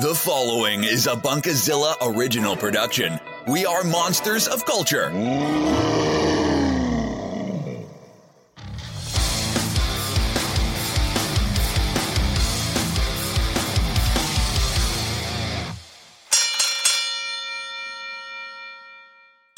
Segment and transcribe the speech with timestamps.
[0.00, 3.20] The following is a Bunkazilla original production.
[3.46, 5.10] We are monsters of culture.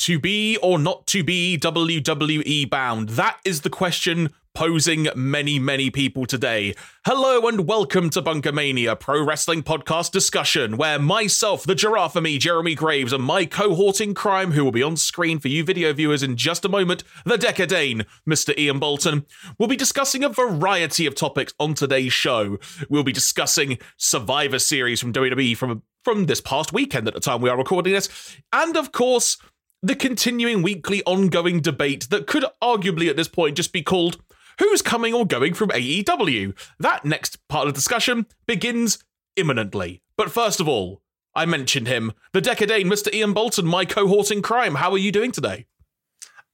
[0.01, 3.09] To be or not to be WWE bound?
[3.09, 6.75] That is the question posing many, many people today.
[7.05, 12.39] Hello and welcome to BunkaMania, pro wrestling podcast discussion, where myself, the giraffe of me,
[12.39, 15.93] Jeremy Graves, and my cohort in crime, who will be on screen for you video
[15.93, 18.59] viewers in just a moment, the Dekker Dane, Mr.
[18.59, 19.27] Iain Boulton,
[19.59, 22.57] will be discussing a variety of topics on today's show.
[22.89, 27.43] We'll be discussing Survivor Series from WWE from, from this past weekend at the time
[27.43, 29.37] we are recording this, and of course,
[29.83, 34.17] the continuing weekly ongoing debate that could arguably at this point just be called
[34.59, 36.55] Who's Coming or Going from AEW?
[36.79, 38.99] That next part of the discussion begins
[39.37, 40.03] imminently.
[40.17, 41.03] But first of all,
[41.35, 43.15] I mentioned him, the Dekker Dane Mr.
[43.15, 44.77] Iain Boulton, my cohort in crime.
[44.77, 45.67] How are you doing today?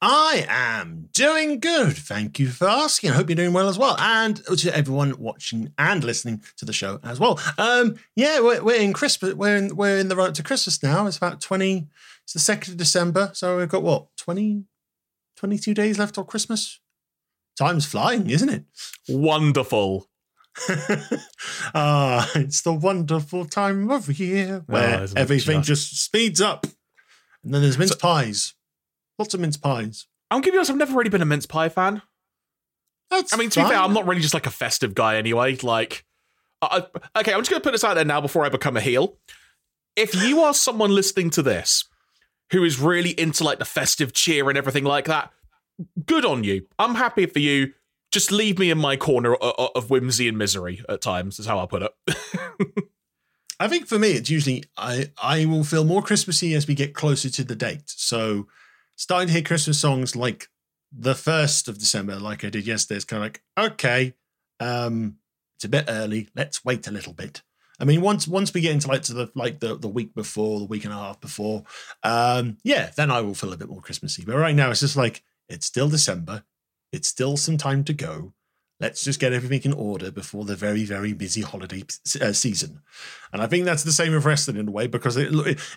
[0.05, 1.97] I am doing good.
[1.97, 3.11] Thank you for asking.
[3.11, 3.97] I hope you're doing well as well.
[4.01, 7.39] And to everyone watching and listening to the show as well.
[7.57, 9.35] Um, yeah, we're, we're in Christmas.
[9.35, 11.07] We're in, we're in the run up to Christmas now.
[11.07, 11.87] It's about 20,
[12.25, 13.31] it's the 2nd of December.
[13.35, 14.65] So we've got what, 20,
[15.37, 16.81] 22 days left till Christmas?
[17.59, 18.65] Time's flying, isn't it?
[19.09, 20.09] Wonderful.
[21.75, 25.91] ah, it's the wonderful time of year where isn't it everything just?
[25.91, 26.67] just speeds up.
[27.45, 28.55] And then there's mince pies.
[29.19, 30.07] Lots of mince pies.
[30.31, 32.03] I'll give you honest, I've never really been a mince pie fan.
[33.11, 33.79] That's I mean, to be fair.
[33.79, 35.57] I'm not really just like a festive guy anyway.
[35.57, 36.05] Like,
[36.63, 38.81] I- okay, I'm just going to put this out there now before I become a
[38.81, 39.19] heel.
[39.97, 41.85] If you are someone listening to this
[42.53, 45.31] who is really into like the festive cheer and everything like that,
[46.07, 46.67] good on you.
[46.79, 47.73] I'm happy for you.
[48.11, 51.47] Just leave me in my corner o- o- of whimsy and misery at times, is
[51.47, 51.93] how I'll put it.
[53.61, 56.95] I think for me, it's usually I I will feel more Christmassy as we get
[56.95, 57.85] closer to the date.
[57.87, 58.49] So
[58.97, 60.49] starting to hear Christmas songs like
[60.91, 64.15] the first of December, like I did yesterday, it's kind of like okay,
[64.61, 65.17] um,
[65.57, 66.29] it's a bit early.
[66.35, 67.43] Let's wait a little bit.
[67.81, 70.59] I mean, once once we get into like to the like the, the week before,
[70.59, 71.65] the week and a half before,
[72.03, 74.25] um, yeah, then I will feel a bit more Christmassy.
[74.25, 75.23] But right now, it's just like
[75.53, 76.45] it's still December.
[76.93, 78.35] It's still some time to go.
[78.81, 81.85] Let's just get everything in order before the very, very busy holiday
[82.21, 82.81] uh, season.
[83.33, 85.29] And I think that's the same with wrestling in a way because it,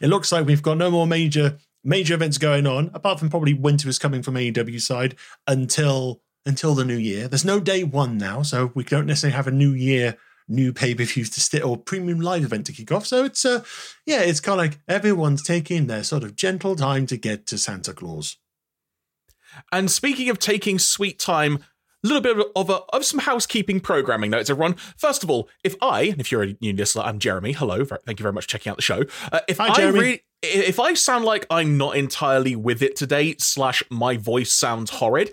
[0.01, 3.53] it looks like we've got no more major major events going on, apart from probably
[3.53, 5.15] winter is coming from AEW side
[5.45, 7.27] until until the new year.
[7.27, 10.93] There's no day one now, so we don't necessarily have a new year new pay
[10.93, 13.05] per views to stick or premium live event to kick off.
[13.05, 13.63] So it's uh
[14.05, 17.57] yeah, it's kind of like everyone's taking their sort of gentle time to get to
[17.57, 18.37] Santa Claus.
[19.71, 21.59] And speaking of taking sweet time,
[22.03, 24.75] a little bit of, a, of some housekeeping programming notes, everyone.
[24.97, 27.51] First of all, if I, and if you're a new listener, I'm Jeremy.
[27.53, 29.03] Hello, thank you very much for checking out the show.
[29.31, 29.99] Uh, if Hi, I Jeremy.
[29.99, 34.91] re- if I sound like I'm not entirely with it today, slash my voice sounds
[34.91, 35.31] horrid,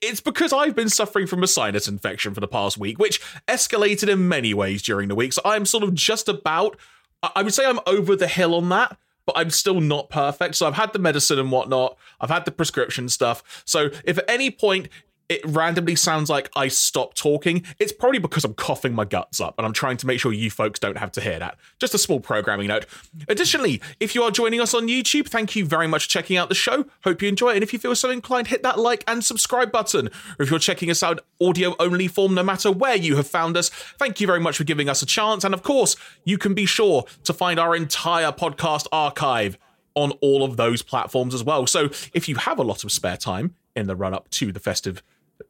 [0.00, 4.08] it's because I've been suffering from a sinus infection for the past week, which escalated
[4.08, 5.32] in many ways during the week.
[5.32, 6.76] So I'm sort of just about,
[7.22, 8.96] I I would say I'm over the hill on that
[9.26, 10.56] but I'm still not perfect.
[10.56, 11.96] So I've had the medicine and whatnot.
[12.22, 13.62] I've had the prescription stuff.
[13.66, 14.88] So if at any point
[15.32, 19.54] it randomly sounds like I stop talking, it's probably because I'm coughing my guts up
[19.56, 21.56] and I'm trying to make sure you folks don't have to hear that.
[21.78, 22.84] Just a small programming note.
[23.28, 26.50] Additionally, if you are joining us on YouTube, thank you very much for checking out
[26.50, 26.84] the show.
[27.04, 27.54] Hope you enjoy it.
[27.54, 30.08] And if you feel so inclined, hit that like and subscribe button.
[30.08, 33.56] Or if you're checking us out audio only form, no matter where you have found
[33.56, 35.44] us, thank you very much for giving us a chance.
[35.44, 39.56] And of course, you can be sure to find our entire podcast archive
[39.94, 41.66] on all of those platforms as well.
[41.66, 44.60] So if you have a lot of spare time in the run up to the
[44.60, 45.02] festive,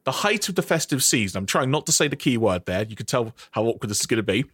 [0.03, 2.83] the height of the festive season, I'm trying not to say the key word there.
[2.83, 4.45] You can tell how awkward this is going to be.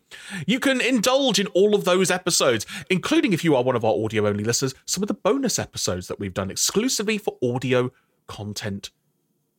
[0.46, 4.04] You can indulge in all of those episodes, including if you are one of our
[4.04, 7.92] audio only listeners, some of the bonus episodes that we've done exclusively for audio
[8.28, 8.92] content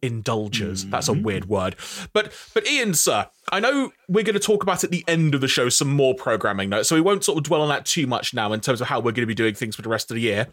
[0.03, 0.85] indulgers.
[0.87, 1.23] That's a mm-hmm.
[1.23, 1.77] weird word.
[2.13, 5.41] But but Iain, sir, I know we're going to talk about at the end of
[5.41, 8.07] the show some more programming notes, so we won't sort of dwell on that too
[8.07, 10.11] much now in terms of how we're going to be doing things for the rest
[10.11, 10.47] of the year.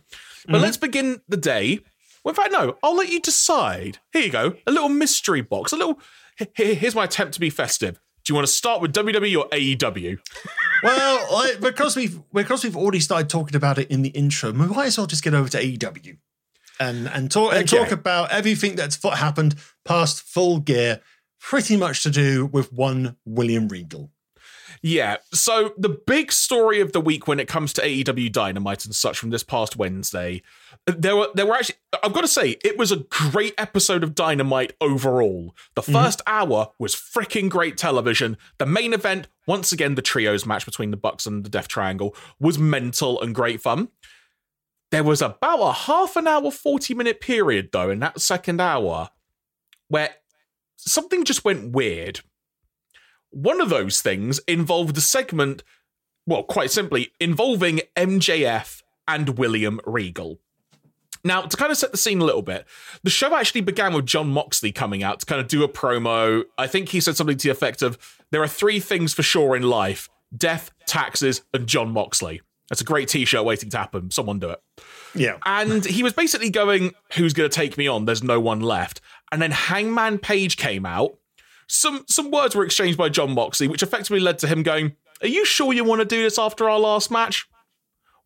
[0.46, 0.64] But mm-hmm.
[0.64, 1.80] let's begin the day.
[2.24, 4.00] Well, in fact, no, I'll let you decide.
[4.12, 6.00] Here you go, a little mystery box, a little.
[6.38, 8.00] he- he- Here's my attempt to be festive.
[8.24, 10.18] Do you want to start with WWE or AEW?
[10.84, 14.68] Well, I, because we've because we've already started talking about it in the intro, we
[14.68, 16.18] might as well just get over to AEW
[16.80, 21.02] and and talk and talk about everything that's happened past full gear,
[21.40, 24.12] pretty much to do with one William Regal.
[24.82, 25.18] Yeah.
[25.34, 29.18] So the big story of the week when it comes to AEW Dynamite and such
[29.18, 30.42] from this past Wednesday,
[30.86, 34.16] there were there were actually I've got to say it was a great episode of
[34.16, 35.56] Dynamite overall.
[35.76, 36.34] The 1st mm-hmm.
[36.34, 38.38] hour was freaking great television.
[38.58, 42.16] The main event, once again the trios match between the Bucks and the Death Triangle,
[42.40, 43.90] was mental and great fun.
[44.92, 49.10] There was about a half an hour, 40 minute period though in that second hour
[49.90, 50.12] where
[50.76, 52.22] something just went weird
[53.32, 55.64] one of those things involved a segment,
[56.26, 60.40] well, quite simply, involving MJF and William Regal.
[61.24, 62.66] Now, to kind of set the scene a little bit,
[63.04, 66.44] the show actually began with Jon Moxley coming out to kind of do a promo.
[66.58, 67.98] I think he said something to the effect of
[68.32, 72.42] there are three things for sure in life death, taxes, and Jon Moxley.
[72.70, 74.12] That's a great t shirt waiting to happen.
[74.12, 74.62] Someone do it.
[75.16, 75.38] Yeah.
[75.46, 78.06] And he was basically going, Who's going to take me on?
[78.06, 79.02] There's no one left.
[79.32, 81.18] And then Hangman Page came out
[81.68, 85.28] some some words were exchanged by Jon Moxley, which effectively led to him going, "Are
[85.28, 87.48] you sure you want to do this after our last match?"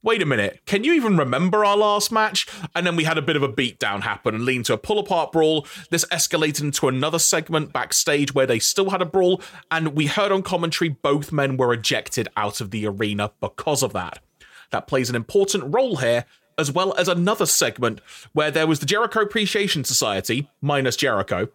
[0.04, 2.48] Wait a minute, can you even remember our last match?
[2.74, 4.98] And then we had a bit of a beatdown happen and lead to a pull
[4.98, 5.68] apart brawl.
[5.92, 10.32] This escalated into another segment backstage where they still had a brawl, and we heard
[10.32, 14.24] on commentary both men were ejected out of the arena because of that.
[14.72, 16.26] That plays an important role here,
[16.58, 18.02] as well as another segment
[18.34, 21.50] where there was the Jericho Appreciation Society, minus Jericho,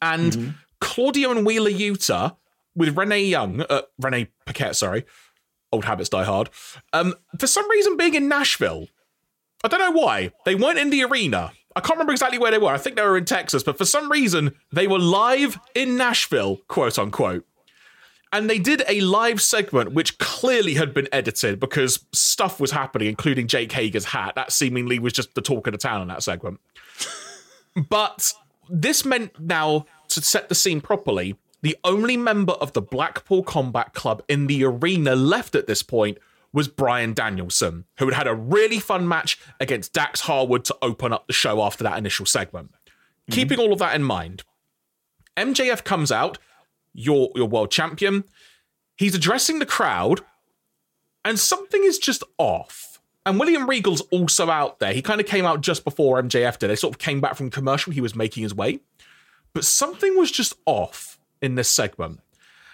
[0.00, 0.50] and mm-hmm.
[0.80, 2.36] Claudio and Wheeler Yuta
[2.74, 5.04] with Renee Young, uh, Renee Paquette, sorry,
[5.72, 6.50] old habits die hard.
[6.92, 8.88] Um, for some reason, being in Nashville,
[9.62, 11.52] I don't know why they weren't in the arena.
[11.76, 12.68] I can't remember exactly where they were.
[12.68, 16.58] I think they were in Texas, but for some reason they were live in Nashville,
[16.68, 17.44] quote unquote.
[18.34, 23.06] And they did a live segment which clearly had been edited because stuff was happening,
[23.06, 24.34] including Jake Hager's hat.
[24.34, 26.58] That seemingly was just the talk of the town in that segment.
[27.88, 28.32] but
[28.68, 33.94] this meant now to set the scene properly, the only member of the Blackpool Combat
[33.94, 36.18] Club in the arena left at this point
[36.52, 41.12] was Bryan Danielson, who had had a really fun match against Dax Harwood to open
[41.12, 42.72] up the show after that initial segment.
[42.72, 43.32] Mm-hmm.
[43.32, 44.42] Keeping all of that in mind,
[45.36, 46.38] MJF comes out,
[46.94, 48.24] your, your world champion.
[48.96, 50.20] He's addressing the crowd,
[51.24, 53.00] and something is just off.
[53.26, 54.92] And William Regal's also out there.
[54.92, 56.68] He kind of came out just before MJF did.
[56.68, 57.92] They sort of came back from commercial.
[57.92, 58.80] He was making his way.
[59.54, 62.20] But something was just off in this segment.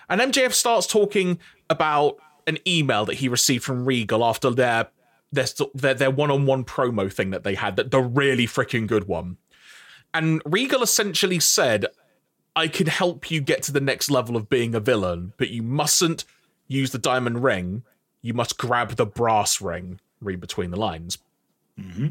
[0.09, 1.39] And MJF starts talking
[1.69, 4.89] about an email that he received from Regal after their
[5.33, 9.37] their their, their one-on-one promo thing that they had, that the really freaking good one.
[10.13, 11.87] And Regal essentially said,
[12.61, 15.63] I can help you get to the next level of being a villain, but you
[15.63, 16.27] mustn't
[16.69, 17.85] use the diamond ring.
[18.21, 19.99] You must grab the brass ring.
[20.21, 21.17] Read between the lines.
[21.81, 22.09] Mm-hmm.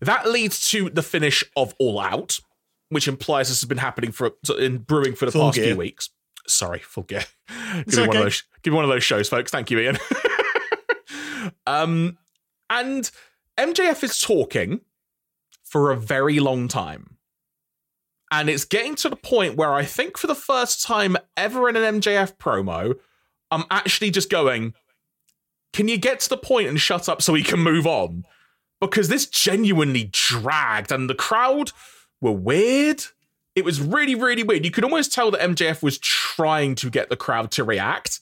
[0.00, 2.40] That leads to the finish of All Out,
[2.88, 5.66] which implies this has been happening for in brewing for the full past gear.
[5.66, 6.10] few weeks.
[6.48, 7.22] Sorry, full gear.
[7.48, 8.06] give me okay.
[8.08, 8.42] one of those.
[8.62, 9.52] Give me one of those shows, folks.
[9.52, 9.98] Thank you, Iain.
[11.68, 12.18] um,
[12.68, 13.08] and
[13.56, 14.80] MJF is talking
[15.62, 17.13] for a very long time.
[18.36, 21.76] And it's getting to the point where I think for the first time ever in
[21.76, 22.96] an MJF promo,
[23.52, 24.74] I'm actually just going,
[25.72, 28.24] can you get to the point and shut up so we can move on?
[28.80, 31.70] Because this genuinely dragged, and the crowd
[32.20, 33.04] were weird.
[33.54, 34.64] It was really, really weird.
[34.64, 38.18] You could almost tell that MJF was trying to get the crowd to react.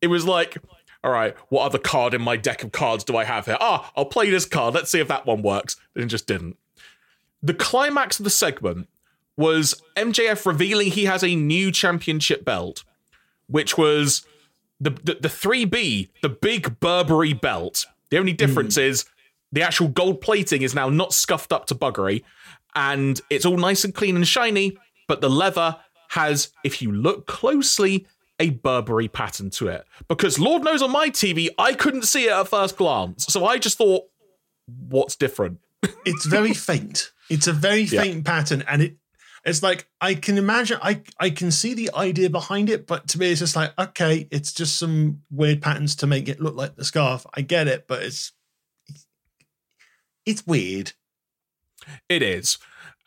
[0.00, 0.56] It was like,
[1.04, 3.58] all right, what other card in my deck of cards do I have here?
[3.60, 4.72] Ah, I'll play this card.
[4.72, 5.76] Let's see if that one works.
[5.94, 6.56] And it just didn't.
[7.42, 8.88] The climax of the segment
[9.36, 12.84] was MJF revealing he has a new championship belt,
[13.46, 14.26] which was
[14.80, 17.86] the, the, the 3B, the big Burberry belt.
[18.10, 18.82] The only difference mm.
[18.82, 19.04] is
[19.52, 22.24] the actual gold plating is now not scuffed up to buggery,
[22.74, 24.76] and it's all nice and clean and shiny,
[25.08, 25.76] but the leather
[26.10, 28.06] has, if you look closely,
[28.38, 29.84] a Burberry pattern to it.
[30.08, 33.26] Because Lord knows on my TV, I couldn't see it at first glance.
[33.26, 34.04] So I just thought,
[34.66, 35.60] what's different?
[36.04, 37.12] it's very faint.
[37.30, 38.22] It's a very faint yeah.
[38.30, 38.96] pattern, and it
[39.44, 43.18] it's like I can imagine I I can see the idea behind it, but to
[43.18, 46.76] me it's just like, okay, it's just some weird patterns to make it look like
[46.76, 47.26] the scarf.
[47.34, 48.32] I get it, but it's
[50.24, 50.92] it's weird.
[52.08, 52.58] It is.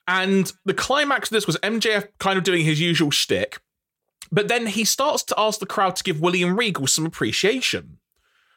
[0.07, 3.59] And the climax of this was MJF kind of doing his usual shtick,
[4.31, 7.97] but then he starts to ask the crowd to give William Regal some appreciation,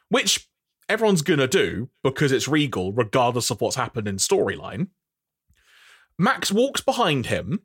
[0.09, 0.49] which
[0.89, 4.89] everyone's gonna do because it's Regal, regardless of what's happened in storyline.
[6.17, 7.61] Max walks behind him,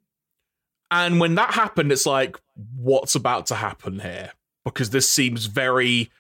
[0.95, 2.39] and when that happened, it's like,
[2.77, 4.31] what's about to happen here?
[4.65, 6.11] Because this seems very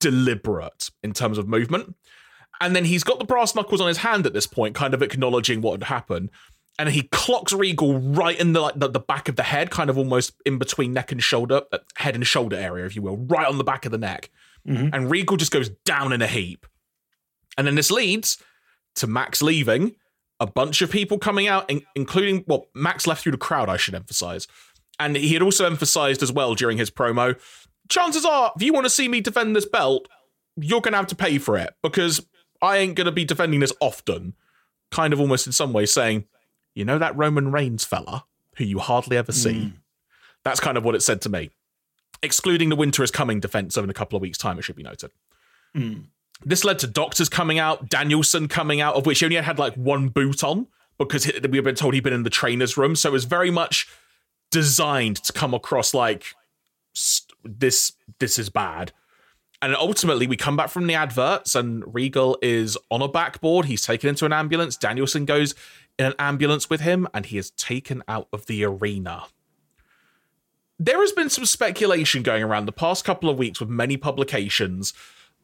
[0.00, 1.96] deliberate in terms of movement.
[2.60, 5.02] And then he's got the brass knuckles on his hand at this point, kind of
[5.02, 6.30] acknowledging what had happened.
[6.78, 9.90] and he clocks Regal right in the like the, the back of the head, kind
[9.90, 13.18] of almost in between neck and shoulder, uh, head and shoulder area, if you will,
[13.18, 14.30] right on the back of the neck.
[14.66, 14.90] Mhm.
[14.92, 16.66] And Regal just goes down in a heap.
[17.58, 18.38] And then this leads
[18.96, 19.96] to Max leaving,
[20.42, 23.76] a bunch of people coming out, in- including, well, Max left through the crowd, I
[23.76, 24.46] should emphasize.
[24.98, 27.38] And he had also emphasized as well during his promo
[27.88, 30.08] chances are, if you want to see me defend this belt,
[30.56, 32.26] you're going to have to pay for it because
[32.60, 34.34] I ain't going to be defending this often.
[34.90, 36.26] Kind of almost in some way saying,
[36.74, 38.24] you know, that Roman Reigns fella
[38.56, 39.72] who you hardly ever see.
[40.44, 41.50] That's kind of what it said to me.
[42.22, 44.76] Excluding the Winter is Coming defense over in a couple of weeks' time, it should
[44.76, 45.10] be noted.
[45.74, 46.08] Mm.
[46.44, 49.74] This led to Doctors coming out, Danielson coming out, of which he only had like
[49.74, 50.66] one boot on
[50.98, 52.96] because he- we've been told he'd been in the trainer's room.
[52.96, 53.88] So it was very much
[54.50, 56.34] designed to come across like
[57.44, 57.92] this.
[58.18, 58.92] This is bad.
[59.60, 63.66] And ultimately, we come back from the adverts, and Regal is on a backboard.
[63.66, 64.76] He's taken into an ambulance.
[64.76, 65.54] Danielson goes
[66.00, 69.26] in an ambulance with him, and he is taken out of the arena.
[70.80, 74.92] There has been some speculation going around the past couple of weeks with many publications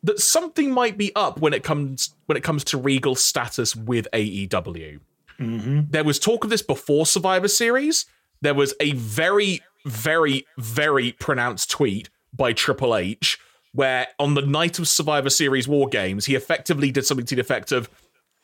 [0.02, 4.06] that something might be up when it comes when it comes to Regal status with
[4.12, 5.00] AEW.
[5.38, 5.80] Mm-hmm.
[5.90, 8.06] There was talk of this before Survivor Series.
[8.40, 13.38] There was a very, very, very pronounced tweet by Triple H
[13.72, 17.40] where on the night of Survivor Series War Games, he effectively did something to the
[17.40, 17.88] effect of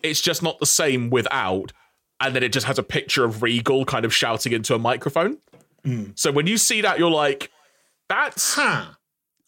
[0.02, 1.72] it's just not the same without.
[2.20, 5.38] And then it just has a picture of Regal kind of shouting into a microphone.
[5.84, 6.18] Mm.
[6.18, 7.50] So when you see that, you're like,
[8.08, 8.96] that's Ha!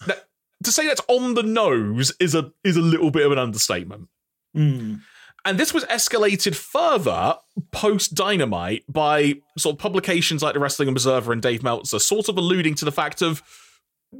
[0.06, 0.25] that,
[0.64, 4.08] to say that's on the nose is a is a little bit of an understatement.
[4.56, 5.00] Mm.
[5.44, 7.36] And this was escalated further
[7.70, 12.36] post Dynamite by sort of publications like the Wrestling Observer and Dave Meltzer, sort of
[12.36, 13.42] alluding to the fact of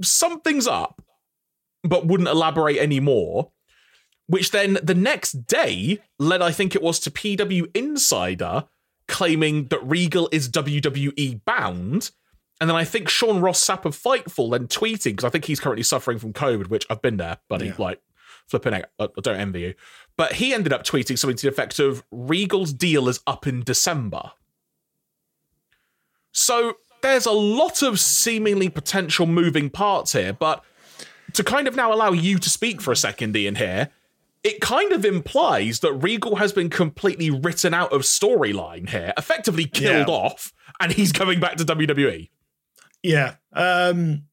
[0.02, 1.02] something's up,
[1.82, 3.50] but wouldn't elaborate anymore.
[4.28, 8.64] Which then the next day led, I think it was, to PW Insider
[9.08, 12.10] claiming that Regal is WWE bound.
[12.60, 15.60] And then I think Sean Ross Sapp of Fightful then tweeting, because I think he's
[15.60, 17.66] currently suffering from COVID, which I've been there, buddy.
[17.66, 17.75] Yeah.
[17.78, 18.00] Like,
[18.48, 18.84] flipping out.
[18.98, 19.75] I don't envy you.
[20.16, 23.62] But he ended up tweeting something to the effect of Regal's deal is up in
[23.62, 24.32] December.
[26.32, 30.64] So there's a lot of seemingly potential moving parts here, but
[31.34, 33.90] to kind of now allow you to speak for a second, Iain, here,
[34.44, 39.66] it kind of implies that Regal has been completely written out of storyline here, effectively
[39.66, 40.14] killed Yeah.
[40.14, 41.64] off, and he's coming back to.
[41.64, 42.30] WWE.
[43.06, 43.36] Yeah.
[43.52, 44.25] Um,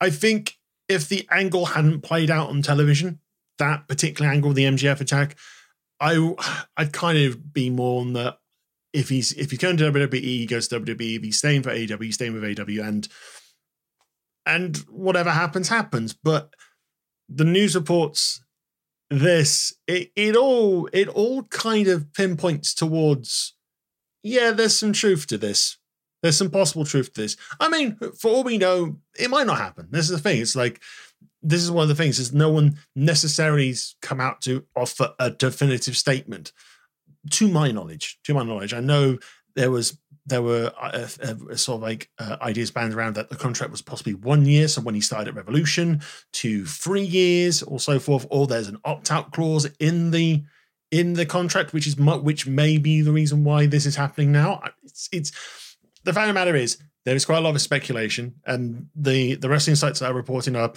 [0.00, 0.54] I think
[0.88, 3.20] if the angle hadn't played out on television,
[3.58, 5.36] that particular angle, the MJF attack,
[6.00, 6.34] I
[6.76, 8.36] I'd kind of be more on the
[8.94, 11.16] if he's if he's going to WWE, he goes to WWE.
[11.16, 13.06] If he's staying for AEW, he's staying with AEW, and
[14.46, 16.14] and whatever happens, happens.
[16.14, 16.54] But
[17.28, 18.42] the news reports
[19.10, 23.54] this, it it all it all kind of pinpoints towards,
[24.22, 25.76] yeah, there's some truth to this.
[26.22, 27.36] There's some possible truth to this.
[27.60, 29.88] I mean, for all we know, it might not happen.
[29.90, 30.40] This is the thing.
[30.40, 30.80] It's like
[31.42, 35.30] this is one of the things is no one necessarily come out to offer a
[35.30, 36.52] definitive statement.
[37.32, 39.18] To my knowledge, to my knowledge, I know
[39.54, 43.36] there was there were uh, uh, sort of like uh, ideas banded around that the
[43.36, 44.66] contract was possibly one year.
[44.66, 46.02] So when he started at Revolution,
[46.34, 50.42] to three years or so forth, or there's an opt out clause in the
[50.90, 54.62] in the contract, which is which may be the reason why this is happening now.
[54.82, 55.32] It's it's
[56.06, 59.34] the fact of the matter is there is quite a lot of speculation, and the
[59.34, 60.72] the wrestling sites that are reporting are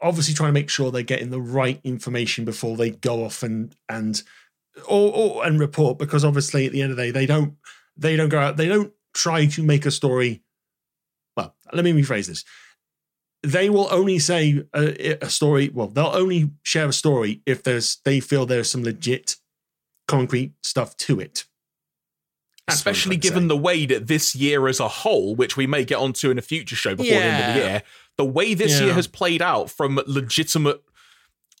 [0.00, 3.76] obviously trying to make sure they're getting the right information before they go off and
[3.88, 4.22] and
[4.88, 7.56] or, or and report because obviously at the end of the day they don't
[7.96, 10.42] they don't go out they don't try to make a story.
[11.36, 12.44] Well, let me rephrase this.
[13.42, 15.70] They will only say a, a story.
[15.72, 19.36] Well, they'll only share a story if there's they feel there's some legit,
[20.06, 21.44] concrete stuff to it.
[22.66, 25.66] That's what I'm Especially given the way that this year as a whole, which we
[25.66, 27.82] may get onto in a future show before the end of the year,
[28.16, 28.86] the way this Yeah.
[28.86, 30.80] year has played out from legitimate,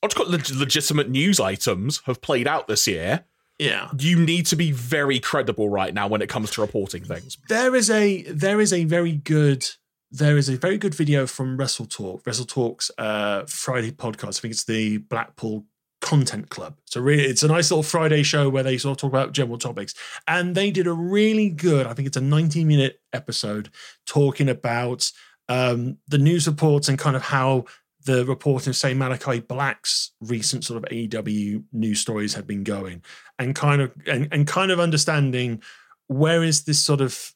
[0.02, 3.24] I'd call it leg- legitimate news items have played out this year.
[3.58, 3.90] yeah.
[3.98, 7.36] You need to be very credible right now when it comes to reporting things.
[7.48, 9.66] there is a there is a very good
[10.10, 14.38] there is a very good video from Wrestle Talk, Wrestle Talk's uh, Friday podcast.
[14.38, 15.64] I think it's the Blackpool
[16.02, 16.76] Content Club.
[16.84, 19.56] So really, it's a nice little Friday show where they sort of talk about general
[19.56, 19.94] topics,
[20.28, 21.86] and they did a really good.
[21.86, 23.70] I think it's a 90 minute episode
[24.04, 25.10] talking about
[25.48, 27.64] um, the news reports and kind of how
[28.04, 33.02] the reporting, of, say Malakai Black's recent sort of AEW news stories had been going,
[33.38, 35.62] and kind of and, and kind of understanding
[36.08, 37.32] where is this sort of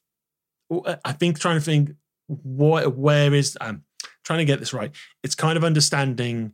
[1.04, 1.92] I think trying to think
[2.26, 3.84] what where is um
[4.24, 4.90] trying to get this right.
[5.22, 6.52] It's kind of understanding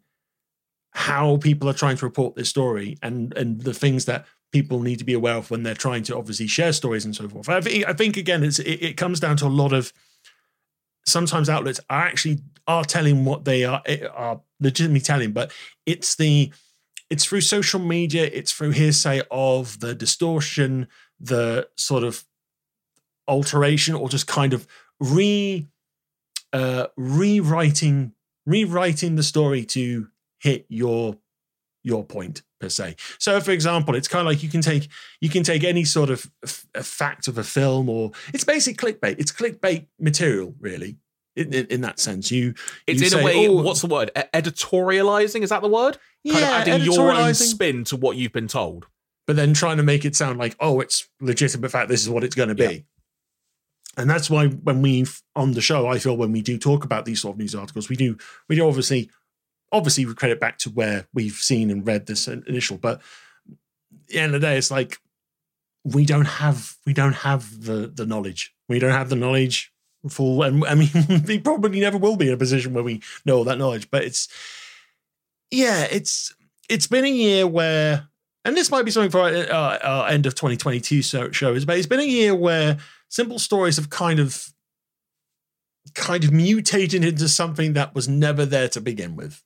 [0.93, 4.99] how people are trying to report this story and and the things that people need
[4.99, 7.49] to be aware of when they're trying to obviously share stories and so forth.
[7.49, 9.93] I think, I think again, it's, it, it comes down to a lot of
[11.07, 15.51] sometimes outlets are actually are telling what they are eh, are legitimately telling, but
[15.87, 16.53] it's the
[17.11, 20.87] it's through social media, it's through hearsay of the distortion,
[21.19, 22.25] the sort of
[23.27, 24.67] alteration, or just kind of
[25.01, 25.67] re
[26.53, 28.13] uh, rewriting
[28.47, 30.09] rewriting the story to
[30.43, 31.17] hit your
[31.85, 32.97] your point per se.
[33.19, 34.89] So, for example, it's kind of like you can take
[35.21, 39.17] you can take any sort of f- fact of a film, or it's basic clickbait.
[39.19, 40.99] It's clickbait material, really.
[41.35, 42.53] In, in, in that sense, you
[42.87, 43.49] it's you in say, a way.
[43.49, 44.11] "Oh, what's the word?
[44.15, 45.97] Editorializing is that the word?
[46.27, 48.87] Kind yeah, of adding your own spin to what you've been told.
[49.27, 51.89] but then trying to make it sound like oh, it's legitimate fact.
[51.89, 52.63] This is what it's going to be.
[52.63, 52.81] Yeah.
[53.97, 55.07] And that's why when we
[55.37, 57.89] on the show, I feel when we do talk about these sort of news articles,
[57.89, 58.17] we do
[58.49, 59.11] we do obviously
[59.73, 63.01] obviously we credit back to where we've seen and read this initial, but
[64.09, 64.99] the end of the day, it's like
[65.85, 68.55] we don't have we don't have the the knowledge.
[68.69, 69.73] We don't have the knowledge
[70.09, 70.91] full, and I mean
[71.27, 73.91] we probably never will be in a position where we know all that knowledge.
[73.91, 74.29] But it's
[75.51, 76.35] yeah, it's
[76.69, 78.09] it's been a year where,
[78.45, 81.77] and this might be something for our, our, our end of 2022 so, shows, but
[81.77, 84.49] it's been a year where simple stories have kind of
[85.95, 89.43] kind of mutated into something that was never there to begin with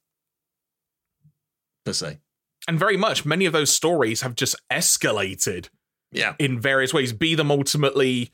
[1.86, 2.18] per se
[2.68, 5.68] And very much, many of those stories have just escalated
[6.12, 7.12] yeah in various ways.
[7.12, 8.32] Be them ultimately.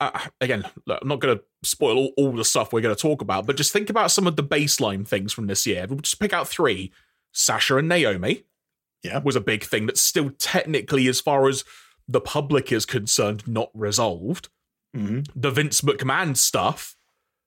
[0.00, 3.00] Uh, again, look, I'm not going to spoil all, all the stuff we're going to
[3.00, 5.84] talk about, but just think about some of the baseline things from this year.
[5.88, 6.90] We'll just pick out three.
[7.32, 8.44] Sasha and Naomi
[9.02, 9.18] Yeah.
[9.22, 11.64] was a big thing that's still technically, as far as
[12.08, 14.48] the public is concerned, not resolved.
[14.94, 16.96] hmm The Vince McMahon stuff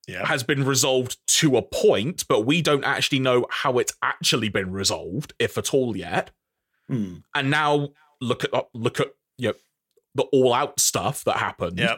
[0.07, 4.49] yeah has been resolved to a point, but we don't actually know how it's actually
[4.49, 6.31] been resolved, if at all yet.
[6.89, 7.23] Mm.
[7.33, 7.89] And now
[8.21, 9.53] look at look at you know,
[10.15, 11.79] the all out stuff that happened.
[11.79, 11.97] yeah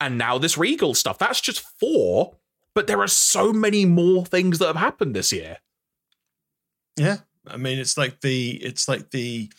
[0.00, 1.18] And now this Regal stuff.
[1.18, 2.36] That's just four,
[2.74, 5.58] but there are so many more things that have happened this year.
[6.96, 9.50] Yeah, I mean, it's like the it's like the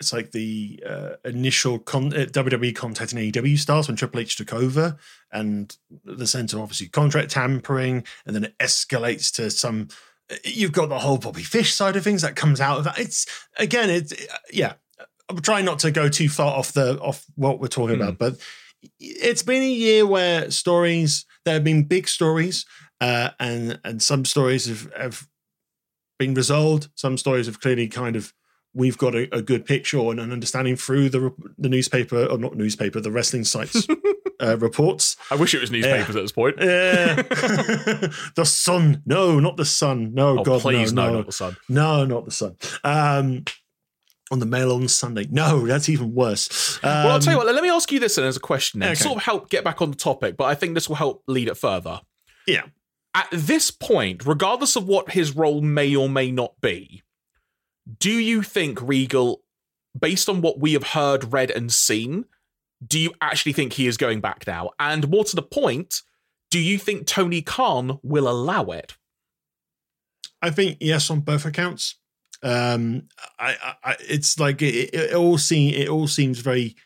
[0.00, 4.36] it's like the uh, initial con- uh, WWE contact in AEW starts when Triple H
[4.36, 4.96] took over,
[5.32, 9.88] and the sense of obviously contract tampering, and then it escalates to some.
[10.44, 12.98] You've got the whole Bobby Fish side of things that comes out of that.
[12.98, 13.26] It's
[13.58, 14.12] again, it's
[14.52, 14.74] yeah.
[15.28, 18.02] I'm trying not to go too far off the off what we're talking Hmm.
[18.02, 18.36] about, but
[19.00, 22.66] it's been a year where stories there have been big stories,
[23.00, 25.28] uh, and and some stories have, have
[26.18, 26.88] been resolved.
[26.94, 28.32] Some stories have clearly kind of
[28.74, 32.56] we've got a, a good picture and an understanding through the the newspaper or not
[32.56, 33.86] newspaper, the wrestling sites
[34.40, 35.16] uh, reports.
[35.30, 36.56] I wish it was newspapers at this point.
[36.58, 37.14] Yeah.
[38.34, 39.02] the sun.
[39.06, 40.14] No, not the sun.
[40.14, 41.56] No, oh, God, please, no, no, no, not the sun.
[41.68, 42.56] no, not the sun.
[42.82, 43.44] Um,
[44.30, 45.26] on the mail on Sunday.
[45.30, 46.78] No, that's even worse.
[46.82, 47.46] Um, well, I'll tell you what.
[47.54, 49.00] Let me ask you this then as a question, then, Okay.
[49.02, 51.48] sort of help get back on the topic, but I think this will help lead
[51.48, 52.00] it further.
[52.46, 52.62] Yeah.
[53.14, 57.03] At this point, regardless of what his role may or may not be,
[57.98, 59.42] do you think Regal,
[59.98, 62.24] based on what we have heard, read, and seen,
[62.84, 64.70] do you actually think he is going back now?
[64.78, 66.02] And more to the point,
[66.50, 68.96] do you think Tony Khan will allow it?
[70.40, 71.96] I think yes on both accounts.
[72.42, 76.76] Um, I, I, it's like it, it, it all seem it all seems very.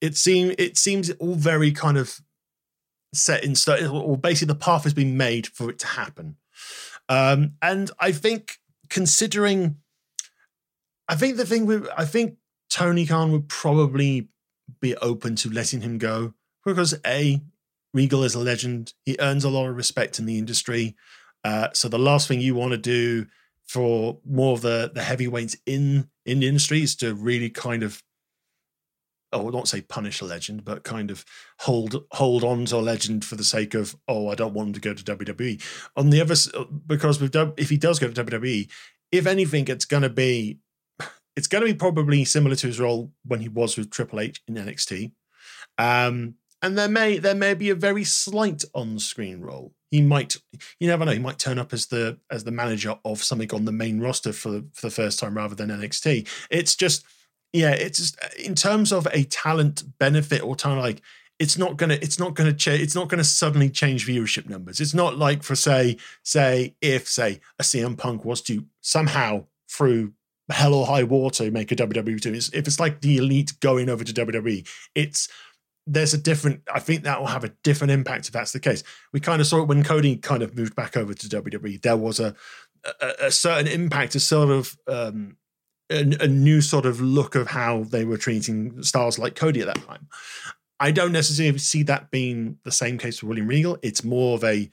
[0.00, 2.20] It seem it seems all very kind of
[3.12, 3.86] set in stone.
[3.88, 6.36] Or basically, the path has been made for it to happen.
[7.08, 9.76] Um, and I think considering,
[11.10, 12.36] I think the thing with I think
[12.70, 14.28] Tony Khan would probably
[14.80, 17.40] be open to letting him go because a
[17.92, 18.94] Regal is a legend.
[19.04, 20.94] He earns a lot of respect in the industry.
[21.42, 23.26] Uh, so the last thing you want to do
[23.66, 28.04] for more of the the heavyweights in in the industry is to really kind of
[29.32, 31.24] oh not say punish a legend but kind of
[31.60, 34.72] hold hold on to a legend for the sake of oh I don't want him
[34.74, 35.62] to go to WWE
[35.96, 36.50] on the other s-
[36.86, 37.20] because
[37.56, 38.70] if he does go to WWE
[39.12, 40.58] if anything it's going to be
[41.36, 44.42] it's going to be probably similar to his role when he was with Triple H
[44.48, 45.12] in NXT
[45.78, 49.72] um and there may there may be a very slight on-screen role.
[49.90, 50.36] He might,
[50.78, 53.64] you never know, he might turn up as the as the manager of something on
[53.64, 56.28] the main roster for for the first time rather than NXT.
[56.50, 57.04] It's just,
[57.52, 61.02] yeah, it's just, in terms of a talent benefit or of like
[61.38, 64.80] it's not gonna it's not gonna change it's not gonna suddenly change viewership numbers.
[64.80, 70.12] It's not like for say say if say a CM Punk was to somehow through
[70.50, 72.34] hell or high water make a WWE team.
[72.34, 75.28] It's, if it's like the elite going over to WWE, it's
[75.86, 78.84] there's a different i think that will have a different impact if that's the case
[79.14, 81.96] we kind of saw it when cody kind of moved back over to wwe there
[81.96, 82.34] was a
[83.00, 85.38] a, a certain impact a sort of um
[85.90, 89.66] a, a new sort of look of how they were treating stars like Cody at
[89.66, 90.08] that time.
[90.78, 93.76] I don't necessarily see that being the same case for William Regal.
[93.82, 94.70] It's more of a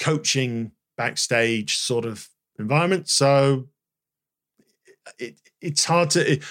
[0.00, 3.08] coaching backstage sort of environment.
[3.08, 3.68] So
[5.18, 6.32] it, it's hard to.
[6.32, 6.42] It,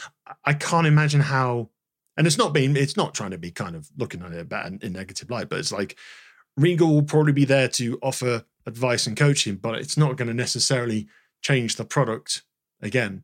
[0.45, 1.69] I can't imagine how,
[2.17, 2.75] and it's not being.
[2.75, 5.59] It's not trying to be kind of looking at it bad in negative light, but
[5.59, 5.97] it's like
[6.57, 10.33] Regal will probably be there to offer advice and coaching, but it's not going to
[10.33, 11.07] necessarily
[11.41, 12.43] change the product
[12.81, 13.23] again.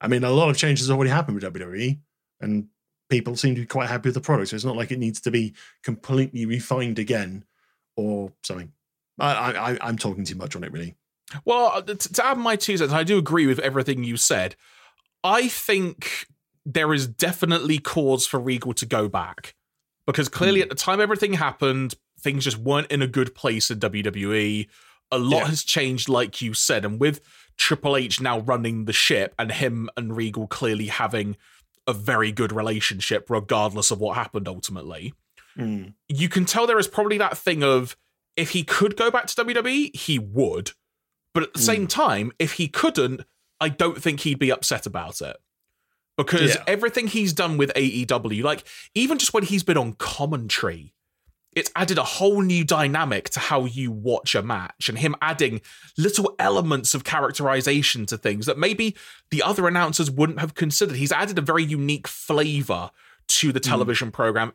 [0.00, 1.98] I mean, a lot of changes already happened with WWE,
[2.40, 2.68] and
[3.08, 4.50] people seem to be quite happy with the product.
[4.50, 7.44] So it's not like it needs to be completely refined again
[7.96, 8.72] or something.
[9.18, 10.94] I, I, I'm talking too much on it, really.
[11.44, 14.56] Well, uh, to add my two cents, I do agree with everything you said.
[15.24, 16.26] I think
[16.64, 19.54] there is definitely cause for Regal to go back
[20.06, 20.64] because clearly mm.
[20.64, 24.68] at the time everything happened, things just weren't in a good place in WWE.
[25.12, 25.46] A lot yeah.
[25.46, 27.20] has changed, like you said, and with
[27.56, 31.36] Triple H now running the ship and him and Regal clearly having
[31.86, 35.14] a very good relationship, regardless of what happened ultimately.
[35.56, 35.94] Mm.
[36.08, 37.96] You can tell there is probably that thing of
[38.36, 40.72] if he could go back to WWE, he would.
[41.36, 41.66] But at the mm.
[41.66, 43.20] same time, if he couldn't,
[43.60, 45.36] I don't think he'd be upset about it.
[46.16, 46.62] Because yeah.
[46.66, 50.94] everything he's done with AEW, like even just when he's been on commentary,
[51.54, 55.60] it's added a whole new dynamic to how you watch a match and him adding
[55.98, 58.96] little elements of characterization to things that maybe
[59.30, 60.96] the other announcers wouldn't have considered.
[60.96, 62.90] He's added a very unique flavor
[63.28, 63.68] to the hmm.
[63.68, 64.14] television mm.
[64.14, 64.54] program,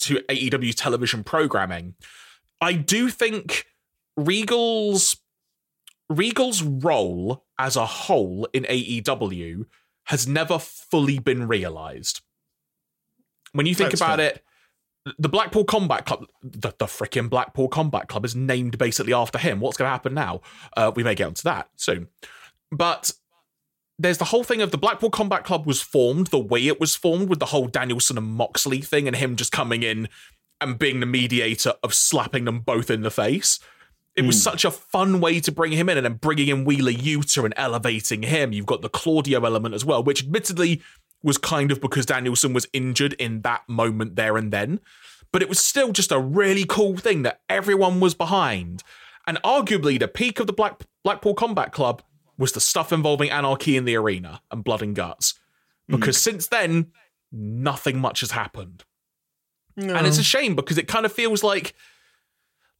[0.00, 1.94] to AEW's television programming.
[2.60, 3.64] I do think
[4.18, 5.16] Regal's
[6.08, 9.66] Regal's role as a whole in AEW
[10.06, 12.20] has never fully been realized.
[13.52, 14.30] When you think That's about fair.
[14.30, 14.44] it,
[15.18, 19.60] the Blackpool Combat Club, the, the freaking Blackpool Combat Club is named basically after him.
[19.60, 20.40] What's going to happen now?
[20.76, 22.08] Uh, we may get onto that soon.
[22.70, 23.12] But
[23.98, 26.96] there's the whole thing of the Blackpool Combat Club was formed the way it was
[26.96, 30.08] formed with the whole Danielson and Moxley thing and him just coming in
[30.60, 33.60] and being the mediator of slapping them both in the face.
[34.16, 34.42] It was mm.
[34.42, 37.54] such a fun way to bring him in and then bringing in Wheeler Yuta and
[37.56, 38.52] elevating him.
[38.52, 40.82] You've got the Claudio element as well, which admittedly
[41.22, 44.78] was kind of because Danielson was injured in that moment there and then.
[45.32, 48.84] But it was still just a really cool thing that everyone was behind.
[49.26, 52.02] And arguably, the peak of the Black, Blackpool Combat Club
[52.38, 55.34] was the stuff involving anarchy in the arena and blood and guts.
[55.88, 56.20] Because mm.
[56.20, 56.92] since then,
[57.32, 58.84] nothing much has happened.
[59.76, 59.94] No.
[59.94, 61.74] And it's a shame because it kind of feels like,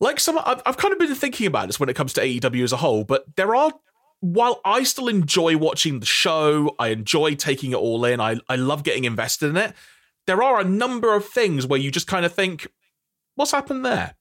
[0.01, 0.39] like some.
[0.39, 2.79] I've, I've kind of been thinking about this when it comes to AEW as a
[2.79, 3.73] whole, but there are
[4.25, 8.57] while I still enjoy watching the show, I enjoy taking it all in, I, I
[8.57, 9.75] love getting invested in it,
[10.27, 12.67] there are a number of things where you just kind of think,
[13.35, 14.15] what's happened there?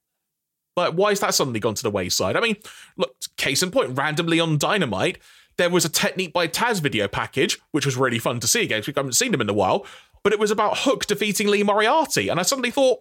[0.76, 2.36] Like, why is that suddenly gone to the wayside?
[2.36, 2.56] I mean,
[2.98, 5.18] look, case in point, randomly on Dynamite,
[5.56, 8.82] there was a Technique by Taz video package, which was really fun to see again,
[8.86, 9.86] we haven't seen him in a while,
[10.22, 12.28] but it was about Hook defeating Lee Moriarty.
[12.28, 13.00] And I suddenly thought,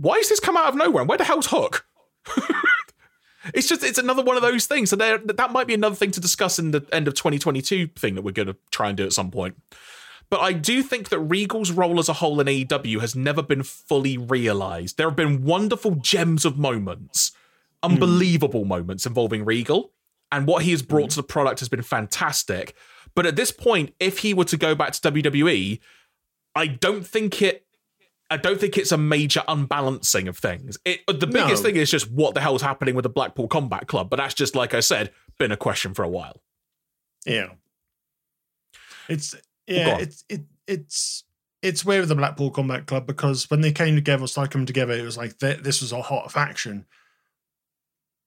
[0.00, 1.02] why has this come out of nowhere?
[1.02, 1.86] And where the hell's Hook?
[3.54, 4.90] It's just it's another one of those things.
[4.90, 8.14] So there, that might be another thing to discuss in the end of 2022 thing
[8.14, 9.56] that we're going to try and do at some point.
[10.28, 13.62] But I do think that Regal's role as a whole in AEW has never been
[13.62, 14.96] fully realized.
[14.96, 17.32] There have been wonderful gems of moments,
[17.82, 18.68] unbelievable mm.
[18.68, 19.92] moments involving Regal,
[20.30, 21.14] and what he has brought mm.
[21.14, 22.76] to the product has been fantastic.
[23.16, 25.80] But at this point, if he were to go back to WWE,
[26.54, 27.64] I don't think it
[28.30, 30.78] I don't think it's a major unbalancing of things.
[30.84, 31.68] It, the biggest no.
[31.68, 34.54] thing is just what the hell's happening with the Blackpool Combat Club, but that's just
[34.54, 36.40] like I said, been a question for a while.
[37.26, 37.48] Yeah,
[39.08, 39.34] it's
[39.66, 41.24] yeah, it's it it's
[41.62, 44.92] it's weird with the Blackpool Combat Club because when they came together, started coming together,
[44.92, 46.86] it was like this was a hot faction.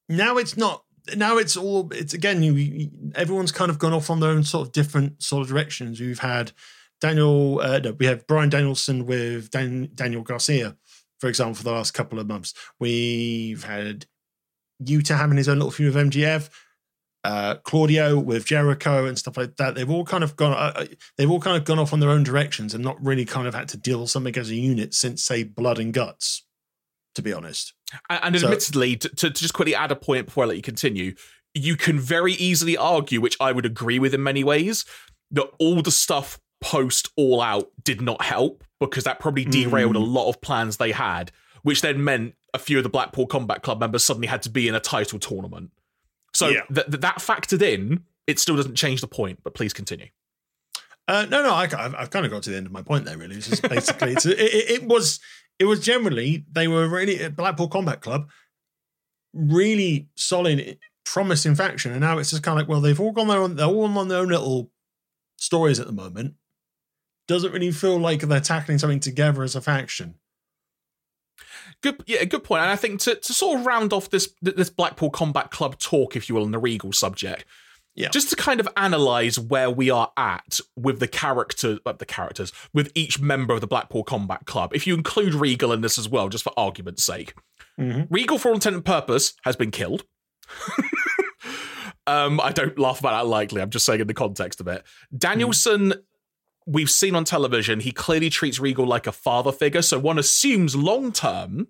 [0.10, 0.84] Now it's not.
[1.16, 1.92] Now it's all.
[1.94, 2.44] It's again.
[2.44, 6.00] You, everyone's kind of gone off on their own sort of different sort of directions.
[6.00, 6.52] You've had
[7.04, 10.78] Daniel, uh, no, we have Bryan Danielson with Dan, Daniel Garcia,
[11.20, 12.54] for example, for the last couple of months.
[12.80, 14.06] We've had
[14.82, 16.50] Yuta having his own little feud with MJF,
[17.26, 19.76] uh, Claudio with Jericho and stuff like that.
[19.76, 20.86] They've all kind of gone, uh, uh,
[21.18, 23.54] they've all kind of gone off on their own directions and not really kind of
[23.54, 26.46] had to deal with something as a unit since, say, Blood and Guts.
[27.16, 27.74] To be honest,
[28.10, 30.64] and, and so, admittedly, to, to just quickly add a point before I let you
[30.64, 31.14] continue,
[31.54, 34.84] you can very easily argue, which I would agree with in many ways,
[35.30, 40.02] that all the stuff post All Out did not help because that probably derailed mm.
[40.02, 43.62] a lot of plans they had, which then meant a few of the Blackpool Combat
[43.62, 45.72] Club members suddenly had to be in a title tournament.
[46.34, 46.62] So yeah.
[46.74, 49.40] th- th- that factored in, it still doesn't change the point.
[49.44, 50.08] But please continue.
[51.06, 53.18] Uh, no, no, I, have kind of got to the end of my point there.
[53.18, 55.20] Really, it's just basically it's, it, it, was
[55.60, 58.30] it was generally they were really Blackpool Combat Club,
[59.34, 63.28] really solid, promising faction, and now it's just kind of like well they've all gone
[63.28, 64.72] their own, they're all on their own little
[65.36, 66.36] stories at the moment,
[67.28, 70.16] doesn't really feel like they're tackling something together as a faction.
[71.82, 72.62] Good, yeah, good point.
[72.62, 76.16] And I think to, to sort of round off this this Blackpool Combat Club talk,
[76.16, 77.46] if you will, on the Regal subject,
[77.96, 78.10] Yeah.
[78.10, 82.52] just to kind of analyze where we are at with the character, uh, the characters,
[82.74, 84.74] with each member of the Blackpool Combat Club.
[84.74, 87.34] If you include Regal in this as well, just for argument's sake,
[87.80, 88.08] Mhm.
[88.10, 90.04] Regal, for all intent and purpose, has been killed.
[92.08, 93.62] um, I don't laugh about that lightly.
[93.62, 94.84] I'm just saying in the context of it.
[95.18, 95.94] Danielson,
[96.66, 99.82] we've seen on television, he clearly treats Regal like a father figure.
[99.82, 101.68] So one assumes long term,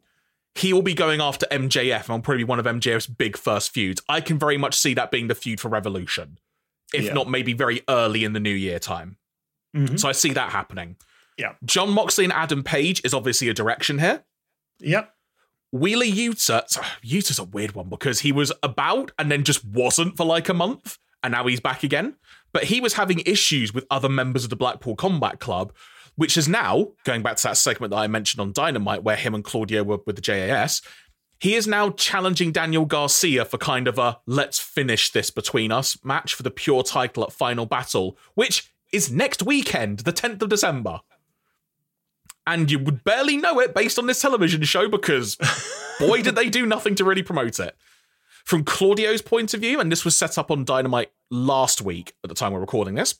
[0.55, 3.73] he will be going after MJF and will probably be one of MJF's big first
[3.73, 4.01] feuds.
[4.07, 6.37] I can very much see that being the feud for Revolution,
[6.93, 7.13] if Yeah.
[7.13, 9.17] not maybe very early in the new year time.
[9.75, 9.99] Mhm.
[9.99, 10.95] So I see that happening.
[11.37, 11.53] Yeah.
[11.65, 14.23] Jon Moxley and Adam Page is obviously a direction here.
[14.79, 15.11] Yep.
[15.71, 16.63] Wheeler Yuta,
[17.03, 20.53] Yuta's a weird one because he was about and then just wasn't for like a
[20.53, 22.15] month, and now he's back again.
[22.53, 25.73] But he was having issues with other members of the Blackpool Combat Club,
[26.15, 29.33] which is now, going back to that segment that I mentioned on Dynamite where him
[29.33, 30.81] and Claudio were with the JAS,
[31.39, 35.97] he is now challenging Daniel Garcia for kind of a let's finish this between us
[36.03, 40.49] match for the pure title at Final Battle, which is next weekend, the 10th of
[40.49, 41.01] December.
[42.45, 45.35] And you would barely know it based on this television show because
[45.99, 47.75] boy, did they do nothing to really promote it.
[48.43, 52.29] From Claudio's point of view, and this was set up on Dynamite last week at
[52.29, 53.15] the time we're recording this,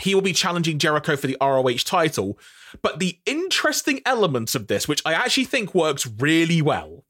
[0.00, 2.38] he will be challenging Jericho for the ROH title.
[2.82, 7.04] But the interesting element of this, which I actually think works really well,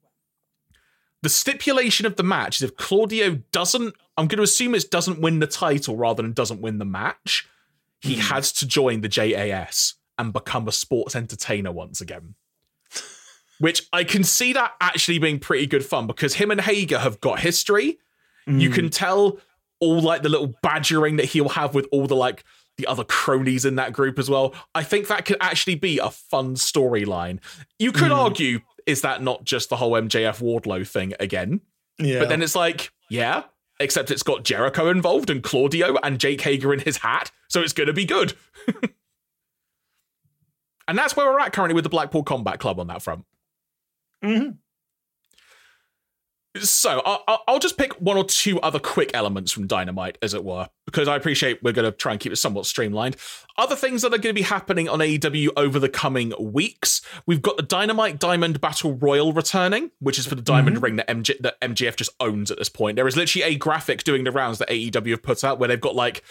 [1.21, 5.19] the stipulation of the match is if Claudio doesn't, I'm going to assume it doesn't
[5.19, 7.47] win the title rather than doesn't win the match,
[7.99, 8.21] he hmm.
[8.21, 12.35] has to join the JAS and become a sports entertainer once again.
[13.59, 17.21] Which I can see that actually being pretty good fun because him and Hager have
[17.21, 17.99] got history.
[18.47, 18.91] You can mm.
[18.91, 19.39] tell
[19.79, 22.43] all like the little badgering that he'll have with all the like
[22.77, 24.53] the other cronies in that group as well.
[24.73, 27.39] I think that could actually be a fun storyline.
[27.79, 28.17] You could mm.
[28.17, 31.61] argue, is that not just the whole MJF Wardlow thing again?
[31.97, 32.19] Yeah.
[32.19, 33.43] But then it's like, yeah,
[33.79, 37.73] except it's got Jericho involved and Claudio and Jake Hager in his hat, so it's
[37.73, 38.33] going to be good.
[40.87, 43.25] and that's where we're at currently with the Blackpool Combat Club on that front.
[44.25, 44.57] Mhm.
[46.61, 47.01] So
[47.49, 51.09] I'll just pick one or two other quick elements from Dynamite, as it were, because
[51.09, 53.17] I appreciate we're going to try and keep it somewhat streamlined.
[53.57, 57.01] Other things that are going to be happening on AEW over the coming weeks.
[57.25, 61.09] We've got the Dynamite Diamond Battle Royal returning, which is for the Diamond Ring that,
[61.09, 62.95] MJ- that MJF just owns at this point.
[62.95, 65.81] There is literally a graphic doing the rounds that AEW have put out where they've
[65.81, 66.23] got like,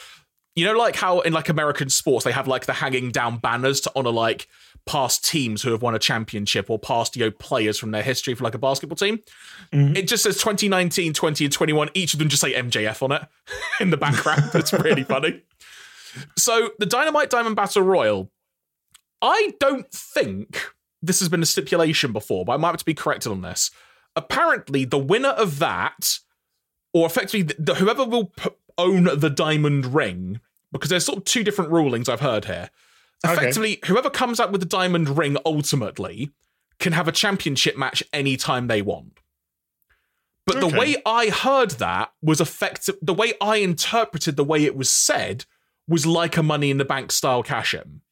[0.57, 3.83] you know, like how in like American sports they have like the hanging down banners
[3.83, 4.49] to honor like
[4.87, 8.35] past teams who have won a championship or past you know players from their history
[8.35, 9.19] for like a basketball team.
[9.73, 9.97] Mm-hmm.
[9.97, 11.89] It just says 2019, 20, and 21.
[11.95, 13.23] Each of them just say MJF on it
[13.81, 14.43] in the background.
[14.55, 15.43] it's really funny.
[16.37, 18.31] So the Dynamite Diamond Battle Royal,
[19.23, 20.61] I don't think
[21.03, 23.71] this has been a stipulation before, but I might have to be corrected on this.
[24.17, 26.19] Apparently, the winner of that,
[26.93, 30.41] or effectively the, the- whoever will p- own the diamond ring,
[30.73, 32.71] because there's sort of two different rulings I've heard here.
[33.25, 33.33] Okay.
[33.33, 36.31] Effectively, whoever comes out with the diamond ring ultimately
[36.79, 39.21] can have a championship match anytime they want.
[40.47, 42.97] But the way I heard that was effective.
[43.01, 45.47] The way I interpreted the way it was said
[45.89, 48.03] was like a Money in the Bank style cash in.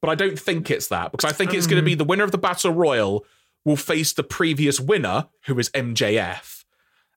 [0.00, 1.98] But I don't think it's that because I think it's going to be hmm.
[1.98, 3.24] the winner of the Battle Royal
[3.64, 6.53] will face the previous winner, who is MJF.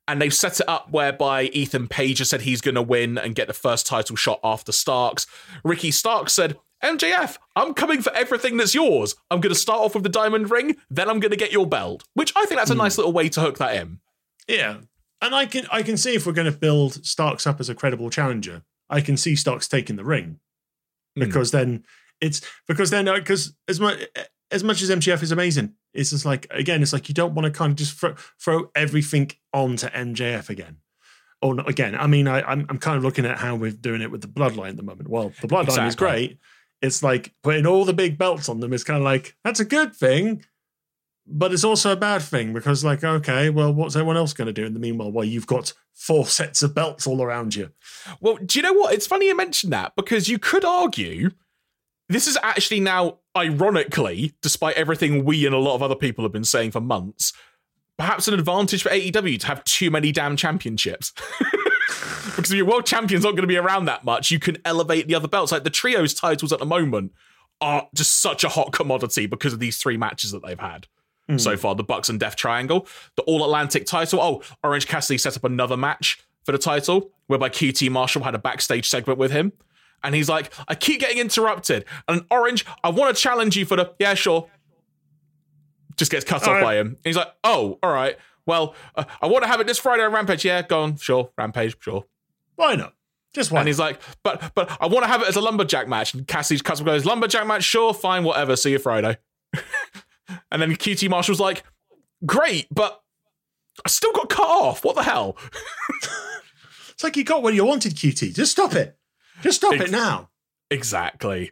[0.07, 3.35] And they've set it up whereby Ethan Page has said he's going to win and
[3.35, 5.27] get the first title shot after Starks.
[5.63, 9.15] Ricky Starks said, MJF, I'm coming for everything that's yours.
[9.31, 11.67] I'm going to start off with the diamond ring, then I'm going to get your
[11.67, 12.03] belt.
[12.13, 13.99] Which I think that's a nice little way to hook that in.
[14.47, 14.77] Yeah.
[15.21, 17.75] And I can I can see if we're going to build Starks up as a
[17.75, 20.39] credible challenger, I can see Starks taking the ring.
[21.15, 21.23] Hmm.
[21.23, 21.83] Because then
[22.21, 24.05] it's because then because as much
[24.51, 27.45] as much as MJF is amazing, it's just like again, it's like you don't want
[27.45, 30.77] to kind of just throw, throw everything onto MJF again.
[31.41, 31.95] Or not again.
[31.95, 34.27] I mean, I, I'm I'm kind of looking at how we're doing it with the
[34.27, 35.09] bloodline at the moment.
[35.09, 36.39] Well, the bloodline is great.
[36.81, 39.65] It's like putting all the big belts on them is kind of like that's a
[39.65, 40.43] good thing,
[41.27, 44.53] but it's also a bad thing because like okay, well, what's everyone else going to
[44.53, 45.11] do in the meanwhile?
[45.11, 47.69] While you've got four sets of belts all around you.
[48.19, 48.93] Well, do you know what?
[48.95, 51.31] It's funny you mentioned that because you could argue
[52.09, 56.31] this is actually now, ironically, despite everything we and a lot of other people have
[56.31, 57.33] been saying for months,
[57.97, 61.13] perhaps an advantage for AEW to have too many damn championships.
[62.35, 65.07] because if your world champion's not going to be around that much, you can elevate
[65.07, 65.51] the other belts.
[65.51, 67.13] Like the trios titles at the moment
[67.59, 70.87] are just such a hot commodity because of these three matches that they've had
[71.27, 71.37] hmm.
[71.37, 74.21] so far the Bucks and Death Triangle, the All Atlantic title.
[74.21, 78.39] Oh, Orange Cassidy set up another match for the title, whereby QT Marshall had a
[78.39, 79.51] backstage segment with him.
[80.03, 81.85] And he's like, I keep getting interrupted.
[82.07, 84.49] And Orange, I want to challenge you for the, yeah, sure.
[85.97, 86.63] Just gets cut All off right.
[86.63, 86.87] by him.
[86.87, 88.17] And he's like, oh, all right.
[88.45, 90.45] Well, uh, I want to have it this Friday on Rampage.
[90.45, 90.95] Yeah, go on.
[90.97, 91.31] Sure.
[91.37, 91.75] Rampage.
[91.79, 92.05] Sure.
[92.55, 92.93] Why not?
[93.33, 93.59] Just why?
[93.59, 96.13] And he's like, but but I want to have it as a lumberjack match.
[96.13, 98.55] And Cassidy cuts and goes, lumberjack match, sure, fine, whatever.
[98.55, 99.17] See you Friday.
[100.51, 101.63] and then QT Marshall's like,
[102.25, 103.01] great, but
[103.85, 104.83] I still got cut off.
[104.83, 105.37] What the hell?
[106.89, 108.33] it's like you got what you wanted, QT.
[108.33, 108.96] Just stop it.
[109.41, 110.29] Just stop Ex- it now.
[110.69, 111.51] Exactly.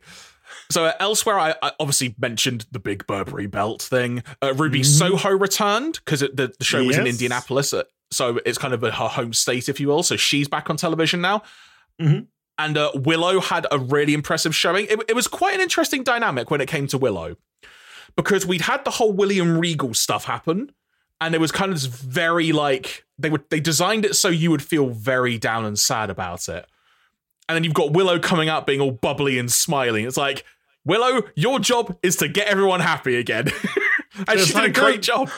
[0.72, 4.24] So uh, elsewhere, I, I obviously mentioned the big Burberry belt thing.
[4.42, 8.74] Uh, Ruby Soho returned because the, the show was in Indianapolis, uh, so it's kind
[8.74, 10.04] of her home state, if you will.
[10.04, 11.44] So she's back on television now.
[12.02, 12.28] Mhm.
[12.58, 14.86] And uh, Willow had a really impressive showing.
[14.86, 17.36] It, it was quite an interesting dynamic when it came to Willow
[18.16, 20.72] because we'd had the whole William Regal stuff happen,
[21.20, 24.52] and it was kind of this very like they would they designed it so you
[24.52, 26.66] would feel very down and sad about it.
[27.48, 30.06] And then you've got Willow coming out being all bubbly and smiling.
[30.06, 30.44] It's like,
[30.84, 33.48] Willow, your job is to get everyone happy again.
[34.28, 35.30] and she did a great job.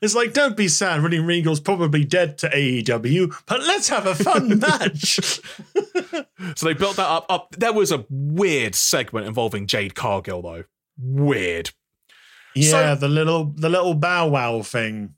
[0.00, 1.02] It's like, don't be sad.
[1.02, 5.40] William Regal's probably dead to AEW, but let's have a fun match.
[6.56, 7.26] So they built that up.
[7.28, 10.64] Up there was a weird segment involving Jade Cargill, though.
[10.98, 11.70] Weird.
[12.54, 15.14] yeah, the little the little bow wow thing.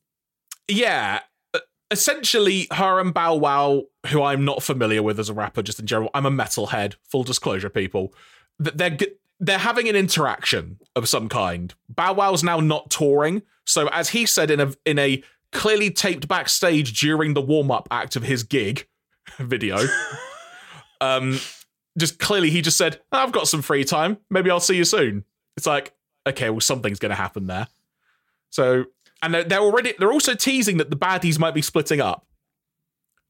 [0.68, 1.20] Yeah.
[1.90, 5.86] Essentially, her and Bow Wow, who I'm not familiar with as a rapper, just in
[5.86, 6.94] general, I'm a metalhead.
[7.10, 8.12] Full disclosure, people.
[8.62, 8.96] Th- They're
[9.40, 11.74] they're having an interaction of some kind.
[11.88, 16.26] Bow Wow's now not touring, so as he said in a in a clearly taped
[16.26, 18.88] backstage during the warm up act of his gig
[19.38, 19.78] video,
[21.00, 21.38] um,
[21.98, 24.18] just clearly he just said, "I've got some free time.
[24.30, 25.24] Maybe I'll see you soon."
[25.56, 25.92] It's like,
[26.26, 27.68] okay, well, something's going to happen there.
[28.50, 28.86] So,
[29.24, 32.26] and they're, they're already they're also teasing that the baddies might be splitting up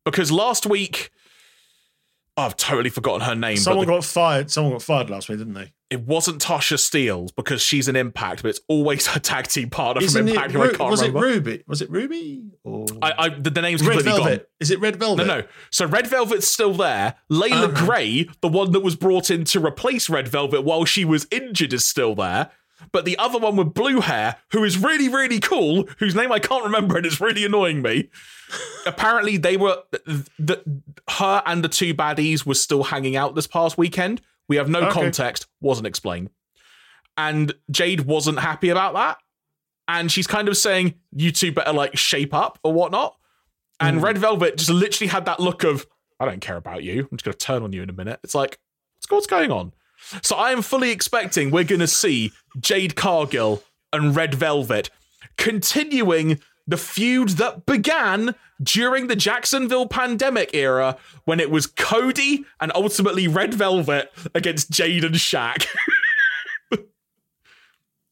[0.04, 1.10] because last week,
[2.36, 3.56] oh, I've totally forgotten her name.
[3.56, 4.50] Someone but the- got fired.
[4.50, 5.72] Someone got fired last week, didn't they?
[5.90, 10.00] it wasn't Tasha Steelz because she's an Impact, but it's always her tag team partner
[10.00, 10.32] from Isn't it?
[10.34, 10.50] Impact.
[10.52, 11.18] who I can't was remember.
[11.26, 11.64] it Ruby?
[11.68, 14.38] Was it Ruby or I, I the, the name's Red completely Velvet?
[14.38, 14.46] gone.
[14.58, 15.24] Is it Red Velvet?
[15.26, 15.46] No, no.
[15.70, 17.14] So Red Velvet's still there.
[17.28, 17.86] Leila Uh-huh.
[17.86, 21.72] Grey, the one that was brought in to replace Red Velvet while she was injured,
[21.72, 22.50] is still there.
[22.92, 26.38] But the other one with blue hair, who is really, really cool, whose name I
[26.38, 28.10] can't remember and it's really annoying me.
[28.86, 33.46] Apparently, they were the, the her and the two baddies were still hanging out this
[33.46, 34.20] past weekend.
[34.48, 34.92] We have no Okay.
[34.92, 36.30] context, wasn't explained.
[37.16, 39.18] And Jade wasn't happy about that.
[39.86, 43.16] And she's kind of saying, you two better like shape up or whatnot.
[43.80, 44.04] And hmm.
[44.04, 45.86] Red Velvet just literally had that look of,
[46.18, 47.00] I don't care about you.
[47.10, 48.20] I'm just going to turn on you in a minute.
[48.24, 48.58] It's like,
[49.08, 49.72] what's going on?
[50.22, 53.62] So I am fully expecting we're going to see Jade Cargill
[53.92, 54.90] and Red Velvet
[55.36, 62.72] continuing the feud that began during the Jacksonville pandemic era when it was Cody and
[62.74, 65.66] ultimately Red Velvet against Jade and Shaq.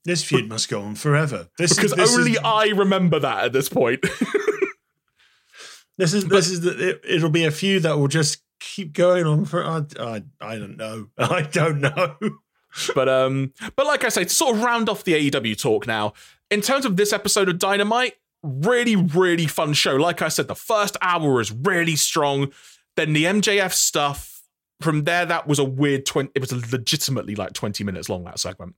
[0.05, 1.49] This feud must go on forever.
[1.59, 4.01] This because is, this only is, I remember that at this point.
[5.97, 9.27] this is this is the, it, it'll be a feud that will just keep going
[9.27, 9.65] on for.
[9.65, 11.09] I, I, I don't know.
[11.19, 12.17] I don't know.
[12.95, 16.15] but um but like I say, to sort of round off the AEW talk now,
[16.51, 19.97] in terms of this episode of Dynamite, really, really fun show.
[19.97, 22.53] Like I said, the first hour was really strong.
[22.97, 24.31] Then the MJF stuff.
[24.81, 26.33] From there, that was a weird twenty.
[26.35, 28.25] It was legitimately like twenty minutes long.
[28.25, 28.75] That segment.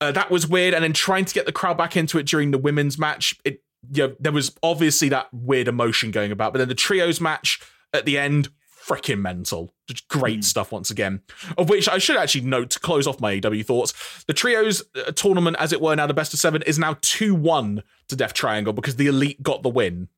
[0.00, 2.50] Uh, that was weird, and then trying to get the crowd back into it during
[2.50, 3.38] the women's match.
[3.44, 3.62] It,
[3.92, 7.60] you know, there was obviously that weird emotion going about, but then the trios match
[7.92, 8.48] at the end,
[8.84, 9.72] freaking mental.
[9.88, 11.20] Just great stuff once again.
[11.56, 14.24] Of which I should actually note to close off my AW thoughts.
[14.26, 17.34] The trios uh, tournament, as it were, now the best of seven, is now two
[17.34, 20.08] one to Death Triangle because the elite got the win.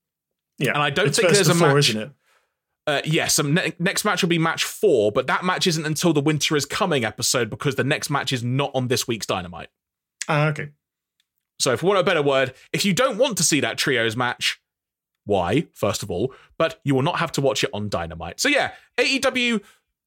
[0.58, 2.10] Yeah, And I don't it's think there's a four, match- isn't it?
[2.86, 6.12] Uh, yes, um, ne- next match will be match four, but that match isn't until
[6.12, 9.68] the Winter is Coming episode because the next match is not on this week's Dynamite.
[10.28, 10.68] Ah, okay.
[11.58, 14.16] So, for want of a better word, if you don't want to see that trios
[14.16, 14.60] match,
[15.24, 18.40] why, first of all, but you will not have to watch it on Dynamite.
[18.40, 19.60] So, yeah, AEW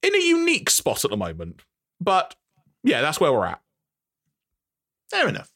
[0.03, 1.61] in a unique spot at the moment.
[1.99, 2.35] But
[2.83, 3.61] yeah, that's where we're at.
[5.09, 5.51] Fair enough.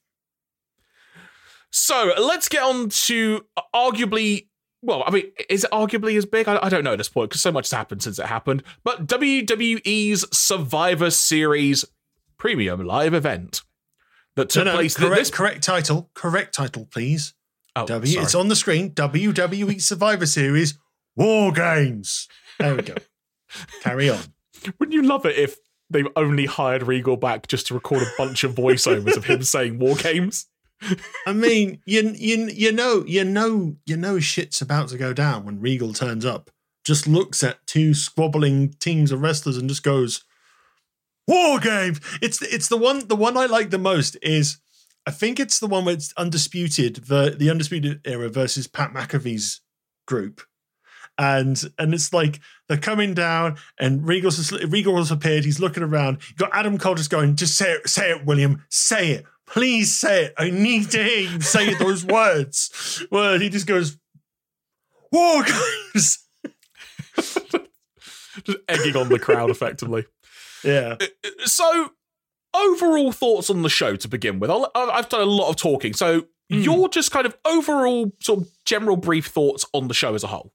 [1.71, 4.47] So, let's get on to arguably.
[4.81, 6.47] Well, I mean, is it arguably as big?
[6.47, 8.63] I, I don't know at this point because so much has happened since it happened.
[8.83, 11.85] But WWE's Survivor Series
[12.37, 13.61] premium live event
[14.35, 15.29] that took No, no, place correct, this.
[15.29, 16.09] correct title.
[16.15, 17.35] Correct title, please.
[17.75, 18.11] Oh, W.
[18.13, 18.23] sorry.
[18.23, 18.91] It's on the screen.
[18.91, 20.77] WWE Survivor Series
[21.15, 22.27] War Games.
[22.59, 22.95] There we go.
[23.81, 24.19] Carry on.
[24.79, 25.57] Wouldn't you love it if
[25.89, 29.79] they only hired Regal back just to record a bunch of voiceovers of him saying
[29.79, 30.47] war games?
[31.27, 35.45] I mean, you you you know you know you know shit's about to go down
[35.45, 36.49] when Regal turns up
[36.83, 40.23] just looks at two squabbling teams of wrestlers and just goes,
[41.27, 44.57] "War games." It's it's the one the one I like the most is
[45.11, 49.59] I think it's the one where it's undisputed the the undisputed era versus Pat McAfee's
[50.07, 50.41] group.
[51.17, 52.39] And and it's like
[52.69, 55.43] they're coming down, and Regal's Regal's appeared.
[55.43, 56.19] He's looking around.
[56.29, 59.93] You got Adam Cole just going, "Just say it, say it, William, say it, please
[59.93, 60.33] say it.
[60.37, 63.97] I need to hear you say those words." Well, he just goes,
[65.11, 65.43] "War
[65.93, 66.25] games."
[67.17, 70.05] just egging on the crowd effectively.
[70.63, 70.95] Yeah.
[71.01, 71.91] Uh, uh, so,
[72.53, 74.49] overall thoughts on the show to begin with.
[74.49, 75.93] I'll, I've done a lot of talking.
[75.93, 76.63] So, mm.
[76.63, 80.27] your just kind of overall sort of general brief thoughts on the show as a
[80.27, 80.53] whole.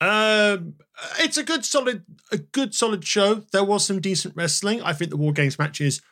[0.00, 0.74] Um,
[1.18, 3.44] it's a good solid, a good solid show.
[3.52, 4.82] There was some decent wrestling.
[4.82, 6.02] I think the War Games matches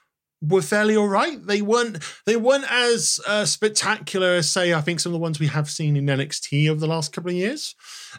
[0.43, 1.45] were fairly all right.
[1.45, 5.39] They weren't they weren't as uh, spectacular as say I think some of the ones
[5.39, 7.75] we have seen in NXT over the last couple of years.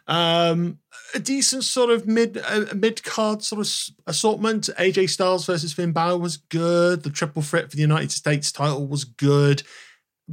[0.08, 0.80] Um,
[1.14, 3.72] a decent sort of mid uh, mid card sort of
[4.08, 4.70] assortment.
[4.78, 7.04] AJ Styles versus Finn Balor was good.
[7.04, 9.64] The triple threat for the United States title was good.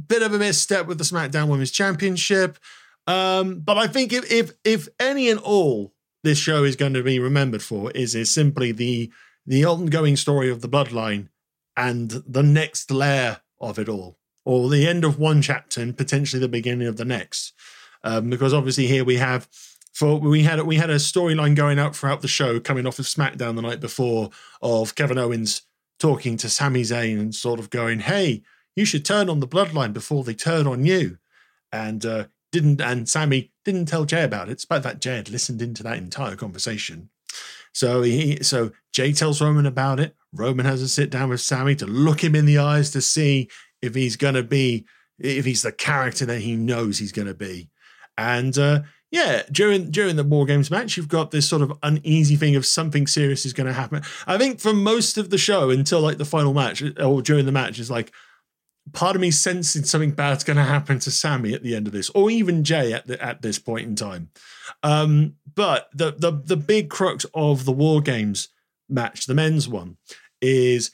[0.07, 2.57] Bit of a misstep with the SmackDown Women's Championship.
[3.07, 7.03] Um, but I think if, if if any and all this show is going to
[7.03, 9.11] be remembered for is is simply the
[9.45, 11.29] the ongoing story of the bloodline
[11.75, 16.39] and the next layer of it all, or the end of one chapter and potentially
[16.39, 17.53] the beginning of the next.
[18.03, 19.47] Um, because obviously here we have
[19.93, 23.05] for we had we had a storyline going out throughout the show coming off of
[23.05, 24.29] SmackDown the night before
[24.61, 25.63] of Kevin Owens
[25.99, 28.41] talking to Sami Zayn and sort of going, "Hey,
[28.75, 31.17] you should turn on the bloodline before they turn on you."
[31.71, 35.61] And uh, didn't and Sami didn't tell Jey about it, despite that Jey had listened
[35.61, 37.09] into that entire conversation.
[37.73, 40.15] So he so Jey tells Roman about it.
[40.33, 43.49] Roman has a sit down with Sami to look him in the eyes to see
[43.81, 44.85] if he's gonna be
[45.19, 47.69] if he's the character that he knows he's gonna be.
[48.17, 48.81] And uh,
[49.11, 52.65] yeah, during during the War Games match, you've got this sort of uneasy thing of
[52.65, 54.03] something serious is going to happen.
[54.25, 57.51] I think for most of the show until like the final match or during the
[57.51, 58.11] match is like
[58.93, 61.93] part of me sensing something bad's going to happen to Sami at the end of
[61.93, 64.29] this, or even Jey at the, at this point in time.
[64.81, 68.47] Um, but the the the big crux of the War Games
[68.87, 69.97] match, the men's one,
[70.41, 70.89] is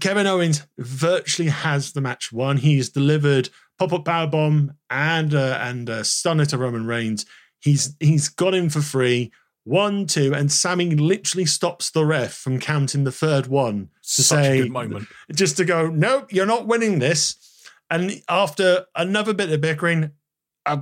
[0.00, 2.56] Kevin Owens virtually has the match won.
[2.56, 7.24] He's delivered pop up power bomb and uh, and uh, stunner to Roman Reigns.
[7.62, 9.32] He's he's got him for free.
[9.64, 14.42] One, two, and Sami literally stops the ref from counting the third one to Such
[14.42, 15.06] say, a good moment.
[15.32, 17.36] just to go, nope, you're not winning this.
[17.88, 20.10] And after another bit of bickering,
[20.66, 20.78] uh,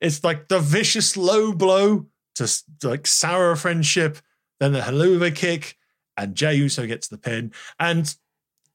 [0.00, 2.50] it's like the vicious low blow to
[2.82, 4.18] like sour friendship,
[4.60, 5.78] then the Helluva kick,
[6.18, 7.52] and Jey Uso gets the pin.
[7.80, 8.14] And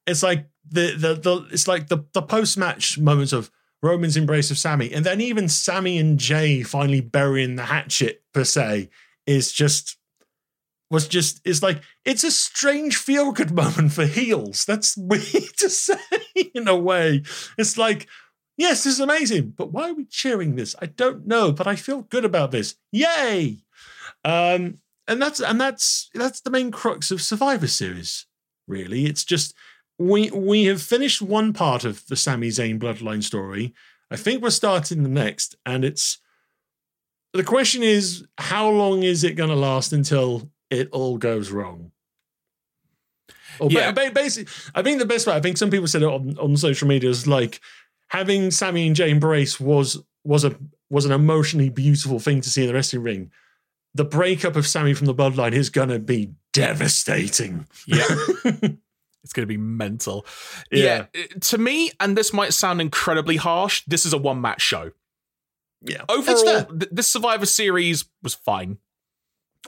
[0.08, 4.52] it's like the the, the it's like the the post match moments of Roman's embrace
[4.52, 8.90] of Sami, and then even Sami and Jey finally burying the hatchet per se
[9.26, 9.98] is just
[10.90, 14.66] was just is like it's a strange feel good moment for heels.
[14.66, 15.96] That's weird to say
[16.54, 17.24] in a way.
[17.58, 18.08] It's like,
[18.58, 20.76] yes, this is amazing, but why are we cheering this?
[20.82, 22.76] I don't know, but I feel good about this.
[22.92, 23.60] Yay!
[24.24, 28.26] Um, and that's and that's that's the main crux of Survivor Series.
[28.68, 29.54] Really, it's just
[30.00, 33.74] we we have finished one part of the Sami Zayn bloodline story.
[34.10, 36.20] I think we're starting the next, and it's
[37.34, 41.92] the question is how long is it going to last until it all goes wrong?
[43.60, 43.92] Or yeah.
[43.92, 45.34] Ba- basically, I think the best way.
[45.34, 47.60] I think some people said it on, on social media is like
[48.10, 50.56] having Sami and Jey embrace was was a
[50.90, 53.32] was an emotionally beautiful thing to see in the wrestling ring.
[53.96, 57.66] The breakup of Sami from the bloodline is going to be devastating.
[57.88, 58.08] Yeah.
[59.28, 60.26] It's going to be mental.
[60.72, 61.08] Yeah.
[61.14, 61.26] yeah.
[61.42, 64.92] To me, and this might sound incredibly harsh, this is a one match show.
[65.82, 66.04] Yeah.
[66.08, 68.78] Overall, th- this Survivor Series was fine.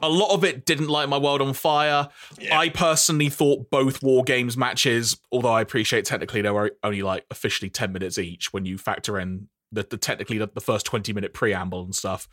[0.01, 2.07] A lot of it didn't light my world on fire.
[2.39, 2.57] Yeah.
[2.57, 7.25] I personally thought both War Games matches, although I appreciate technically they were only like
[7.29, 11.11] officially 10 minutes each when you factor in the, the technically the, the first 20
[11.11, 12.29] minute preamble and stuff.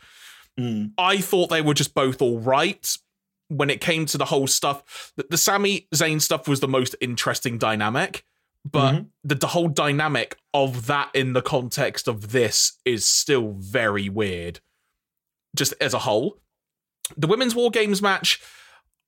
[0.59, 0.93] Mm.
[0.97, 2.97] I thought they were just both all right
[3.49, 6.95] when it came to the whole stuff, the, the Sami Zayn stuff was the most
[7.01, 8.25] interesting dynamic.
[8.65, 9.05] But mm-hmm.
[9.23, 14.59] the, the whole dynamic of that in the context of this is still very weird,
[15.55, 16.41] just as a whole.
[17.17, 18.43] The women's war games match,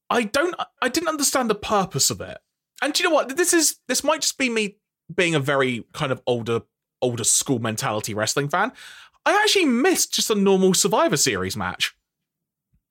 [0.08, 2.38] I don't, I didn't understand the purpose of it.
[2.80, 3.36] And do you know what?
[3.36, 4.76] This is this might just be me
[5.12, 6.60] being a very kind of older,
[7.02, 8.70] older school mentality wrestling fan.
[9.26, 11.96] I actually missed just a normal Survivor Series match.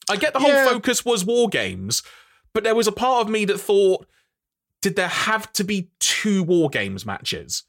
[0.09, 0.67] I get the whole yeah.
[0.67, 2.03] focus was war games,
[2.53, 4.07] but there was a part of me that thought,
[4.81, 7.63] did there have to be two war games matches?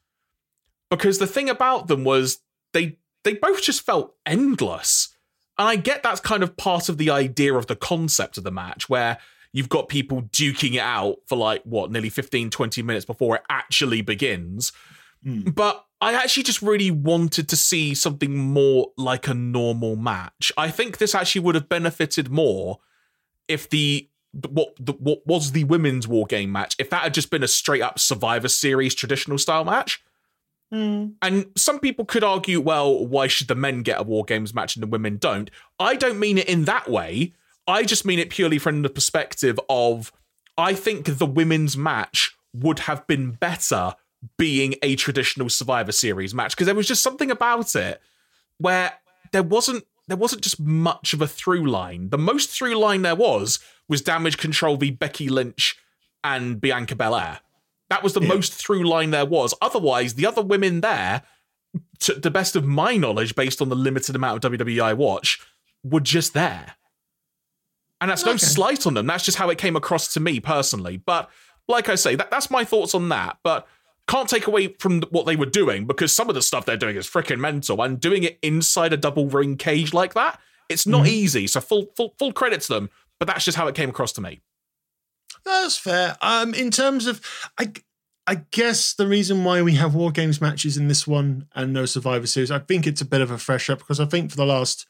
[0.91, 2.39] Because the thing about them was
[2.72, 5.14] they they both just felt endless.
[5.59, 8.51] And I get that's kind of part of the idea of the concept of the
[8.51, 9.18] match, where
[9.53, 13.43] you've got people duking it out for like, what, nearly 15, 20 minutes before it
[13.51, 14.72] actually begins.
[15.26, 15.55] Mm.
[15.55, 20.53] But I actually just really wanted to see something more like a normal match.
[20.57, 22.78] I think this actually would have benefited more
[23.49, 27.30] if the what the, what was the women's war game match if that had just
[27.30, 30.03] been a straight up Survivor Series traditional style match.
[30.72, 31.14] Mm.
[31.22, 34.76] And some people could argue, well, why should the men get a war games match
[34.76, 35.51] and the women don't?
[35.80, 37.32] I don't mean it in that way.
[37.66, 40.12] I just mean it purely from the perspective of
[40.57, 43.94] I think the women's match would have been better
[44.37, 48.01] being a traditional Survivor Series match because there was just something about it
[48.59, 48.93] where
[49.33, 52.09] there wasn't there wasn't just much of a through line.
[52.09, 53.59] The most through line there was
[53.89, 55.77] was Damage Control v Becky Lynch
[56.25, 57.41] and Bianca Belair.
[57.91, 58.29] That was the Yeah.
[58.29, 59.55] most through line there was.
[59.61, 61.23] Otherwise, the other women there,
[62.01, 65.41] to the best of my knowledge, based on the limited amount of WWE I watch,
[65.85, 66.75] were just there.
[68.01, 69.07] And that's no slight on them.
[69.07, 70.97] That's just how it came across to me personally.
[70.99, 71.29] But
[71.66, 73.39] like I say, that, that's my thoughts on that.
[73.43, 73.66] But
[74.09, 76.96] can't take away from what they were doing because some of the stuff they're doing
[76.96, 77.82] is freaking mental.
[77.82, 81.09] And doing it inside a double ring cage like that, it's not Mhm.
[81.11, 81.46] easy.
[81.46, 82.90] So full full full credit to them.
[83.18, 84.40] But that's just how it came across to me.
[85.44, 86.16] That's fair.
[86.22, 87.20] Um, in terms of,
[87.59, 87.72] I,
[88.26, 91.84] I guess the reason why we have war games matches in this one and no
[91.86, 94.36] Survivor Series, I think it's a bit of a fresh up because I think for
[94.36, 94.86] the last,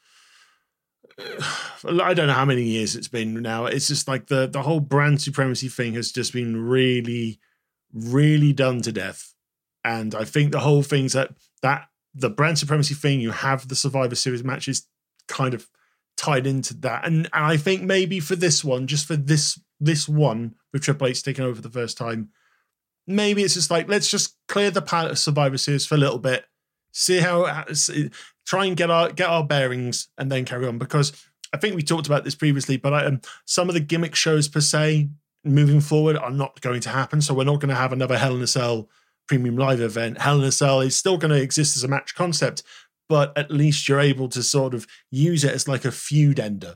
[1.19, 3.65] I don't know how many years it's been now.
[3.65, 7.39] It's just like the the whole brand supremacy thing has just been really,
[7.93, 9.33] really done to death,
[9.83, 11.31] and I think the whole thing's that
[11.61, 14.87] that the brand supremacy thing, you have the Survivor Series matches
[15.27, 15.67] kind of
[16.17, 20.07] tied into that, and and I think maybe for this one, just for this this
[20.07, 22.29] one with Triple H taking over for the first time,
[23.07, 26.19] maybe it's just like let's just clear the palette of Survivor Series for a little
[26.19, 26.45] bit,
[26.91, 27.65] see how
[28.45, 30.77] try and get our get our bearings, and then carry on.
[30.77, 31.13] Because
[31.53, 34.47] I think we talked about this previously, but I, um, some of the gimmick shows
[34.47, 35.09] per se
[35.43, 37.21] moving forward are not going to happen.
[37.21, 38.89] So we're not going to have another Hell in a Cell
[39.27, 40.19] premium live event.
[40.19, 42.63] Hell in a Cell is still going to exist as a match concept,
[43.07, 46.75] but at least you're able to sort of use it as like a feud ender.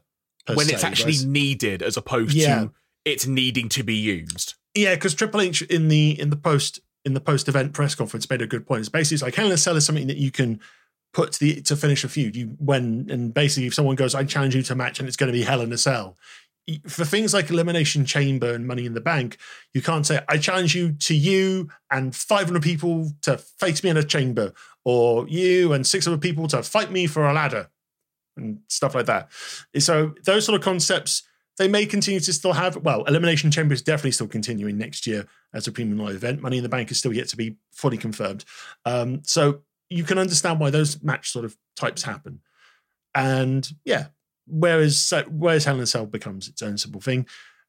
[0.54, 2.60] when se, it's actually whereas- needed as opposed Yeah.
[2.66, 2.72] to
[3.06, 4.56] it needing to be used.
[4.76, 8.30] Yeah, because Triple H in the in the post in the post event press conference
[8.30, 8.80] made a good point.
[8.82, 10.60] It's basically it's like Hell in a Cell is something that you can
[11.14, 12.36] put to the to finish a feud.
[12.36, 15.18] You when and basically if someone goes, I challenge you to a match and it's
[15.18, 16.18] going to be Hell in a Cell.
[16.88, 19.38] For things like Elimination Chamber and Money in the Bank,
[19.74, 23.98] you can't say, I challenge you to you and 500 people to face me in
[23.98, 24.54] a chamber,
[24.86, 27.70] or you and 600 people to fight me for a ladder,
[28.38, 29.30] and stuff like that.
[29.78, 31.24] So, those sort of concepts,
[31.58, 32.78] they may continue to still have.
[32.78, 36.42] Well, Elimination Chamber is definitely still continuing next year as a premium live event.
[36.42, 38.46] Money in the Bank is still yet to be fully confirmed.
[38.86, 42.40] Um, so you can understand why those match sort of types happen.
[43.14, 44.08] And yeah,
[44.48, 47.26] whereas whereas Hell in a Cell becomes its own simple thing,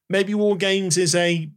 [0.09, 1.49] maybe War Games is a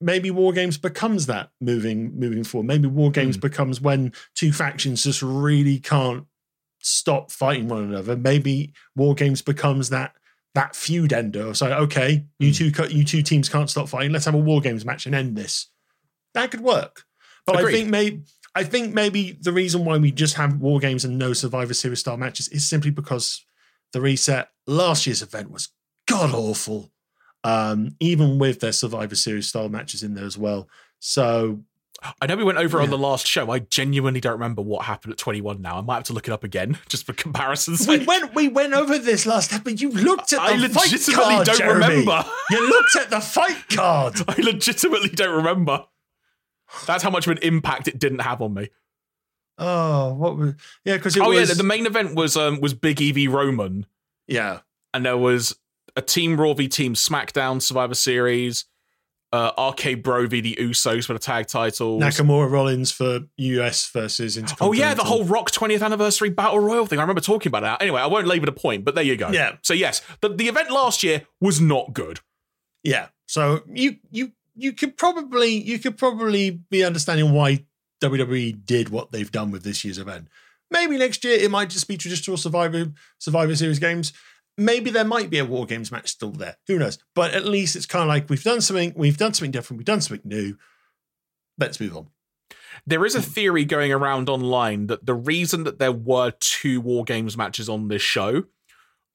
[0.00, 2.66] maybe War Games becomes that moving moving forward.
[2.66, 3.40] Maybe War Games hmm.
[3.40, 6.26] becomes when two factions just really can't
[6.80, 8.16] stop fighting one another.
[8.16, 10.14] Maybe War Games becomes that
[10.54, 11.54] that feud ender.
[11.54, 12.54] So okay, you hmm.
[12.54, 14.12] two co- you two teams can't stop fighting.
[14.12, 15.68] Let's have a War Games match and end this.
[16.34, 17.04] That could work.
[17.46, 17.68] But Agreed.
[17.68, 18.22] I think maybe
[18.54, 22.00] I think maybe the reason why we just have War Games and no Survivor Series
[22.00, 23.44] style matches is simply because
[23.92, 25.68] the reset last year's event was
[26.06, 26.90] god awful.
[27.44, 30.68] Um, even with their Survivor Series style matches in there as well.
[30.98, 31.60] So
[32.20, 33.50] I know we went over on the last show.
[33.50, 35.78] I genuinely don't remember what happened at 21 now.
[35.78, 38.74] I might have to look it up again just for comparison's we went we went
[38.74, 41.86] over this last time, but you looked at the I legitimately card, don't Jeremy.
[41.86, 42.24] remember.
[42.50, 44.14] You looked at the fight card.
[44.28, 45.86] I legitimately don't remember.
[46.86, 48.68] That's how much of an impact it didn't have on me.
[49.58, 50.54] Oh, what was
[50.84, 50.96] yeah?
[50.96, 53.86] Because oh was yeah, the, the main event was um was Big Evie Roman,
[54.26, 54.60] yeah.
[54.94, 55.58] and there was
[55.96, 58.66] a Team Raw v Team SmackDown Survivor Series,
[59.32, 62.02] uh, RK Bro v the Usos for the tag titles.
[62.02, 66.98] Nakamura Rollins for US versus Oh yeah, the whole Rock 20th anniversary battle royal thing.
[66.98, 67.82] I remember talking about that.
[67.82, 69.30] Anyway, I won't labour the point, but there you go.
[69.30, 69.56] Yeah.
[69.62, 72.20] So yes, the, the event last year was not good.
[72.82, 73.08] yeah.
[73.26, 77.66] So you you you could probably you could probably be understanding why
[78.02, 80.28] WWE did what they've done with this year's event.
[80.70, 84.12] Maybe next year it might just be traditional Survivor Survivor Series games.
[84.56, 86.56] Maybe there might be a War Games match still there.
[86.66, 86.98] Who knows?
[87.14, 88.92] But at least it's kind of like we've done something.
[88.96, 89.78] We've done something different.
[89.78, 90.56] We've done something new.
[91.58, 92.08] Let's move on.
[92.86, 97.04] There is a theory going around online that the reason that there were two War
[97.04, 98.44] Games matches on this show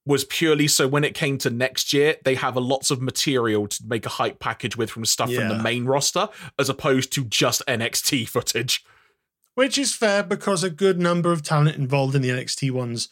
[0.06, 3.68] was purely so when it came to next year, they have a lots of material
[3.68, 6.28] to make a hype package with from stuff from the main roster,
[6.60, 8.84] as opposed to just NXT footage.
[9.56, 13.08] Which is fair because a good number of talent involved in the NXT ones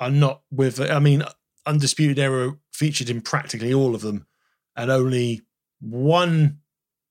[0.00, 0.80] are not with.
[0.80, 1.22] I mean,
[1.66, 4.26] Undisputed Era featured in practically all of them,
[4.74, 5.42] and only
[5.80, 6.58] one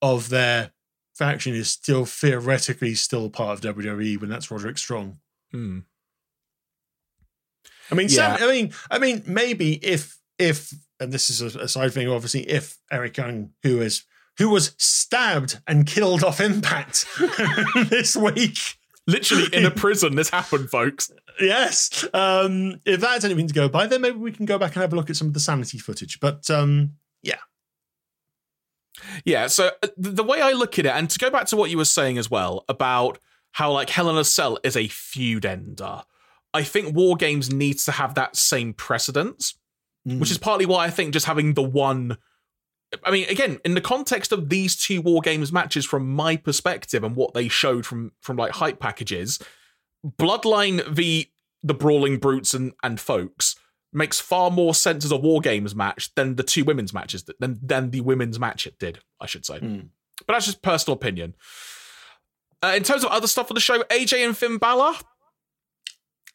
[0.02, 0.72] of their
[1.16, 5.20] faction is still theoretically still part of WWE when that's Roderick Strong.
[5.52, 5.80] Hmm.
[7.94, 8.38] I mean, Yeah.
[8.38, 12.42] Sam, I mean, I mean, maybe if if and this is a, side thing, obviously,
[12.50, 14.04] if Eric Young, who is
[14.38, 17.06] who was stabbed and killed off Impact
[17.90, 18.58] this week,
[19.06, 21.12] Literally in a prison, this happened, folks.
[21.40, 24.82] yes, um, if that's anything to go by, then maybe we can go back and
[24.82, 26.20] have a look at some of the sanity footage.
[26.20, 27.40] But um, Yeah,
[29.26, 31.70] yeah, so uh, the way I look at it, and to go back to what
[31.70, 33.20] you were saying as well about
[33.52, 36.04] how like Hell in a Cell is a feud ender,
[36.54, 39.56] I think War Games needs to have that same precedence,
[40.06, 42.18] which is partly why I think just having the one.
[43.04, 47.04] I mean, again, in the context of these two War Games matches, from my perspective
[47.04, 49.40] and what they showed from from like hype packages,
[50.06, 51.32] Bloodline v
[51.64, 53.56] the Brawling Brutes and and folks
[53.96, 57.60] makes far more sense as a War Games match than the two women's matches than
[57.62, 59.00] than the women's match it did.
[59.20, 59.88] I should say, Mm.
[60.28, 61.36] but that's just personal opinion.
[62.62, 64.94] Uh, in terms of other stuff on the show, AJ and Finn Balor,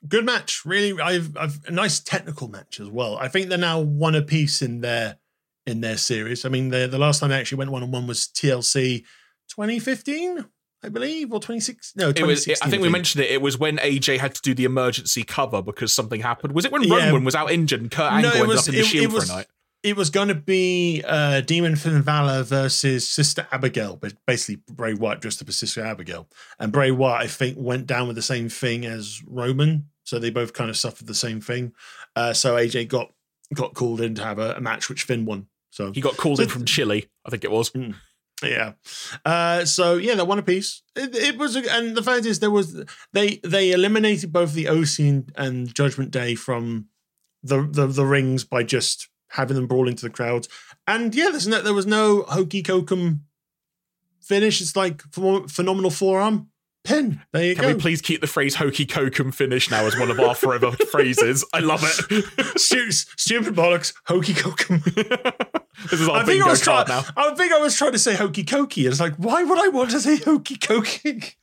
[0.07, 0.63] good match.
[0.65, 3.17] Really, I've, I've a nice technical match as well.
[3.17, 5.19] I think they're now one apiece in their
[5.67, 6.45] in their series.
[6.45, 9.05] I mean, the the last time they actually went one on one was TLC
[9.49, 10.45] 2015,
[10.85, 11.95] I believe, or 26.
[11.97, 12.45] No, it was.
[12.45, 12.67] 2016.
[12.67, 13.31] I think we mentioned it.
[13.31, 16.53] It was when AJ had to do the emergency cover because something happened.
[16.55, 17.07] Was it when Yeah.
[17.09, 19.05] Roman was out injured and Kurt No, Angle ended was- up in the it- Shield
[19.05, 19.47] it was- for a night?
[19.89, 24.95] It was going to be uh, Demon Finn Balor versus Sister Abigail, but basically Bray
[24.95, 26.29] Wyatt dressed up as Sister Abigail.
[26.59, 30.31] And Bray Wyatt, I think, went down with the same thing as Roman, so they
[30.31, 31.73] both kind of suffered the same thing.
[32.17, 33.13] Uh, so AJ got
[33.55, 35.47] got called in to have a, a match, which Finn won.
[35.71, 37.71] So He got called So- in from Chile, I think it was.
[38.43, 38.73] yeah.
[39.25, 40.83] Uh, so yeah, that one apiece.
[40.97, 44.69] It, it was, a- and the fact is, there was they they eliminated both the
[44.69, 46.87] OC and, and Judgment Day from
[47.43, 50.49] the, the the rings by just having them brawl into the crowds.
[50.87, 53.21] And yeah, there's no there was no hokey kokum
[54.21, 54.61] finish.
[54.61, 56.49] It's like ph- phenomenal forearm
[56.85, 57.21] pin.
[57.33, 57.75] There you Can go.
[57.75, 61.45] we please keep the phrase hokey kokum finish now as one of our forever phrases?
[61.53, 62.25] I love it.
[62.61, 64.83] Stu- stupid bollocks, hokey kokum.
[65.91, 66.89] this is our I think I was trying.
[66.89, 67.05] now.
[67.17, 68.89] I think I was trying to say hokey cokey.
[68.89, 71.35] It's like, why would I want to say hokey cokey?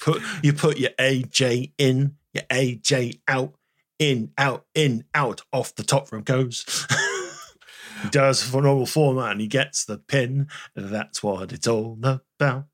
[0.00, 3.54] put you put your AJ in, your AJ out,
[3.98, 5.42] in, out, in, out.
[5.52, 6.86] Off the top rope goes.
[8.02, 10.48] He does Phenomenal Forearm and he gets the pin.
[10.74, 12.66] That's what it's all about.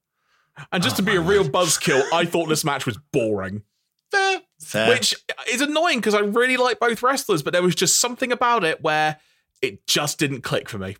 [0.70, 3.62] And just Oh to be a ah, real buzzkill, I thought this match was boring.
[4.11, 4.89] Fair, fair.
[4.89, 5.14] Which
[5.51, 8.83] is annoying because I really like both wrestlers, but there was just something about it
[8.83, 9.18] where
[9.62, 10.97] it just didn't click for me.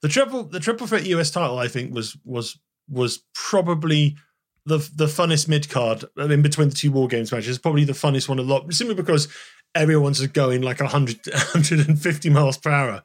[0.00, 2.58] the triple the triple threat US title, I think, was was
[2.88, 4.16] was probably
[4.64, 7.58] the the funnest mid card in between the two war games matches.
[7.58, 9.28] Probably the funnest one a lot, simply because
[9.74, 13.02] everyone's going like 100, 150 miles per hour,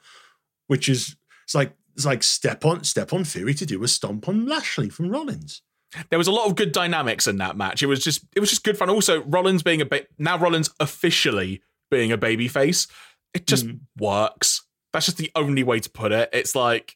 [0.72, 4.30] which is it's like it's like step on step on Theory to do a stomp
[4.30, 5.62] on Lashley from Rollins.
[6.10, 7.84] There was a lot of good dynamics in that match.
[7.84, 8.90] It was just it was just good fun.
[8.90, 12.88] Also, Rollins being a bit now Rollins officially being a babyface,
[13.34, 13.80] it just Mm.
[14.00, 14.64] works.
[14.94, 16.30] That's just the only way to put it.
[16.32, 16.96] It's like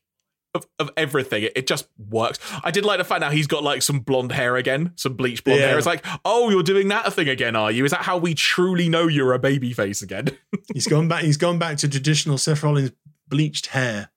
[0.53, 2.39] of, of everything, it, it just works.
[2.63, 5.43] I did like the fact now he's got like some blonde hair again, some bleach
[5.43, 5.67] blonde Yeah.
[5.67, 5.77] hair.
[5.77, 7.83] It's like, oh, you're doing that thing again, are you?
[7.83, 10.29] Is that how we truly know you're a babyface again?
[10.73, 11.23] He's gone back.
[11.25, 12.91] He's gone back to traditional Seth Rollins
[13.27, 14.09] bleached hair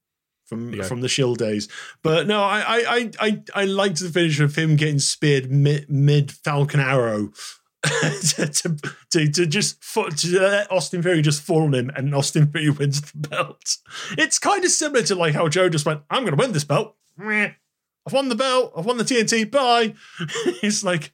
[0.47, 0.85] from Yeah.
[0.85, 1.69] from the Shield days.
[2.03, 5.91] But no, I I I I, I liked the finish of him getting speared mid
[5.91, 7.33] mid Falcon Arrow.
[7.85, 8.77] to, to,
[9.11, 13.01] to, to just to let Austin Theory just fall on him and Austin Theory wins
[13.01, 13.77] the belt.
[14.19, 16.65] It's kind of similar to like how Joe just went, I'm going to win this
[16.65, 16.97] belt.
[17.21, 18.73] I've won the belt.
[18.77, 19.49] I've won the TNT.
[19.49, 19.95] Bye.
[20.61, 21.13] it's like,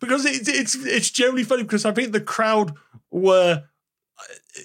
[0.00, 2.74] because it's, it's, it's generally funny because I think the crowd
[3.12, 3.64] were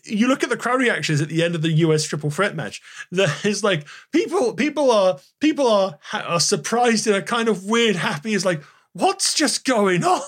[0.03, 2.81] you look at the crowd reactions at the end of the US triple threat match.
[3.11, 8.33] There's like people, people are people are are surprised and a kind of weird, happy.
[8.33, 10.21] It's like, what's just going on?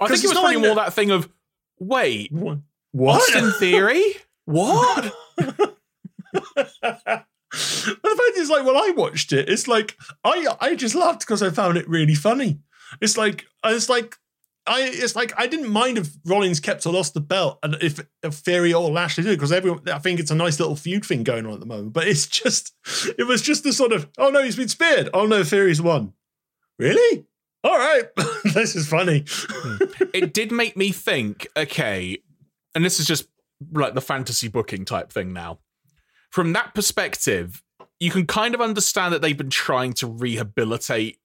[0.00, 1.28] I think it was probably more that- thing of
[1.78, 3.22] wait, What?
[3.22, 4.02] Austin Theory?
[4.44, 5.12] What?
[5.36, 5.66] but
[6.54, 7.24] the
[8.02, 11.50] fact is, like, when I watched it, it's like I I just laughed because I
[11.50, 12.60] found it really funny.
[13.00, 14.16] It's like it's like
[14.66, 18.00] I it's like I didn't mind if Rollins kept or lost the belt, and if,
[18.22, 21.22] if Theory or Lashley did, because everyone I think it's a nice little feud thing
[21.22, 21.92] going on at the moment.
[21.92, 22.72] But it's just
[23.18, 26.14] it was just the sort of oh no he's been speared, oh no Theory's won,
[26.78, 27.26] really.
[27.62, 28.04] All right,
[28.44, 29.24] this is funny.
[30.12, 32.18] it did make me think, okay,
[32.74, 33.26] and this is just
[33.72, 35.60] like the fantasy booking type thing now.
[36.30, 37.62] From that perspective,
[38.00, 41.18] you can kind of understand that they've been trying to rehabilitate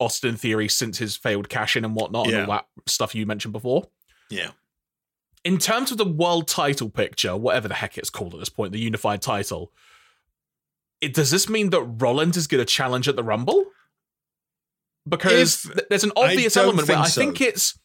[0.00, 2.38] Austin Theory since his failed cash in and whatnot Yeah.
[2.42, 3.88] and all that stuff you mentioned before.
[4.30, 4.50] Yeah,
[5.44, 8.72] in terms of the world title picture, whatever the heck it's called at this point,
[8.72, 9.72] the unified title,
[11.00, 13.66] it, does this mean that Rollins is going to challenge at the Rumble?
[15.08, 17.44] Because If- th- there's an obvious element where think I think so.
[17.44, 17.78] it's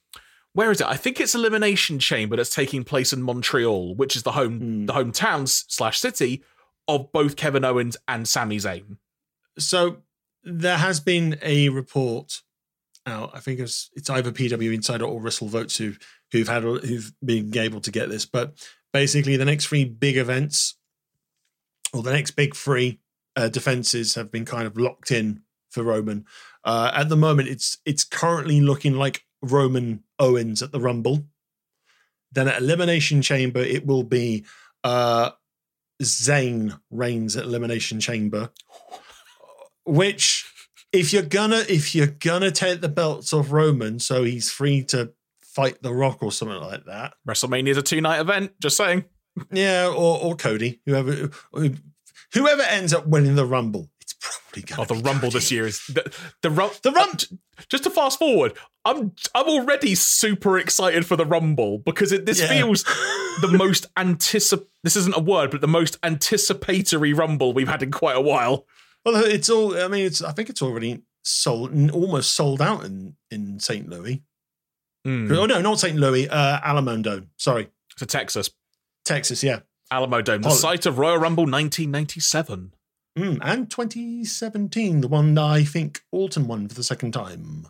[0.53, 0.88] where is it?
[0.88, 4.86] I think it's Elimination Chamber that's taking place in Montreal, which is the home Hmm.
[4.86, 6.43] the hometown slash city
[6.88, 8.97] of both Kevin Owens and Sami Zayn.
[9.57, 10.03] So
[10.46, 12.41] there has been a report
[13.06, 13.32] out.
[13.34, 15.93] I think it's it's either PW Insider or WrestleVotes who
[16.32, 18.26] who've had who've been able to get this.
[18.26, 18.54] But
[18.93, 20.76] basically, the next three big events,
[21.93, 23.00] or the next big three
[23.36, 25.41] uh, defenses, have been kind of locked in
[25.72, 26.26] for Roman.
[26.64, 31.26] Uh, at the moment, it's it's currently looking like Roman Owens at the Rumble.
[32.32, 34.46] Then at Elimination Chamber, it will be
[34.84, 35.32] uh,
[36.04, 38.52] Zayn Reigns at Elimination Chamber
[39.86, 40.52] which
[40.92, 45.12] if you're gonna if you're gonna take the belts off Roman so he's free to
[45.44, 48.52] fight the Rock or something like that, WrestleMania is a two night event.
[48.62, 49.06] Just saying.
[49.52, 51.30] yeah, or or Cody, whoever
[52.34, 54.82] whoever ends up winning the Rumble, it's probably gonna.
[54.82, 55.34] Oh, the Rumble Cody.
[55.36, 57.18] this year is the the, rum, The Rum-
[57.70, 58.54] Just to fast forward,
[58.86, 62.48] I'm I'm already super excited for the Rumble because it, this Yeah.
[62.48, 62.84] feels
[63.42, 64.66] the most anticip.
[64.84, 68.66] This isn't a word, but the most anticipatory Rumble we've had in quite a while.
[69.06, 69.78] Well, it's all.
[69.78, 70.22] I mean, it's.
[70.24, 73.88] I think it's already sold, almost sold out in in St.
[73.88, 74.24] Louis.
[75.08, 75.32] Mm.
[75.38, 75.95] Oh no, not St.
[75.95, 76.28] Louis.
[76.28, 77.30] Uh, Alamo Dome.
[77.38, 78.49] Sorry, To Texas,
[79.03, 79.43] Texas.
[79.43, 79.60] Yeah,
[79.91, 82.74] Alamo Dome, the site of Royal Rumble 1997.
[83.18, 87.68] mm, and 2017, the one I think Orton won for the second time.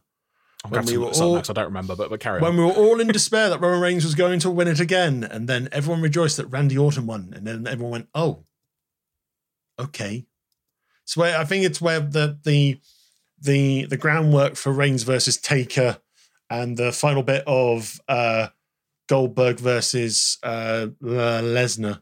[0.63, 1.49] I'm When we were look this up all- next.
[1.49, 2.57] I don't remember, but, but carry when on.
[2.57, 5.49] we were all in despair that Roman Reigns was going to win it again, and
[5.49, 8.45] then everyone rejoiced that Randy Orton won, and then everyone went, "Oh,
[9.77, 10.25] okay."
[11.05, 12.79] So I I think it's where the the
[13.39, 15.99] the the groundwork for Reigns versus Taker,
[16.49, 18.47] and the final bit of uh,
[19.07, 22.01] Goldberg versus uh, Lesnar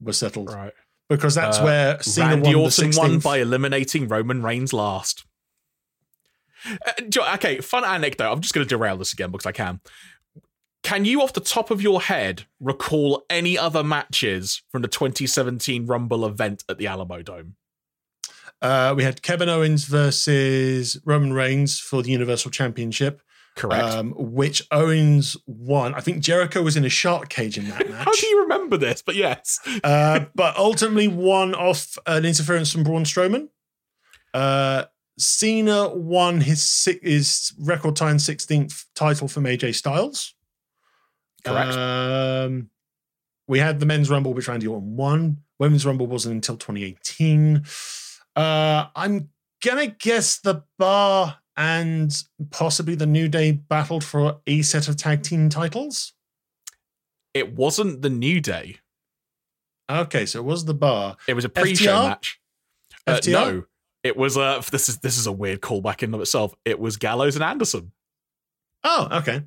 [0.00, 0.72] were settled Right.
[1.08, 5.24] because that's Uh, where Cena Randy won the Orton won by eliminating Roman Reigns last.
[6.68, 8.32] Uh, okay, fun anecdote.
[8.32, 9.80] I'm just going to derail this again because I can.
[10.82, 15.86] Can you, off the top of your head, recall any other matches from the 2017
[15.86, 17.56] Rumble event at the Alamo Dome?
[18.60, 23.22] Uh, we had Kevin Owens versus Roman Reigns for the Universal Championship.
[23.56, 23.82] Correct.
[23.84, 25.92] um, which Owens won.
[25.94, 28.76] I think Jericho was in a shark cage in that match, How do you remember
[28.76, 29.02] this?
[29.02, 29.58] But yes.
[29.82, 33.48] uh, but ultimately won off an interference from Braun Strowman.
[34.32, 34.84] Uh,
[35.18, 40.34] Cena won his si- his record time 16th title from AJ Styles.
[41.44, 41.74] Correct.
[41.76, 42.70] Um,
[43.48, 45.38] we had the men's rumble, which Randy Orton won.
[45.58, 47.64] Women's rumble wasn't until 2018.
[48.38, 49.30] Uh, I'm
[49.64, 52.14] gonna guess the bar and
[52.50, 56.12] possibly the New Day battled for a set of tag team titles.
[57.34, 58.76] it wasn't the New Day.
[59.90, 61.16] Okay, so it was the bar.
[61.26, 62.08] It was a pre-show FTR?
[62.08, 62.40] match.
[63.06, 63.64] Uh, no,
[64.04, 64.36] it was.
[64.36, 66.54] Uh, this is this is a weird callback in of itself.
[66.64, 67.92] It was Gallows and Anderson.
[68.84, 69.42] Oh, okay.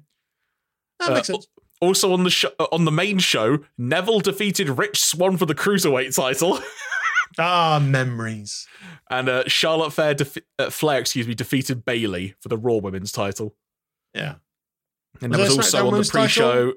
[1.00, 1.48] That Uh, makes sense.
[1.80, 6.14] Also on the show, on the main show, Neville defeated Rich Swann for the cruiserweight
[6.16, 6.60] title,
[7.40, 8.68] Ah, memories.
[9.10, 13.12] and uh, Charlotte Flair, defe- uh, Flair, excuse me, defeated Bayley for the Raw Women's
[13.12, 13.56] title.
[14.14, 14.36] Yeah.
[15.22, 16.74] And Was there was also SmackDown on the pre-show.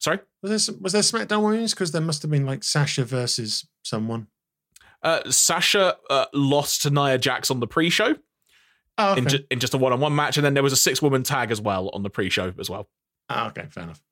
[0.00, 1.74] Sorry, Was there was there SmackDown women's?
[1.74, 4.28] Because there must have been like Sasha versus someone.
[5.02, 8.16] uh, Sasha uh, lost to Nia Jax on the pre-show
[8.98, 9.20] Oh, okay.
[9.20, 11.60] in, ju- in just a one-on-one match, and then there was a six-woman tag as
[11.60, 12.88] well on the pre-show as well.
[13.28, 14.02] Ah, okay, fair enough.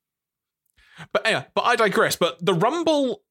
[1.13, 2.15] But anyway, but I digress.
[2.15, 3.21] But the Rumble,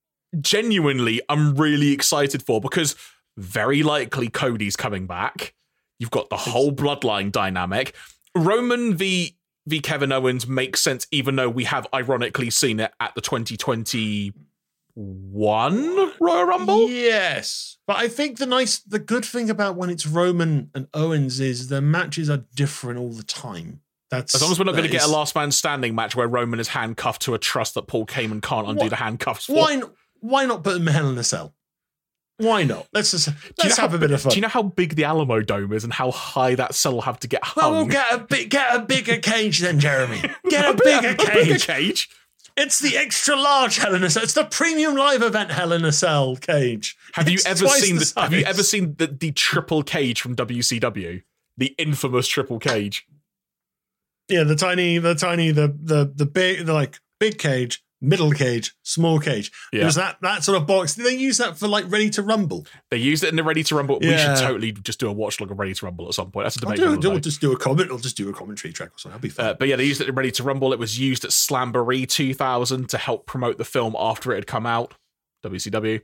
[0.40, 2.96] genuinely, I'm really excited for because
[3.36, 5.54] very likely Cody's coming back.
[5.98, 7.94] You've got the whole bloodline dynamic.
[8.34, 13.14] Roman v v Kevin Owens makes sense, even though we have ironically seen it at
[13.14, 16.88] the 2021 Royal Rumble.
[16.88, 21.40] Yes, but I think the nice, the good thing about when it's Roman and Owens
[21.40, 23.80] is the matches are different all the time.
[24.10, 26.26] That's As long as we're not going to get a last man standing match where
[26.26, 29.54] Roman is handcuffed to a trust that Paul Heyman can't undo What- the handcuffs for.
[29.54, 29.82] Why?
[30.20, 31.54] Why not put them Hell in a Cell?
[32.38, 32.86] Why not?
[32.92, 34.30] Let's just let's know have how a bit of fun.
[34.30, 37.00] Do you know how big the Alamo Dome is and how high that cell will
[37.02, 37.62] have to get hung?
[37.72, 40.20] well, we'll get a big, get a bigger cage then, Jeremy.
[40.48, 41.34] Get a, bit- bigger a cage.
[41.34, 42.10] bigger cage.
[42.56, 44.22] It's the extra large Hell in a Cell.
[44.22, 46.96] It's the premium live event Hell in a Cell cage.
[47.14, 50.36] Have you ever seen the the, Have you ever seen the, the triple cage from
[50.36, 51.22] WCW?
[51.56, 53.04] The infamous triple cage.
[54.28, 58.74] Yeah, the tiny, the tiny, the the the big, the like big cage, middle cage,
[58.82, 59.50] small cage.
[59.72, 59.80] Yeah.
[59.82, 60.94] There's that that sort of box.
[60.94, 62.66] Did they use that for like Ready to Rumble?
[62.90, 63.98] They used it in the Ready to Rumble.
[64.00, 66.44] We should totally just do a watch log of Ready to Rumble at some point.
[66.44, 66.94] That's a I'll, debate.
[66.94, 67.90] for do, I'll just do a comment.
[67.90, 69.16] I'll just do a commentary track or something.
[69.18, 69.46] That'll be fun.
[69.46, 70.72] Uh, but yeah, they used it in Ready to Rumble.
[70.72, 74.66] It was used at Slamboree 2000 to help promote the film after it had come
[74.66, 74.94] out.
[75.44, 76.00] WCW.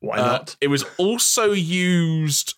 [0.00, 0.56] Why Uh, not?
[0.60, 2.54] it was also used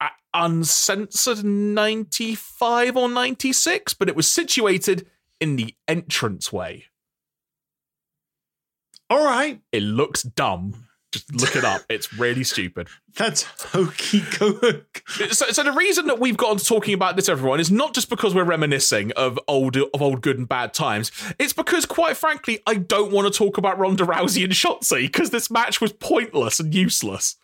[0.00, 5.06] at Uncensored 95 or 96, but it was situated
[5.40, 6.84] in the entranceway.
[9.12, 10.86] All right, It looks dumb.
[11.12, 11.82] Just look it up.
[11.90, 12.88] It's really stupid.
[13.14, 15.02] that's hokey coke.
[15.32, 18.08] So, so the reason that we've gotten to talking about this, everyone, is not just
[18.08, 21.12] because we're reminiscing of old of old good and bad times.
[21.38, 25.28] It's because, quite frankly, I don't want to talk about Ronda Rousey and Shotzi because
[25.28, 27.36] this match was pointless and useless.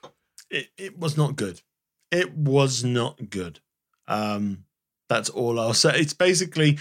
[0.50, 1.60] It, it was not good.
[2.10, 3.60] It was not good.
[4.06, 4.64] Um,
[5.10, 5.98] that's all I'll say.
[6.00, 6.78] It's basically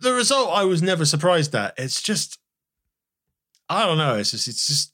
[0.00, 0.48] the result.
[0.48, 1.74] I was never surprised at.
[1.76, 2.38] It's just,
[3.72, 4.16] I don't know.
[4.16, 4.92] It's just, it's just.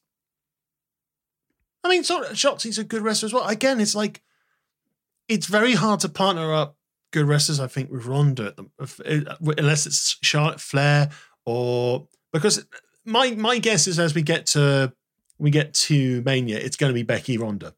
[1.85, 3.47] I mean, sort of, Shotzi's a good wrestler as well.
[3.47, 4.23] Again, it's like,
[5.29, 6.77] it's very hard to partner up
[7.13, 7.61] good wrestlers.
[7.61, 11.11] I think with Ronda, uh, unless it's Charlotte Flair
[11.47, 12.67] or because
[13.05, 14.93] my my guess is as we get to
[15.39, 17.75] we get to Mania, it's going to be Becky Ronda.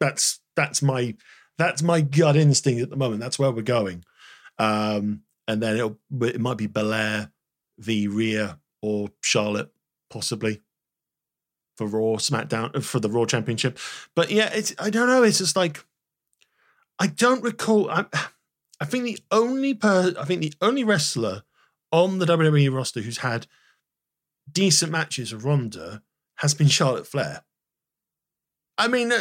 [0.00, 1.16] That's that's my
[1.56, 3.20] that's my gut instinct at the moment.
[3.20, 4.04] That's where we're going.
[4.58, 7.32] Um, and then it might be Belair
[7.78, 9.72] v Rhea or Charlotte
[10.10, 10.62] possibly
[11.76, 13.78] for Raw SmackDown uh, for the Raw Championship.
[14.14, 15.22] But yeah, it's I don't know.
[15.22, 15.84] It's just like
[16.98, 17.90] I don't recall.
[17.90, 18.06] I,
[18.80, 21.42] I think the only per I think the only wrestler
[21.90, 23.46] on the WWE roster who's had
[24.50, 26.02] decent matches with Ronda
[26.36, 27.42] has been Charlotte Flair.
[28.76, 29.18] I mean, uh,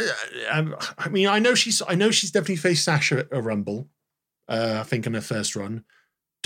[0.51, 3.89] um, I mean, I know she's, I know she's definitely faced Sasha at a Rumble.
[4.47, 5.83] Uh, I think in her first run.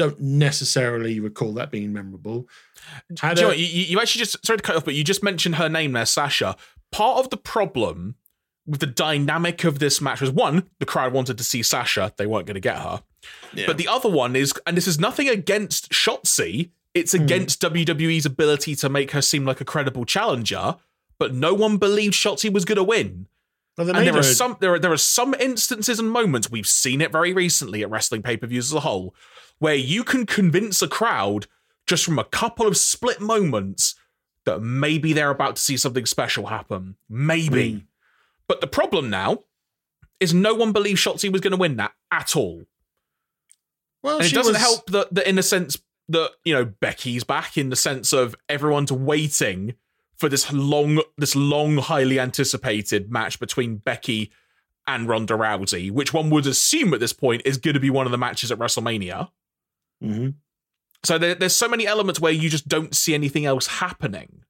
[0.02, 2.48] Don't necessarily recall that being memorable.
[3.20, 4.96] Had Do you, a- what, you, you actually just sorry to cut you off, but
[4.96, 6.56] you just mentioned her name there, Sasha.
[6.92, 8.16] Part of the problem
[8.66, 12.26] with the dynamic of this match was one, the crowd wanted to see Sasha; they
[12.26, 13.04] weren't going to get her.
[13.54, 13.66] Yeah.
[13.68, 17.22] But the other one is, and this is nothing against Shotzi, it's Hmm.
[17.24, 20.78] against WWE's ability to make her seem like a credible challenger.
[21.20, 23.28] But no one believed Shotzi was going to win.
[23.78, 26.68] Well, they And there are some there are there are some instances and moments we've
[26.68, 29.14] seen it very recently at wrestling pay per views as a whole,
[29.62, 31.46] where you can convince a crowd
[31.86, 33.94] just from a couple of split moments
[34.46, 36.96] that maybe they're about to see something special happen.
[37.08, 37.74] Maybe.
[37.74, 37.84] Mm.
[38.48, 39.44] But the problem now
[40.20, 42.64] is no one believes Shotzi was going to win that at all.
[44.02, 45.78] well, And it doesn't was- help that, that in a sense
[46.10, 49.76] that, you know, Becky's back in the sense of everyone's waiting
[50.18, 54.32] for this long, this long, highly anticipated match between Becky
[54.88, 58.08] and Ronda Rousey, which one would assume at this point is going to be one
[58.08, 59.30] of the matches at WrestleMania.
[60.02, 60.36] Mhm.
[61.04, 64.44] So there, there's so many elements where you just don't see anything else happening.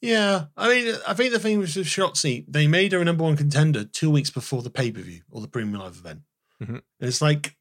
[0.00, 3.36] Yeah, I mean, I think the thing with Shotzi, they made her a number one
[3.36, 6.20] contender two weeks before the pay per view or the premium live event.
[6.62, 6.68] Mhm.
[6.68, 7.56] And it's like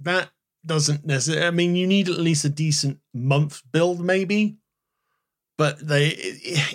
[0.00, 0.30] that
[0.64, 1.46] doesn't necessarily.
[1.46, 4.58] I mean, you need at least a decent month build, maybe.
[5.56, 6.14] But they,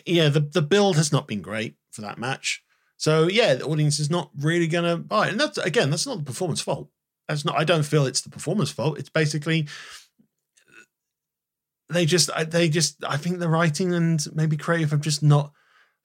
[0.06, 2.64] yeah, the the build has not been great for that match.
[2.98, 5.32] So yeah, the audience is not really gonna buy it.
[5.32, 6.90] And that's again, that's not the performance fault.
[7.32, 7.58] That's not.
[7.58, 9.00] I don't feel it's the performer's fault.
[9.00, 9.68] It's basically
[11.90, 15.54] they just I- they just I think the writing and maybe creative have just not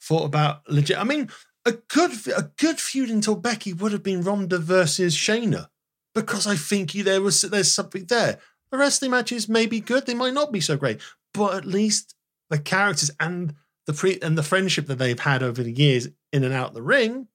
[0.00, 0.98] thought about legit.
[0.98, 1.28] I mean,
[1.64, 5.68] a good a good feud until Becky would have been Ronda versus Shayna
[6.14, 8.38] because I think there was there's something there.
[8.70, 11.00] The rest of the matches may be good, they might not be so great,
[11.34, 12.14] but at least
[12.50, 13.54] the characters and
[13.86, 16.82] the pre and the friendship that they've had over the years in and out the
[16.82, 17.26] ring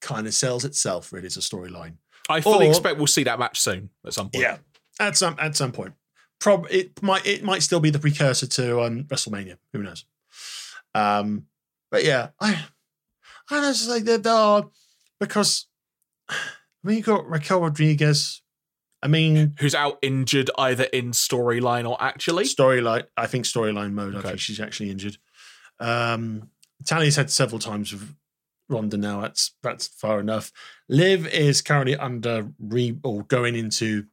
[0.00, 1.96] kind of sells itself really as a storyline.
[2.30, 4.42] I fully Or- expect we'll see that match soon at some point.
[4.42, 4.58] Yeah,
[4.98, 5.94] at some at some point.
[6.40, 9.56] Prob it might it might still be the precursor to um, WrestleMania.
[9.72, 10.04] Who knows?
[10.94, 11.46] Um,
[11.90, 12.64] but yeah, I
[13.50, 14.68] I don't say that there are
[15.18, 15.66] because
[16.30, 16.34] I
[16.82, 18.42] mean you got Raquel Rodriguez.
[19.02, 22.44] I mean Who's out injured either in storyline or actually?
[22.44, 23.04] storyline.
[23.16, 24.14] I think storyline mode.
[24.14, 24.28] I Okay.
[24.28, 25.16] think she's actually injured.
[25.78, 26.50] Um,
[26.86, 28.14] Tally's had several times with
[28.70, 29.20] Ronda now.
[29.20, 30.52] That's that's far enough.
[30.88, 34.06] Liv is currently under re or going into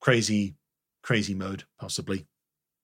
[0.00, 0.54] crazy
[1.02, 2.26] crazy mode possibly,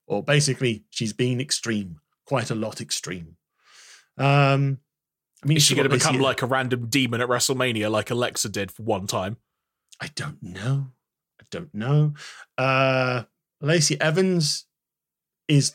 [0.06, 3.36] or basically she's been extreme, quite a lot extreme.
[4.16, 4.78] Um,
[5.44, 8.48] I mean, Is she going to become like a random demon at WrestleMania, like Alexa
[8.48, 9.36] did for one time?
[10.00, 10.88] I don't know.
[11.40, 12.14] I don't know.
[12.56, 13.24] Uh
[13.60, 14.66] Lacey Evans
[15.48, 15.74] is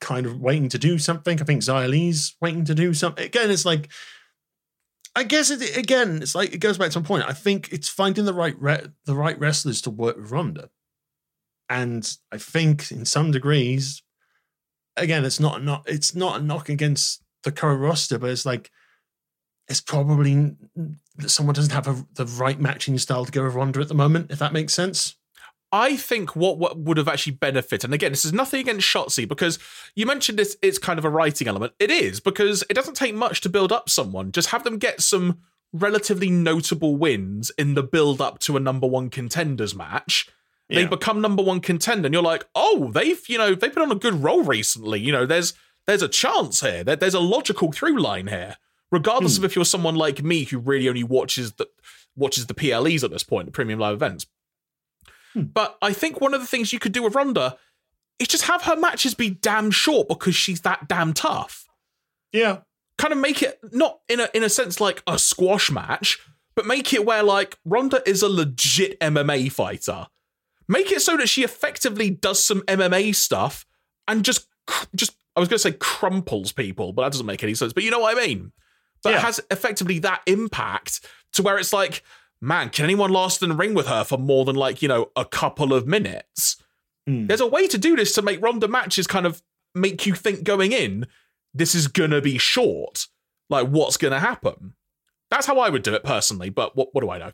[0.00, 1.40] kind of waiting to do something.
[1.40, 3.24] I think Li's waiting to do something.
[3.24, 3.90] Again, it's like
[5.18, 7.24] I guess it again, it's like it goes back to a point.
[7.26, 10.70] I think it's finding the right re- the right wrestlers to work with Ronda.
[11.68, 14.00] And I think in some degrees,
[14.96, 18.70] again, it's not not it's not a knock against the current roster, but it's like
[19.66, 20.54] it's probably
[21.16, 23.94] that someone doesn't have a, the right matching style to go with Ronda at the
[23.94, 25.16] moment, if that makes sense.
[25.70, 29.28] I think what, what would have actually benefited, and again, this is nothing against Shotzi
[29.28, 29.58] because
[29.94, 31.74] you mentioned this, it's kind of a writing element.
[31.78, 34.32] It is because it doesn't take much to build up someone.
[34.32, 35.38] Just have them get some
[35.74, 40.28] relatively notable wins in the build up to a number one contenders match.
[40.70, 40.88] They Yeah.
[40.88, 43.94] become number one contender, and you're like, oh, they've you know they've been on a
[43.94, 45.00] good roll recently.
[45.00, 45.52] You know, there's
[45.86, 46.84] there's a chance here.
[46.84, 48.56] There, there's a logical through line here,
[48.90, 49.44] regardless Hmm.
[49.44, 51.68] of if you're someone like me who really only watches the
[52.16, 54.26] watches the PLEs at this point, the premium live events.
[55.38, 55.46] Hmm.
[55.52, 57.56] But I think one of the things you could do with Ronda
[58.18, 61.66] is just have her matches be damn short because she's that damn tough
[62.32, 62.58] Yeah.
[62.98, 66.18] kind of make it not in a in a sense like a squash match,
[66.56, 70.06] but make it where like Ronda is a legit MMA fighter.
[70.66, 73.64] Make it so that she effectively does some MMA stuff
[74.08, 74.46] and just
[74.94, 77.72] just I was going to say crumples people, but that doesn't make any sense.
[77.72, 78.50] But you know what I mean.
[79.04, 79.18] But Yeah.
[79.18, 82.02] it has effectively that impact to where it's like,
[82.40, 85.10] man, can anyone last in the ring with her for more than like you know
[85.16, 86.56] a couple of minutes?
[87.06, 87.26] Hmm.
[87.26, 89.42] There's a way to do this to make Ronda matches kind of
[89.74, 91.06] make you think going in,
[91.54, 93.06] this is gonna be short.
[93.50, 94.74] Like, what's gonna happen?
[95.30, 97.32] That's how I would do it personally, but what, what do I know?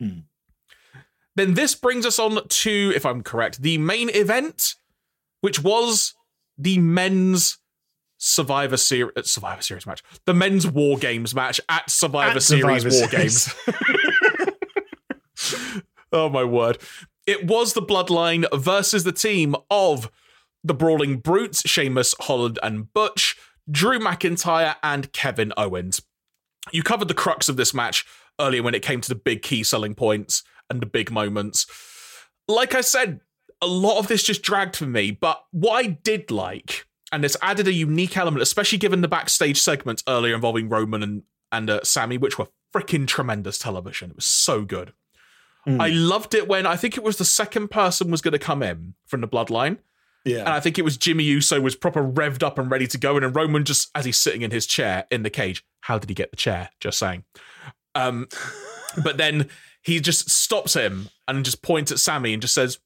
[0.00, 0.18] Hmm.
[1.36, 4.74] Then this brings us on to, if I'm correct, the main event,
[5.40, 6.14] which was
[6.58, 7.58] the men's
[8.18, 10.02] Survivor Series Survivor Series match.
[10.26, 13.46] The men's War Games match at Survivor At Series Survivor War Series.
[13.46, 13.76] Games.
[16.12, 16.78] oh my word.
[17.26, 20.10] It was the Bloodline versus the team of
[20.64, 23.36] the Brawling Brutes, Sheamus, Holland, and Butch,
[23.70, 26.02] Drew McIntyre, and Kevin Owens.
[26.72, 28.04] You covered the crux of this match
[28.40, 31.66] earlier when it came to the big key selling points and the big moments.
[32.48, 33.20] Like I said,
[33.62, 37.36] a lot of this just dragged for me, but what I did like, and this
[37.42, 41.80] added a unique element, especially given the backstage segments earlier involving Roman and, and uh,
[41.82, 44.10] Sami, which were freaking tremendous television.
[44.10, 44.92] It was so good.
[45.66, 45.80] Mm.
[45.80, 48.62] I loved it when I think it was the second person was going to come
[48.62, 49.78] in from the bloodline.
[50.24, 50.40] Yeah.
[50.40, 53.16] And I think it was Jimmy Uso was proper revved up and ready to go.
[53.16, 55.64] And then Roman just as he's sitting in his chair in the cage.
[55.82, 56.70] How did he get the chair?
[56.80, 57.24] Just saying.
[57.94, 58.28] Um,
[59.02, 59.48] but then
[59.82, 62.78] he just stops him and just points at Sami and just says,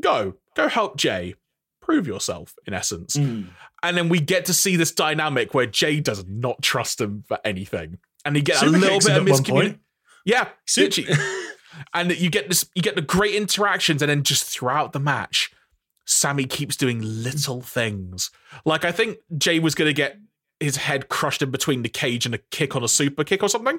[0.00, 1.34] Go, go help Jey.
[1.80, 3.16] Prove yourself, in essence.
[3.16, 3.48] Mm.
[3.82, 7.38] And then we get to see this dynamic where Jey does not trust him for
[7.44, 7.98] anything.
[8.24, 9.78] And he gets a little bit of miscommunication.
[10.26, 11.02] Yeah, Super-
[11.94, 15.50] and you get this you get the great interactions and then just throughout the match
[16.04, 18.30] Sami keeps doing little things.
[18.64, 20.18] Like i think Jey was going to get
[20.60, 23.48] his head crushed in between the cage and a kick on a super kick or
[23.48, 23.78] something.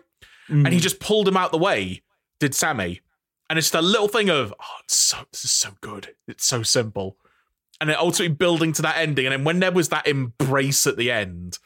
[0.49, 0.71] And Mm.
[0.71, 2.01] he just pulled him out the way
[2.39, 3.01] did Sami.
[3.49, 6.15] And it's that little thing of oh it's so this is so good.
[6.27, 7.17] It's so simple.
[7.81, 9.25] And then ultimately building to that ending.
[9.25, 11.57] And then when there was that embrace at the end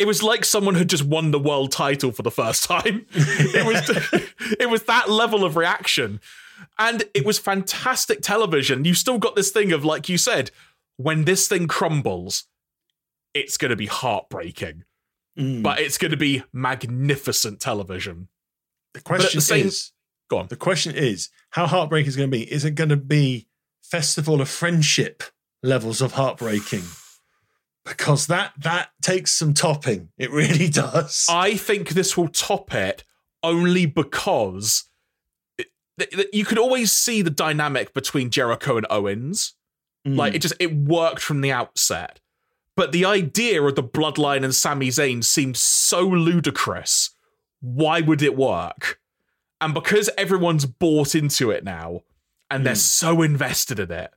[0.00, 3.06] it was like someone had just won the world title for the first time.
[3.14, 4.12] It was
[4.58, 6.20] it was that level of reaction.
[6.78, 8.84] And it was fantastic television.
[8.84, 10.50] You still got this thing of like you said,
[10.96, 12.44] when this thing crumbles,
[13.34, 14.84] it's going to be heartbreaking,
[15.38, 15.62] Mm.
[15.62, 18.28] but it's going to be magnificent television.
[18.94, 19.92] the question the same- is,
[20.28, 20.48] Go on.
[20.48, 22.52] the question is, how heartbreaking is it going to be?
[22.52, 23.46] Is it going to be
[23.82, 25.22] festival of friendship
[25.62, 26.82] levels of heartbreaking?
[27.84, 30.10] Because that that takes some topping.
[30.18, 31.26] It really does.
[31.28, 33.04] I think this will top it
[33.42, 34.84] only because
[35.56, 35.68] it,
[35.98, 39.54] th- you could always see the dynamic between Jericho and Owens.
[40.06, 40.16] Mm.
[40.16, 42.20] Like it just it worked from the outset.
[42.76, 47.10] But the idea of the bloodline and Sami Zayn seemed so ludicrous.
[47.60, 49.00] Why would it work?
[49.60, 52.02] And because everyone's bought into it now
[52.50, 52.78] and they're Hmm.
[52.78, 54.10] so invested in it,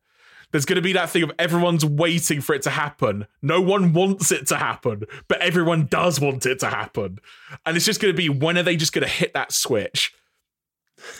[0.53, 3.25] there's going to be that thing of everyone's waiting for it to happen.
[3.41, 7.17] No one wants it to happen, but everyone does want it to happen.
[7.65, 10.13] And it's just going to be when are they just going to hit that switch?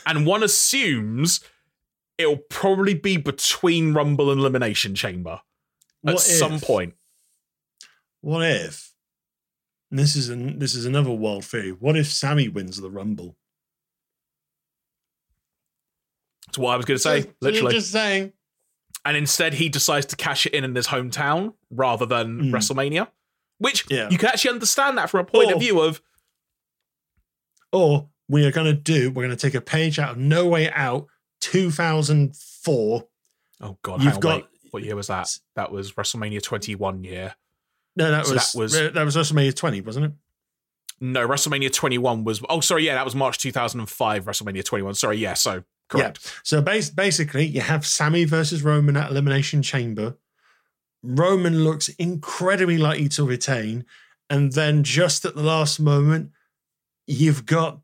[0.05, 1.39] And one assumes
[2.19, 5.41] it'll probably be between Rumble and Elimination Chamber
[6.05, 6.93] at What some point.
[8.21, 8.93] What if?
[9.89, 11.71] And this is an, this is another wild theory.
[11.71, 13.35] What if Sami wins the Rumble?
[16.45, 17.73] That's what I was going to say, Just- literally.
[17.73, 18.31] Just saying.
[19.05, 22.51] And instead, he decides to cash it in in his hometown rather than Mm.
[22.51, 23.07] WrestleMania,
[23.57, 24.09] which Yeah.
[24.09, 26.01] you can actually understand that from a point Or- of view of
[27.71, 29.09] Or we are going to do.
[29.11, 31.07] We're going to take a page out of No Way Out,
[31.41, 33.07] 2004.
[33.61, 34.45] oh god, You've got- wait.
[34.71, 35.29] what year was that?
[35.55, 37.35] That was WrestleMania 21 year.
[37.95, 40.11] No, that So was, that was- that was WrestleMania 20, wasn't it?
[40.99, 42.41] No, WrestleMania 21 was.
[42.47, 44.25] Oh, sorry, yeah, that was March 2005.
[44.25, 44.95] WrestleMania 21.
[44.95, 45.33] Sorry, yeah.
[45.33, 45.63] So
[45.99, 46.41] Correct.
[46.43, 50.17] So bas- basically, you have Sami versus Roman at Elimination Chamber.
[51.01, 53.85] Roman looks incredibly likely to retain.
[54.29, 56.31] And then just at the last moment,
[57.05, 57.79] you've got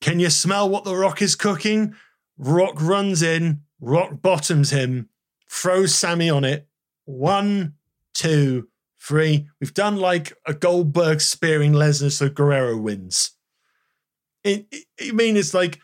[0.00, 1.94] can you smell what The Rock is cooking?
[2.38, 5.10] Rock runs in, Rock bottoms him,
[5.48, 6.66] throws Sami on it.
[7.04, 7.74] One,
[8.14, 8.68] two,
[8.98, 9.48] three.
[9.60, 13.32] We've done like a Goldberg spearing Lesnar, so Guerrero wins.
[14.42, 14.66] It,
[15.00, 15.80] I mean, it's like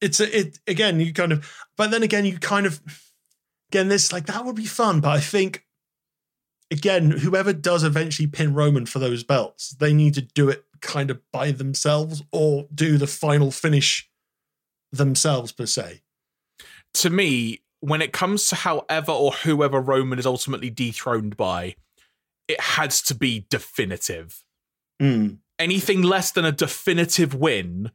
[0.00, 1.00] it's a, it again.
[1.00, 2.80] You kind of, but then again, you kind of
[3.70, 5.00] again this like that would be fun.
[5.00, 5.64] But I think
[6.70, 11.10] again, whoever does eventually pin Roman for those belts, they need to do it kind
[11.10, 14.08] of by themselves or do the final finish
[14.92, 16.02] themselves per se.
[16.94, 21.76] To me, when it comes to however or whoever Roman is ultimately dethroned by,
[22.48, 24.42] it has to be definitive.
[25.00, 25.38] Mm.
[25.58, 27.90] Anything less than a definitive win,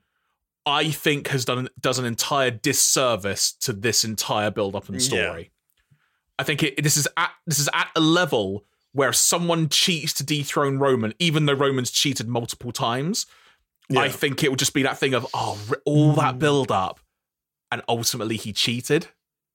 [0.66, 5.52] I think has done does an entire disservice to this entire build up and story.
[6.38, 10.24] I think it, this is at this is at a level where someone cheats to
[10.24, 13.26] dethrone Roman, even though Roman's cheated multiple times.
[13.96, 16.40] I think it would just be that thing of oh, all that Mm.
[16.40, 17.00] build up,
[17.72, 19.08] and ultimately he cheated.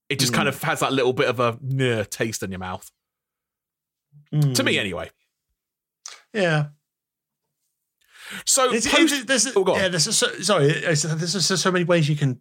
[0.09, 0.53] It just kind Mm.
[0.53, 2.91] of has that little bit of a nah, taste in your mouth.
[4.33, 4.79] To me, Mm.
[4.81, 5.11] anyway.
[6.35, 6.67] yeah.
[8.45, 12.09] So It's, post- it's, there's, Oh, yeah, there's so, sorry, there's just so many ways
[12.09, 12.41] you can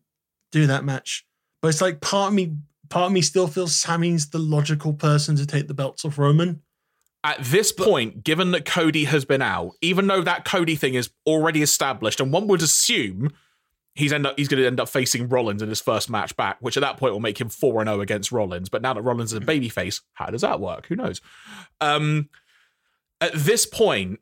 [0.52, 1.26] do that match,
[1.62, 2.56] but it's like part of me,
[2.90, 6.62] part of me still feels Sami's the logical person to take the belts off Roman.
[7.24, 11.10] at this point, given that Cody has been out, even though that Cody thing is
[11.26, 13.32] already established, and one would assume
[13.96, 16.58] he's end up he's going to end up facing Rollins in his first match back,
[16.60, 18.70] which at that point will make him four and zero against Rollins.
[18.70, 20.86] But now that Rollins is a babyface, how does that work?
[20.88, 21.22] Who knows?
[21.82, 22.30] Um,
[23.22, 24.20] at this point,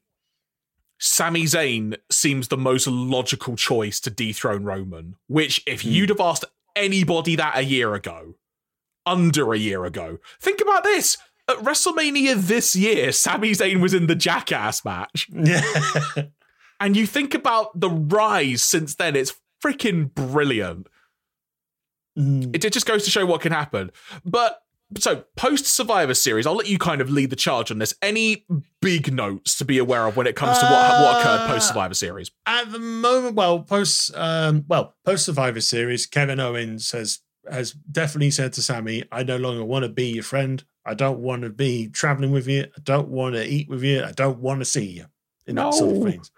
[1.00, 5.16] Sami Zayn seems the most logical choice to dethrone Roman.
[5.28, 5.90] Which, if Hmm.
[5.90, 8.36] you'd have asked anybody that a year ago,
[9.06, 11.18] under a year ago, think about this.
[11.50, 15.28] At WrestleMania this year, Sami Zayn was in the Jackass match.
[15.34, 15.62] Yeah.
[16.80, 19.34] And you think about the rise since then, it's
[19.64, 20.88] freaking brilliant.
[22.18, 22.54] Mm.
[22.56, 23.92] It, it just goes to show what can happen.
[24.26, 24.63] But
[25.00, 27.94] so post Survivor Series, I'll let you kind of lead the charge on this.
[28.02, 28.46] Any
[28.82, 31.68] big notes to be aware of when it comes to what, what occurred Uh, post
[31.70, 32.32] Survivor Series?
[32.46, 37.20] At the moment, well, post um, well, post Survivor Series, Kevin Owens has
[37.52, 40.64] has definitely said to Sami, "I no longer want to be your friend.
[40.86, 42.64] I don't want to be traveling with you.
[42.64, 44.04] I don't want to eat with you.
[44.04, 45.06] I don't want to see you."
[45.46, 46.10] In that sort of No.
[46.10, 46.32] things.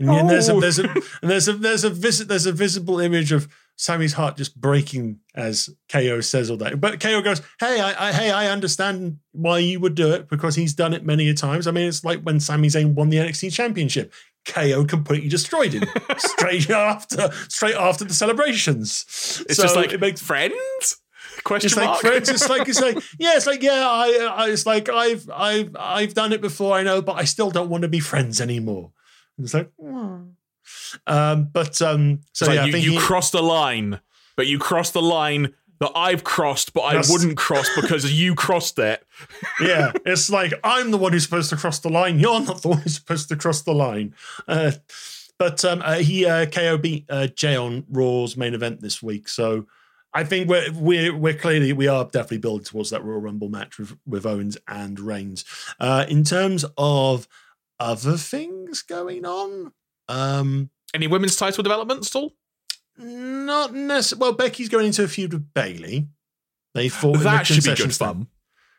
[0.00, 3.00] And, and there's a there's a and there's a there's a visit there's a visible
[3.00, 3.48] image of
[3.78, 6.80] Sami's heart just breaking as KO says all that.
[6.80, 10.56] But KO goes, "Hey, I, I hey, I understand why you would do it because
[10.56, 11.66] he's done it many a times.
[11.68, 14.12] I mean, it's like when Sami Zayn won the NXT Championship.
[14.46, 15.84] KO completely destroyed him
[16.16, 19.04] straight after straight after the celebrations.
[19.48, 20.96] It's So just like it makes friends?
[21.44, 22.00] Question it's like mark?
[22.00, 22.28] friends.
[22.30, 23.36] It's like it's like yeah.
[23.36, 23.86] It's like yeah.
[23.88, 26.74] I, I it's like I've I've I've done it before.
[26.74, 28.92] I know, but I still don't want to be friends anymore.
[29.36, 30.30] And it's like, "Hmm."
[31.06, 32.20] Um, but um.
[32.32, 34.00] So like yeah, you, think you he- crossed the line,
[34.36, 38.78] but you crossed the line that I've crossed, but I wouldn't cross because you crossed
[38.78, 39.04] it.
[39.60, 42.18] yeah, it's like I'm the one who's supposed to cross the line.
[42.18, 44.14] You're not the one who's supposed to cross the line.
[44.46, 44.72] Uh,
[45.38, 49.28] but um, uh, he uh, KO beat uh, Jey on Raw's main event this week,
[49.28, 49.66] so
[50.12, 53.78] I think we're we're we're clearly we are definitely building towards that Royal Rumble match
[53.78, 55.44] with with Owens and Reigns.
[55.78, 57.28] Uh, in terms of
[57.78, 59.72] other things going on,
[60.08, 62.34] um, Any women's title developments at all?
[63.00, 64.20] not necessarily.
[64.20, 66.08] Well, Becky's going into a feud with Bayley.
[66.74, 68.26] They fought That should be good fun.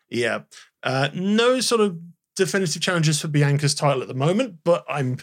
[0.09, 0.41] Yeah.
[0.83, 1.99] Uh, no sort of
[2.35, 5.17] definitive challenges for Bianca's title at the moment, but I'm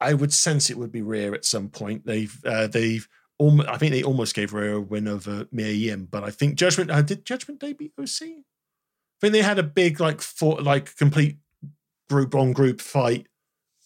[0.00, 2.04] I would sense it would be Rhea at some point.
[2.04, 3.08] They've uh, they've
[3.38, 6.56] almost, I think they almost gave Rhea a win over Mia Yim, but I think
[6.56, 8.22] Judgment uh, did Judgment Day beat OC?
[8.22, 11.38] I think they had a big like for like complete
[12.10, 13.28] group on group fight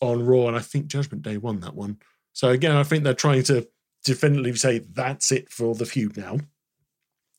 [0.00, 1.98] on Raw, and I think Judgment Day won that one.
[2.32, 3.66] So again, I think they're trying to
[4.04, 6.38] definitively say that's it for the feud now.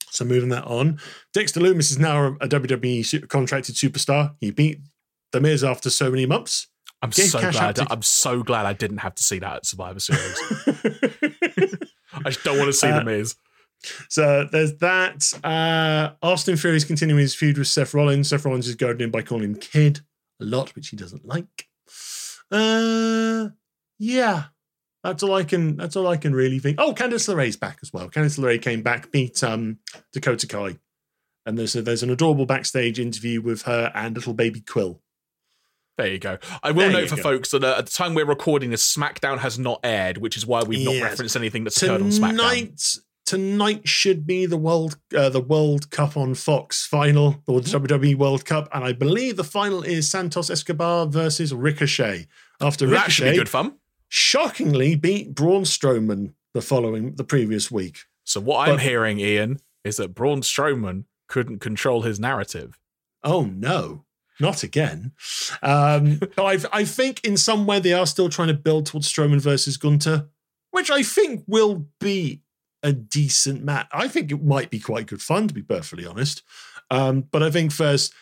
[0.10, 1.00] So moving that on,
[1.34, 4.36] Dexter Lumis is now a WWE contracted superstar.
[4.40, 4.80] He beat
[5.34, 6.68] The Miz after so many months.
[7.02, 7.76] I'm so glad.
[7.76, 10.40] to- I'm so glad I didn't have to see that at Survivor Series.
[12.14, 13.36] I just don't want to see Uh, the Miz.
[14.10, 15.24] so there's that.
[15.44, 18.30] Uh, Austin Theory is continuing his feud with Seth Rollins.
[18.30, 20.00] Seth Rollins is going in by calling him Kid
[20.42, 21.68] a lot, which he doesn't like.
[22.52, 23.50] Uh,
[24.00, 24.46] yeah,
[25.04, 25.76] that's all I can.
[25.78, 26.80] That's all I can really think.
[26.80, 28.10] Oh, Candice LeRae's back as well.
[28.10, 29.80] Candice LeRae came back, beat um,
[30.14, 30.78] Dakota Kai,
[31.46, 35.02] and there's a, there's an adorable backstage interview with her and little baby Quill.
[35.98, 36.38] There you go.
[36.62, 37.24] I will There note for go.
[37.24, 40.46] folks that uh, at the time we're recording this, SmackDown has not aired, which is
[40.46, 41.02] why we've not Yes.
[41.04, 42.30] referenced anything that's occurred on SmackDown.
[42.30, 42.82] Tonight,
[43.28, 48.16] tonight should be the world uh, the World Cup on Fox final or the WWE
[48.16, 52.26] World Cup, and I believe the final is Santos Escobar versus Ricochet.
[52.60, 53.76] After That should be Ricochet good fun.
[54.08, 58.06] shockingly beat Braun Strowman the following the previous week.
[58.24, 62.80] So what I'm hearing, Iain, is that Braun Strowman couldn't control his narrative.
[63.24, 64.06] Oh no,
[64.40, 65.12] not again.
[65.62, 69.12] Um, but I, I think in some way they are still trying to build towards
[69.12, 70.30] Strowman versus Gunther,
[70.72, 72.42] which I think will be
[72.84, 73.88] a decent match.
[73.92, 76.44] I think it might be quite good fun, to be perfectly honest.
[76.90, 78.14] Um, but I think first,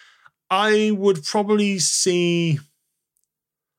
[0.49, 2.59] I would probably see.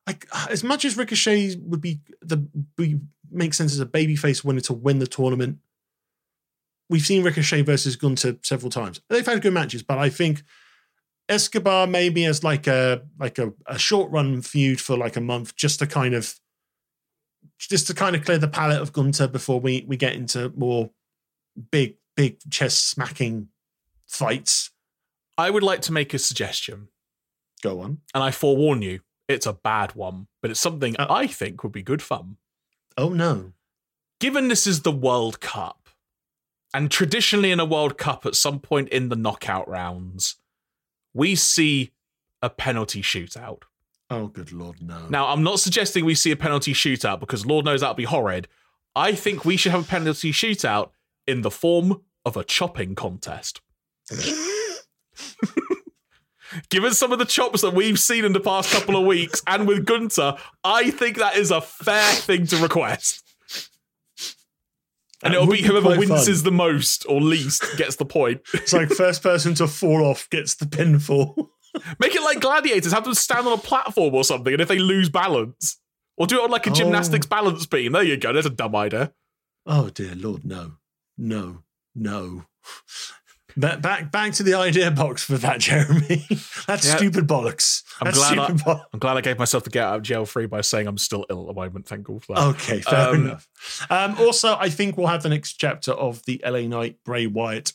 [0.07, 2.36] Like as much as Ricochet would be the
[2.77, 3.01] be
[3.31, 5.59] make sense as a babyface winner to win the tournament.
[6.89, 9.01] We've seen Ricochet versus Gunther several times.
[9.09, 10.44] They've had good matches, but I think
[11.28, 15.57] Escobar maybe as like a like a, a short run feud for like a month,
[15.57, 16.39] just to kind of
[17.59, 20.91] just to kind of clear the palate of Gunther before we we get into more
[21.70, 23.49] big big chest smacking
[24.07, 24.70] fights.
[25.39, 26.89] I would like to make a suggestion,
[27.62, 27.99] Go on.
[28.15, 31.07] and I forewarn you, it's a bad one, but it's something Uh.
[31.11, 32.37] I think would be good fun.
[32.97, 33.53] Oh no.
[34.20, 35.89] Given this is the World Cup,
[36.73, 40.37] and traditionally in a World Cup, at some point in the knockout rounds,
[41.12, 41.93] we see
[42.41, 43.62] a penalty shootout.
[44.09, 45.07] Oh good lord, no.
[45.09, 48.47] Now, I'm not suggesting we see a penalty shootout because Lord knows that'd be horrid.
[48.95, 50.91] I think we should have a penalty shootout
[51.27, 53.61] in the form of a chopping contest.
[56.70, 59.66] Given some of the chops that we've seen in the past couple of weeks and
[59.66, 63.23] with Gunther, I think that is a fair thing to request.
[65.23, 66.45] And That it'll be whoever quite winces fun.
[66.45, 68.43] the most or least gets the point.
[68.55, 71.49] it's like first person to fall off gets the pinfall.
[71.98, 74.78] Make it like gladiators, have them stand on a platform or something, and if they
[74.78, 75.78] lose balance,
[76.16, 76.74] or do it on like a Oh.
[76.74, 77.93] gymnastics balance beam.
[77.93, 78.32] There you go.
[78.32, 79.12] That's a dumb idea.
[79.66, 80.73] Oh dear lord, no.
[81.19, 81.62] No.
[81.94, 82.44] No.
[83.59, 86.27] Back, back back to the idea box for that, Jeremy.
[86.66, 86.97] That's Yeah.
[86.97, 87.82] stupid bollocks.
[88.01, 88.81] I'm That's glad I- stupid.
[88.93, 91.24] I'm glad I gave myself the get out of jail free by saying I'm still
[91.31, 91.86] ill at the moment.
[91.86, 92.43] Thank God for that.
[92.48, 93.48] Okay, fair Um, enough.
[93.89, 97.73] Um, also, I think we'll have the next chapter of the LA Knight Bray Wyatt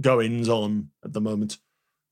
[0.00, 1.56] goings on at the moment.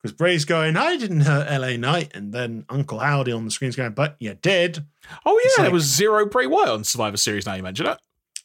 [0.03, 3.77] Because Bray's going, I didn't hurt LA Knight, and then Uncle Howdy on the screen's
[3.77, 4.85] going, but you did.
[5.25, 7.45] Oh yeah, It's there was zero Bray Wyatt on Survivor Series.
[7.45, 7.97] Now you mention it.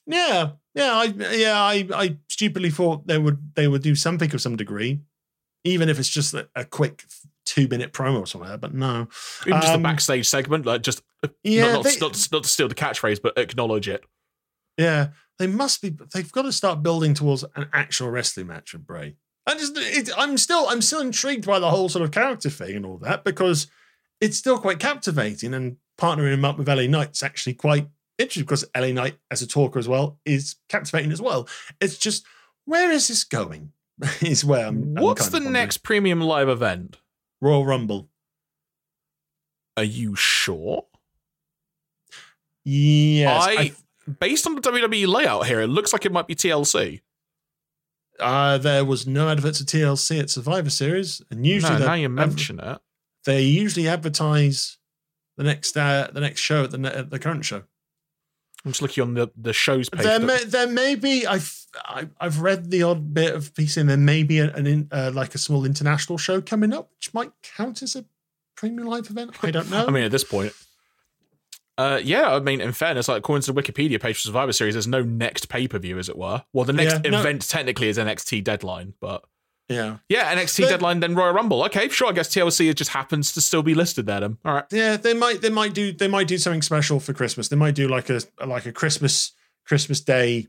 [0.07, 4.41] Yeah, yeah, I yeah, I, I stupidly thought they would they would do something of
[4.41, 5.01] some degree,
[5.65, 7.05] even if it's just a, a quick
[7.45, 8.49] two minute promo or something.
[8.49, 9.09] Like that, but no,
[9.47, 11.03] Even just a Um, backstage segment, like just
[11.43, 14.05] yeah, not, not, they- not, not to steal the catchphrase, but acknowledge it.
[14.79, 15.09] Yeah,
[15.41, 15.91] they must be.
[16.15, 19.17] They've got to start building towards an actual wrestling match with Bray.
[19.49, 22.77] I just, it, I'm still, I'm still intrigued by the whole sort of character thing
[22.77, 23.67] and all that because
[24.21, 25.55] it's still quite captivating.
[25.55, 27.89] And partnering him up with LA Knight's actually quite
[28.19, 31.49] interesting because LA Knight, as a talker as well, is captivating as well.
[31.81, 32.25] It's just,
[32.65, 33.73] where is this going?
[34.21, 34.97] is where I'm.
[34.97, 35.53] I'm What's the wondering.
[35.55, 36.99] next premium live event?
[37.41, 38.09] Royal Rumble?
[39.77, 40.87] Are you sure?
[42.65, 43.73] Yes, I,
[44.21, 47.01] based on the WWE layout here, it looks like it might be TLC.
[48.21, 52.09] Uh, there was no adverts of TLC at Survivor Series, and usually no, now you
[52.09, 52.79] mention it.
[53.25, 54.79] they usually advertise
[55.37, 57.63] the next uh, the next show at the at the current show.
[58.65, 60.03] I'm just looking on the, the show's page.
[60.03, 63.89] There may, there may be I've I- I've read the odd bit of piece and
[63.89, 67.83] there may be an, uh, like a small international show coming up, which might count
[67.83, 68.05] as a
[68.57, 69.37] premium live event.
[69.45, 69.87] I don't know.
[69.87, 70.53] I mean, at this point.
[71.79, 74.75] Uh, yeah, I mean, in fairness, like according to the Wikipedia page for Survivor Series,
[74.75, 76.43] there's no next pay per view, as it were.
[76.53, 77.21] Well, the next Yeah, no.
[77.21, 79.25] event technically is NXT Deadline, but
[79.69, 81.63] yeah, yeah, NXT But- Deadline, then Royal Rumble.
[81.65, 82.09] Okay, sure.
[82.09, 84.21] I guess TLC just happens to still be listed there.
[84.21, 84.65] Then, all right.
[84.73, 84.97] yeah.
[84.97, 87.49] They might they might do they might do something special for Christmas.
[87.49, 89.33] They might do like a like a Christmas
[89.65, 90.49] Christmas Day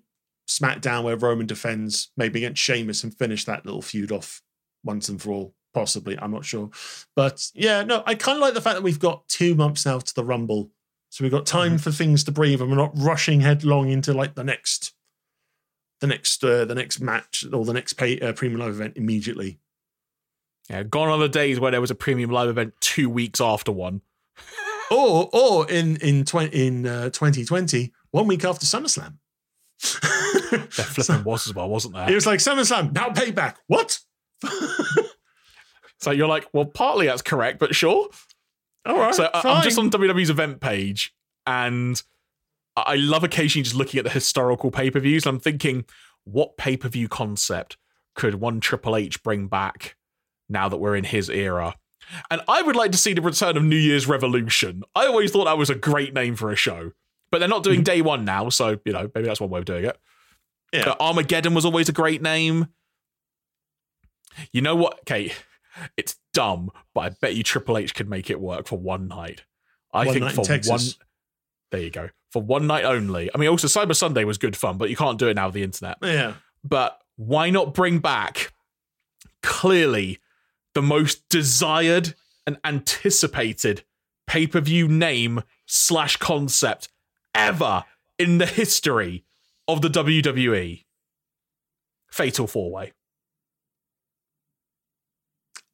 [0.49, 4.41] SmackDown where Roman defends maybe against Sheamus and finish that little feud off
[4.83, 5.53] once and for all.
[5.75, 6.71] Possibly, I'm not sure,
[7.15, 8.01] but yeah, no.
[8.07, 10.71] I kind of like the fact that we've got two months now to the Rumble,
[11.19, 14.35] so we've got time for things to breathe, and we're not rushing headlong into like
[14.35, 14.93] the next,
[15.99, 19.59] the next, uh, the next match or the next pay, uh, premium live event immediately.
[20.69, 23.73] Yeah, gone are the days where there was a premium live event two weeks after
[23.73, 23.99] one.
[24.91, 29.17] Or, or in in twenty in uh, 2020, one week after SummerSlam.
[30.49, 32.09] There flipping was as well, wasn't there?
[32.09, 33.57] It was like SummerSlam now payback.
[33.67, 33.99] What?
[35.99, 38.07] So you're like, well, partly that's correct, but sure.
[38.85, 41.13] All right, So uh, I'm just on WWE's event page,
[41.45, 42.01] and
[42.75, 45.25] I I love occasionally just looking at the historical pay per views.
[45.25, 45.85] I'm thinking,
[46.23, 47.77] what pay per view concept
[48.15, 49.95] could one Triple H bring back
[50.47, 51.75] now that we're in his era?
[52.31, 54.83] And I would like to see the return of New Year's Revolution.
[54.95, 56.91] I always thought that was a great name for a show,
[57.31, 59.65] but they're not doing day one now, so you know maybe that's one way of
[59.65, 59.97] doing it.
[60.73, 60.95] Yeah.
[60.99, 62.67] Armageddon was always a great name.
[64.53, 64.99] You know what?
[65.01, 65.33] Okay,
[65.97, 69.43] it's dumb, but I bet you Triple H could make it work for one night.
[69.93, 70.81] I One think night for one.
[71.71, 72.09] There you go.
[72.31, 73.29] For one night only.
[73.33, 75.55] I mean, also Cyber Sunday was good fun, but you can't do it now with
[75.55, 75.97] the internet.
[76.01, 76.35] Yeah.
[76.63, 78.53] But why not bring back
[79.41, 80.19] clearly
[80.73, 82.13] the most desired
[82.45, 83.83] and anticipated
[84.27, 86.89] pay per view name slash concept
[87.33, 87.85] ever
[88.17, 89.23] in the history
[89.67, 90.83] of the WWE?
[92.11, 92.93] Fatal Four Way.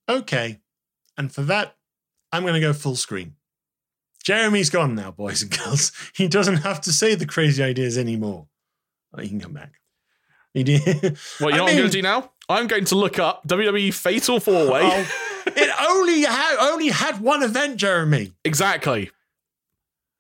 [0.07, 0.60] Okay.
[1.18, 1.76] And for that,
[2.32, 3.36] I'm going to go full screen.
[4.23, 5.91] Jeremy's gone now, boys and girls.
[6.15, 8.48] He doesn't have to say the crazy ideas anymore.
[9.14, 9.73] Oh, he can come back.
[10.53, 11.18] He did.
[11.40, 12.32] Well, you I know what I'm going to do now?
[12.49, 14.82] I'm going to look up WWE Fatal Four Way.
[14.84, 15.07] Oh,
[15.48, 18.34] it only had only had one event, Jeremy.
[18.44, 19.11] Exactly.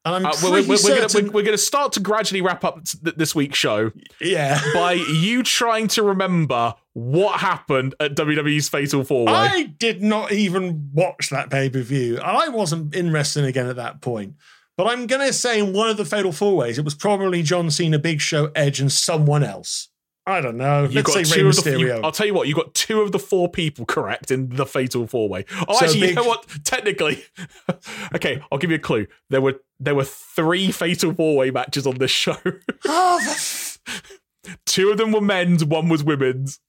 [0.03, 3.33] And I'm Uh, we're, we're, we're, we're gonna start to gradually wrap up th- this
[3.33, 3.91] week's show
[4.21, 4.61] yeah.
[4.73, 9.33] by you trying to remember what happened at WWE's Fatal Four Way.
[9.33, 13.75] I did not even watch that pay per view, I wasn't in wrestling again at
[13.75, 14.35] that point.
[14.77, 17.69] But I'm gonna say in one of the fatal four ways, it was probably John
[17.69, 19.89] Cena, Big Show, Edge, and someone else.
[20.27, 20.83] I don't know.
[20.85, 21.69] You Let's got say Rey two of the.
[21.71, 21.79] Mysterio.
[21.97, 22.47] You, I'll tell you what.
[22.47, 25.45] You got two of the four people correct in the Fatal Four Way.
[25.67, 26.47] Oh, So actually, you big- know what?
[26.63, 27.23] Technically,
[28.15, 28.41] okay.
[28.51, 29.05] I'll give you a clue.
[29.29, 32.37] There were there were three Fatal Four Way matches on this show.
[32.85, 33.19] oh,
[34.43, 35.63] the two of them were men's.
[35.63, 36.59] One was women's.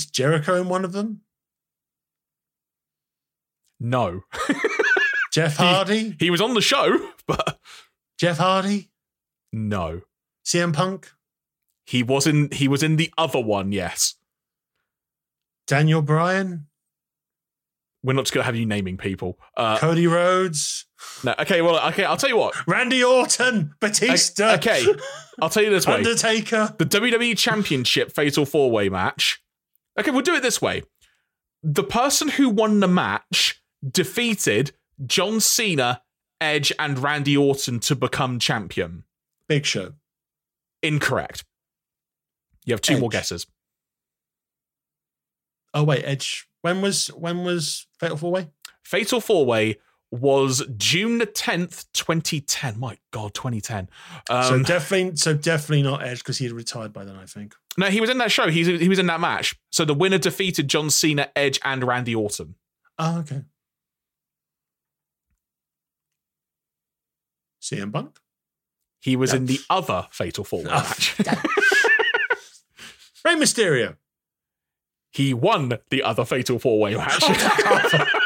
[0.00, 1.20] Is Jericho in one of them?
[3.78, 4.22] No,
[5.32, 6.14] Jeff Hardy.
[6.18, 7.58] he was on the show, but
[8.18, 8.90] Jeff Hardy.
[9.52, 10.02] no,
[10.44, 11.10] CM Punk.
[11.86, 12.50] he was in.
[12.50, 13.72] He was in the other one.
[13.72, 14.14] Yes.
[15.66, 16.66] Daniel Bryan.
[18.02, 19.38] We're not just gonna have you naming people.
[19.56, 20.86] Uh, Cody Rhodes.
[21.22, 22.04] no, okay, well, okay.
[22.04, 22.54] I'll tell you what.
[22.66, 23.74] Randy Orton.
[23.80, 24.54] Batista.
[24.54, 24.84] Okay,
[25.40, 25.94] I'll tell you this way.
[25.98, 26.74] Undertaker.
[26.78, 29.42] the WWE Championship Fatal Four Way match.
[30.00, 30.82] Okay, we'll do it this way.
[31.62, 34.72] The person who won the match defeated
[35.04, 36.00] John Cena,
[36.40, 39.04] Edge, and Randy Orton to become champion.
[39.46, 39.92] Big Show.
[40.82, 41.44] Incorrect.
[42.64, 43.46] You have two more guesses.
[45.74, 46.48] Oh wait, Edge.
[46.62, 48.48] When was when was Fatal Four Way?
[48.82, 49.78] Fatal Four Way
[50.12, 52.78] was June the 10th, 2010.
[52.80, 53.88] My God, 2010.
[54.28, 57.14] so Um, definitely, so definitely not Edge because he had retired by then.
[57.16, 57.54] I think.
[57.78, 58.48] no, he was in that show.
[58.50, 59.54] He's, he was in that match.
[59.70, 62.56] So the winner defeated John Cena, Edge, and Randy Orton.
[62.98, 63.42] Oh, okay.
[67.62, 68.18] CM Punk.
[69.00, 71.18] He was in the other Fatal Four Way Oh, match.
[73.24, 73.96] Rey Mysterio.
[75.12, 77.22] he won the other fatal four way match.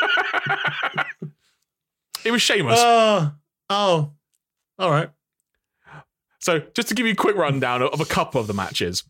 [2.25, 2.79] it was Sheamus.
[2.81, 3.33] Oh,
[3.71, 4.13] oh,
[4.79, 5.11] all right.
[6.41, 9.05] so, just to give you a quick rundown of a couple of the matches.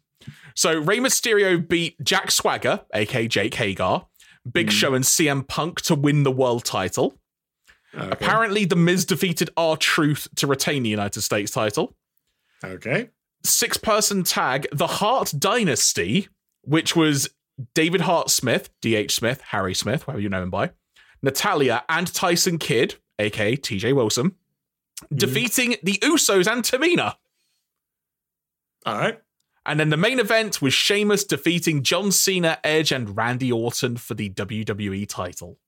[0.55, 4.03] So, Rey Mysterio beat Jack Swagger, aka Jake Hager,
[4.51, 4.73] Big Mm.
[4.73, 7.19] Show, and CM Punk to win the world title.
[7.95, 8.09] Okay.
[8.11, 11.95] Apparently, The Miz defeated R Truth to retain the United States title.
[12.65, 13.11] Okay.
[13.45, 16.29] Six person tag, The Hart Dynasty,
[16.63, 17.29] which was
[17.75, 20.71] David Hart Smith, DH Smith, Harry Smith, whatever you know him by,
[21.23, 24.33] Natalya, and Tyson Kidd, aka TJ Wilson,
[25.03, 25.17] Mm-hmm.
[25.17, 27.15] defeating the Usos and Tamina.
[28.87, 29.21] All right.
[29.67, 34.15] And then the main event was Sheamus defeating John Cena, Edge, and Randy Orton for
[34.15, 35.59] the WWE title.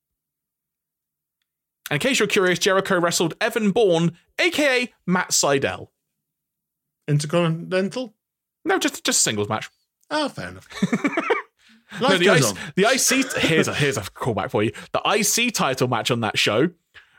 [1.90, 5.89] And in case you're curious, Jericho wrestled Evan Bourne, aka Matt Sydal.
[7.09, 8.14] Intercontinental.
[8.64, 9.70] No, just just a singles match.
[10.10, 10.68] Oh, fair enough.
[12.01, 12.73] No, the, goes IC, on.
[12.74, 14.73] the IC here's a here's a callback for you.
[14.93, 16.70] The IC title match on that show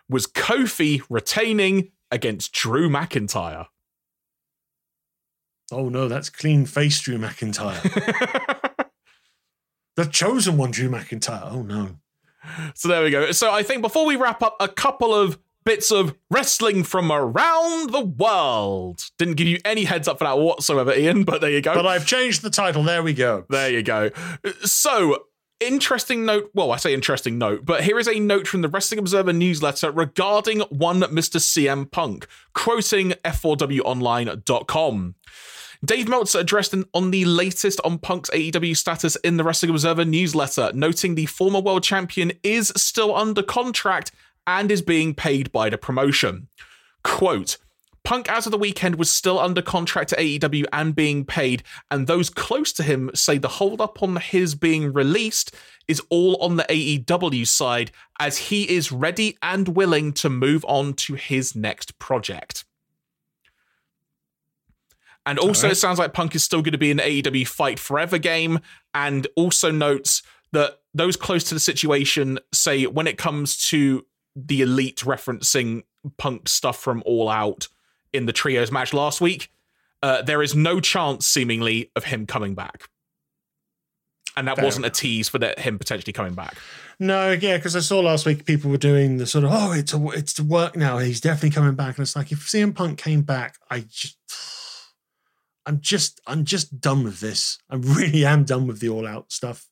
[0.09, 3.67] was Kofi retaining against Drew McIntyre.
[5.71, 7.81] Oh no, that's clean face Drew McIntyre.
[9.95, 11.51] the chosen one, Drew McIntyre.
[11.51, 11.97] Oh no.
[12.73, 13.31] so there we go.
[13.31, 17.89] So I think before we wrap up, a couple of bits of wrestling from around
[17.89, 19.03] the world.
[19.17, 21.73] Didn't give you any heads up for that whatsoever, Iain, but there you go.
[21.73, 22.83] But I've changed the title.
[22.83, 23.43] There we go.
[23.49, 24.11] There you go.
[24.63, 25.25] So,
[25.59, 26.51] interesting note.
[26.53, 29.91] Well, I say interesting note, but here is a note from the Wrestling Observer newsletter
[29.91, 31.39] regarding one Mr.
[31.39, 35.15] CM Punk, quoting F4WOnline.com.
[35.85, 40.71] Dave Meltzer addressed on the latest on Punk's AEW status in the Wrestling Observer newsletter,
[40.73, 44.11] noting the former world champion is still under contract
[44.47, 46.47] and is being paid by the promotion.
[47.03, 47.57] Quote,
[48.07, 51.61] Punk as of the weekend was still under contract to AEW and being paid,
[51.91, 55.53] and those close to him say the holdup on his being released
[55.89, 60.93] is all on the AEW side, as he is ready and willing to move on
[60.93, 62.63] to his next project.
[65.25, 65.73] And also, Alright.
[65.73, 68.61] it sounds like Punk is still going to be an AEW Fight Forever game.
[68.93, 70.23] And also notes
[70.53, 75.83] that those close to the situation say when it comes to the Elite referencing
[76.17, 77.67] Punk stuff from All Out
[78.13, 79.49] in the trios match last week,
[80.03, 82.89] uh, there is no chance, seemingly, of him coming back.
[84.35, 86.55] And that Fair wasn't a tease for that him potentially coming back.
[86.99, 89.93] No, yeah, because I saw last week people were doing the sort of oh, it's
[89.93, 90.99] a, it's to work now.
[90.99, 94.17] He's definitely coming back, and it's like if CM Punk came back, I just,
[95.65, 97.57] I'm just, I'm just done with this.
[97.69, 99.67] I really am done with the all out stuff.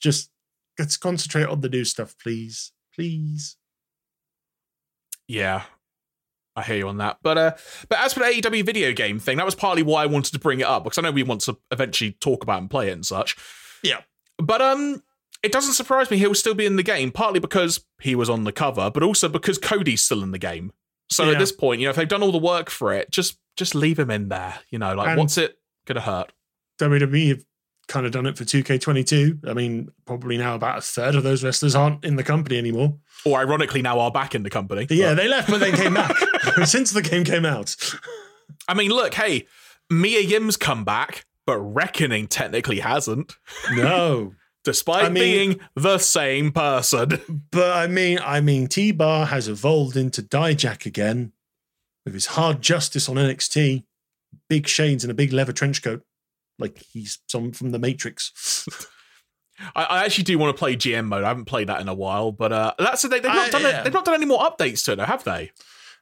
[0.00, 0.30] Just
[0.78, 3.56] let's concentrate on the new stuff, please, please.
[5.28, 5.64] Yeah.
[6.60, 7.18] I hear you on that.
[7.22, 7.52] But uh
[7.88, 10.38] but as for the AEW video game thing, that was partly why I wanted to
[10.38, 12.92] bring it up, because I know we want to eventually talk about and play it
[12.92, 13.36] and such.
[13.82, 14.00] Yeah.
[14.38, 15.02] But um
[15.42, 18.44] it doesn't surprise me he'll still be in the game, partly because he was on
[18.44, 20.72] the cover, but also because Cody's still in the game.
[21.10, 21.32] So Yeah.
[21.32, 23.74] at this point, you know, if they've done all the work for it, just just
[23.74, 24.58] leave him in there.
[24.70, 26.32] You know, like And- what's it gonna hurt?
[26.78, 27.44] WWE have
[27.90, 29.46] kind of done it for 2K22.
[29.48, 32.96] I mean, probably now about a third of those wrestlers aren't in the company anymore.
[33.26, 34.86] Or ironically now are back in the company.
[34.88, 36.16] Yeah, But- they left, but they came back
[36.64, 37.76] since the game came out.
[38.68, 39.46] I mean, look, hey,
[39.90, 43.34] Mia Yim's come back, but Reckoning technically hasn't.
[43.72, 44.34] No,
[44.64, 47.44] despite I mean- being the same person.
[47.50, 51.32] But I mean, I mean, T Bar has evolved into Dijak again
[52.04, 53.84] with his hard justice on NXT,
[54.48, 56.02] big shades and a big leather trench coat,
[56.60, 58.66] like he's some from the Matrix.
[59.76, 61.24] I, I actually do want to play GM mode.
[61.24, 63.62] I haven't played that in a while, but uh, that's they, they've not I- done
[63.62, 63.82] yeah.
[63.82, 65.52] They've not done any more updates to it, though, have they?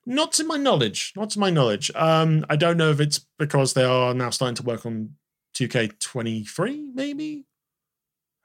[0.06, 1.12] Not to my knowledge.
[1.16, 1.90] Not to my knowledge.
[1.94, 5.14] Um, I don't know if it's because they are now starting to work on
[5.54, 7.44] 2K23, maybe.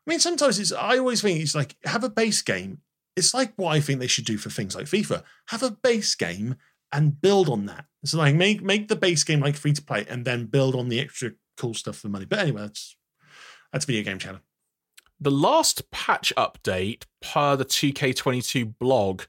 [0.06, 0.73] I mean, sometimes it's.
[0.73, 2.80] I always think it's like have a base game.
[3.15, 5.23] It's like what I think they should do for things like FIFA.
[5.49, 6.56] Have a base game
[6.91, 7.85] and build on that.
[8.03, 10.90] So like make make the base game like free to play and then build on
[10.90, 12.25] the extra cool stuff for money.
[12.25, 12.95] But anyway, that's
[13.71, 14.41] that's video game channel.
[15.19, 19.23] The last patch update per the 2K22 blog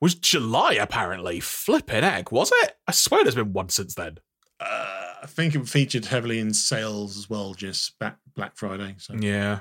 [0.00, 1.40] was July, apparently.
[1.40, 2.76] Flipping egg, was it?
[2.86, 4.18] I swear there's been one since then.
[4.60, 8.96] Uh, I think it featured heavily in sales as well, just back Black Friday.
[8.98, 9.60] So Yeah.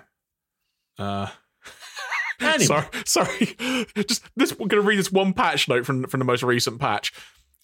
[0.97, 1.27] Uh,
[2.39, 2.65] Anyway.
[2.65, 3.55] Sorry, sorry.
[4.07, 4.51] Just this.
[4.51, 7.11] We're going to read this one patch note from from the most recent patch.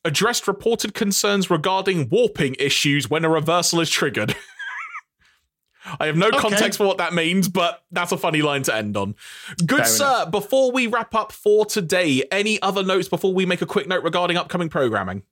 [0.06, 4.36] Addressed reported concerns regarding warping issues when a reversal is triggered.
[6.00, 6.38] I have no Okay.
[6.38, 9.16] context for what that means, but that's a funny line to end on.
[9.66, 13.62] Good Fair sir, before we wrap up for today, any other notes before we make
[13.62, 15.24] a quick note regarding upcoming programming?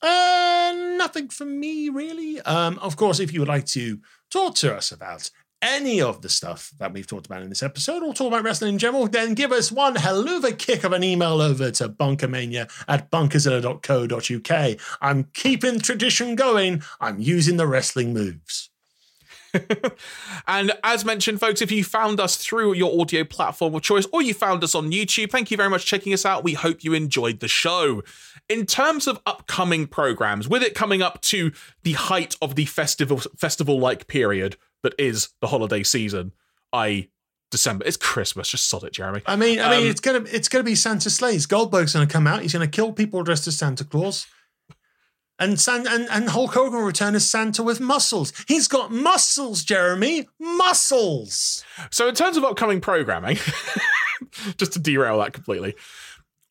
[0.00, 2.40] Uh, nothing from me really.
[2.42, 3.98] Um, of course, if you would like to
[4.30, 5.30] talk to us about
[5.62, 8.74] any of the stuff that we've talked about in this episode, or talk about wrestling
[8.74, 11.88] in general, then give us one hell of a kick of an email over to
[11.88, 14.80] bunkamania at bunkazilla.co.uk.
[15.00, 16.82] I'm keeping tradition going.
[17.00, 18.70] I'm using the wrestling moves.
[20.46, 24.22] and as mentioned, folks, if you found us through your audio platform of choice or
[24.22, 26.44] you found us on YouTube, thank you very much for checking us out.
[26.44, 28.02] We hope you enjoyed the show.
[28.48, 33.18] In terms of upcoming programs, with it coming up to the height of the festival
[33.18, 36.32] festival like period that is the holiday season,
[36.72, 37.08] I
[37.50, 37.84] December.
[37.86, 38.48] It's Christmas.
[38.48, 39.22] Just sod it, Jeremy.
[39.26, 41.46] I mean, I mean, Um, it's gonna it's gonna be Santa Slays.
[41.46, 42.42] Goldberg's gonna come out.
[42.42, 44.26] He's gonna kill people dressed as Santa Claus.
[45.38, 48.32] And, San, and and Hulk Hogan will return as Santa with muscles.
[48.46, 50.28] He's got muscles, Jeremy.
[50.38, 51.64] Muscles.
[51.90, 53.38] So, in terms of upcoming programming,
[54.58, 55.76] just to derail that completely,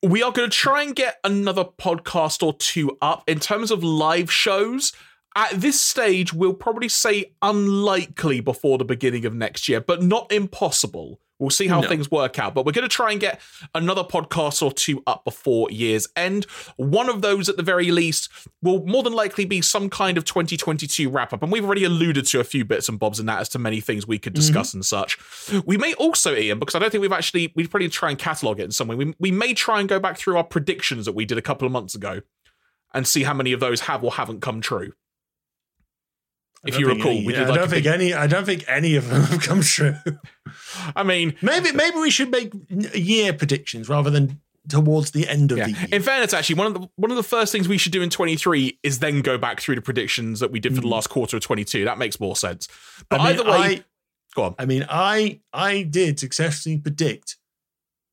[0.01, 3.83] we are going to try and get another podcast or two up in terms of
[3.83, 4.91] live shows.
[5.39, 10.29] At this stage, we'll probably say unlikely before the beginning of next year, but not
[10.33, 11.21] impossible.
[11.39, 11.87] We'll see how No.
[11.87, 13.39] things work out, but we're going to try and get
[13.73, 16.43] another podcast or two up before year's end.
[16.75, 18.27] One of those, at the very least,
[18.61, 21.41] will more than likely be some kind of 2022 wrap up.
[21.41, 23.79] And we've already alluded to a few bits and bobs in that as to many
[23.79, 24.41] things we could mm-hmm.
[24.41, 25.17] discuss and such.
[25.65, 28.59] We may also, Iain, because I don't think we've actually, we'd probably try and catalog
[28.59, 28.97] it in some way.
[28.97, 31.65] We, we may try and go back through our predictions that we did a couple
[31.65, 32.23] of months ago
[32.93, 34.91] and see how many of those have or haven't come true.
[36.65, 38.13] If you recall, any- we did I like don't think big- any.
[38.13, 39.95] I don't think any of them have come true.
[40.95, 42.51] I mean, maybe maybe we should make
[42.93, 45.65] year predictions rather than towards the end of Yeah.
[45.65, 45.87] the year.
[45.91, 48.09] In fairness, actually, one of the one of the first things we should do in
[48.09, 50.91] 23 is then go back through the predictions that we did for the Mm.
[50.91, 51.85] last quarter of 22.
[51.85, 52.67] That makes more sense.
[53.09, 53.83] But I mean, either way, I,
[54.35, 54.55] go on.
[54.59, 57.37] I mean, I I did successfully predict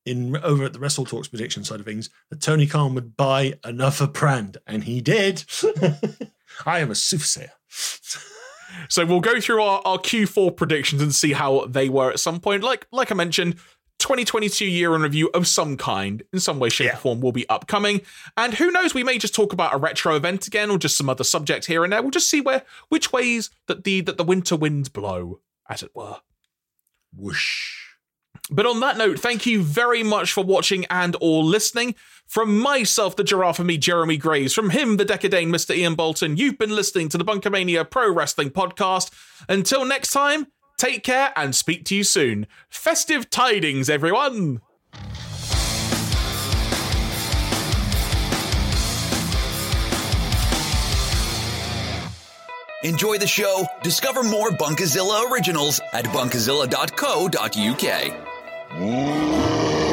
[0.07, 3.55] in over at the Wrestle Talks prediction side of things that Tony Khan would buy
[3.65, 5.43] another brand, and he did.
[6.65, 7.51] I am a soothsayer.
[8.89, 12.41] So we'll go through our, our Q4 predictions and see how they were at some
[12.41, 12.63] point.
[12.63, 13.57] Like like I mentioned,
[13.99, 17.49] 2022 year in review of some kind, in some way, shape, or form, will be
[17.49, 18.03] upcoming.
[18.37, 21.09] And who knows, we may just talk about a retro event again or just some
[21.09, 22.03] other subject here and there.
[22.03, 25.91] We'll just see where which ways that the that the winter winds blow, as it
[25.95, 26.21] were.
[27.15, 27.86] Whoosh.
[28.51, 31.95] But on that note, thank you very much for watching and or listening.
[32.27, 35.77] From myself, the giraffe, and me, Jeremy Graves, from him, the Dekker Dane Mr.
[35.77, 39.11] Iain Boulton, you've been listening to the BunkaMania Pro Wrestling Podcast.
[39.49, 42.47] Until next time, take care and speak to you soon.
[42.69, 44.61] Festive tidings, everyone!
[52.83, 53.67] Enjoy the show.
[53.83, 58.36] Discover more Bunkazilla originals at bunkazilla.co.uk.
[58.79, 59.86] Música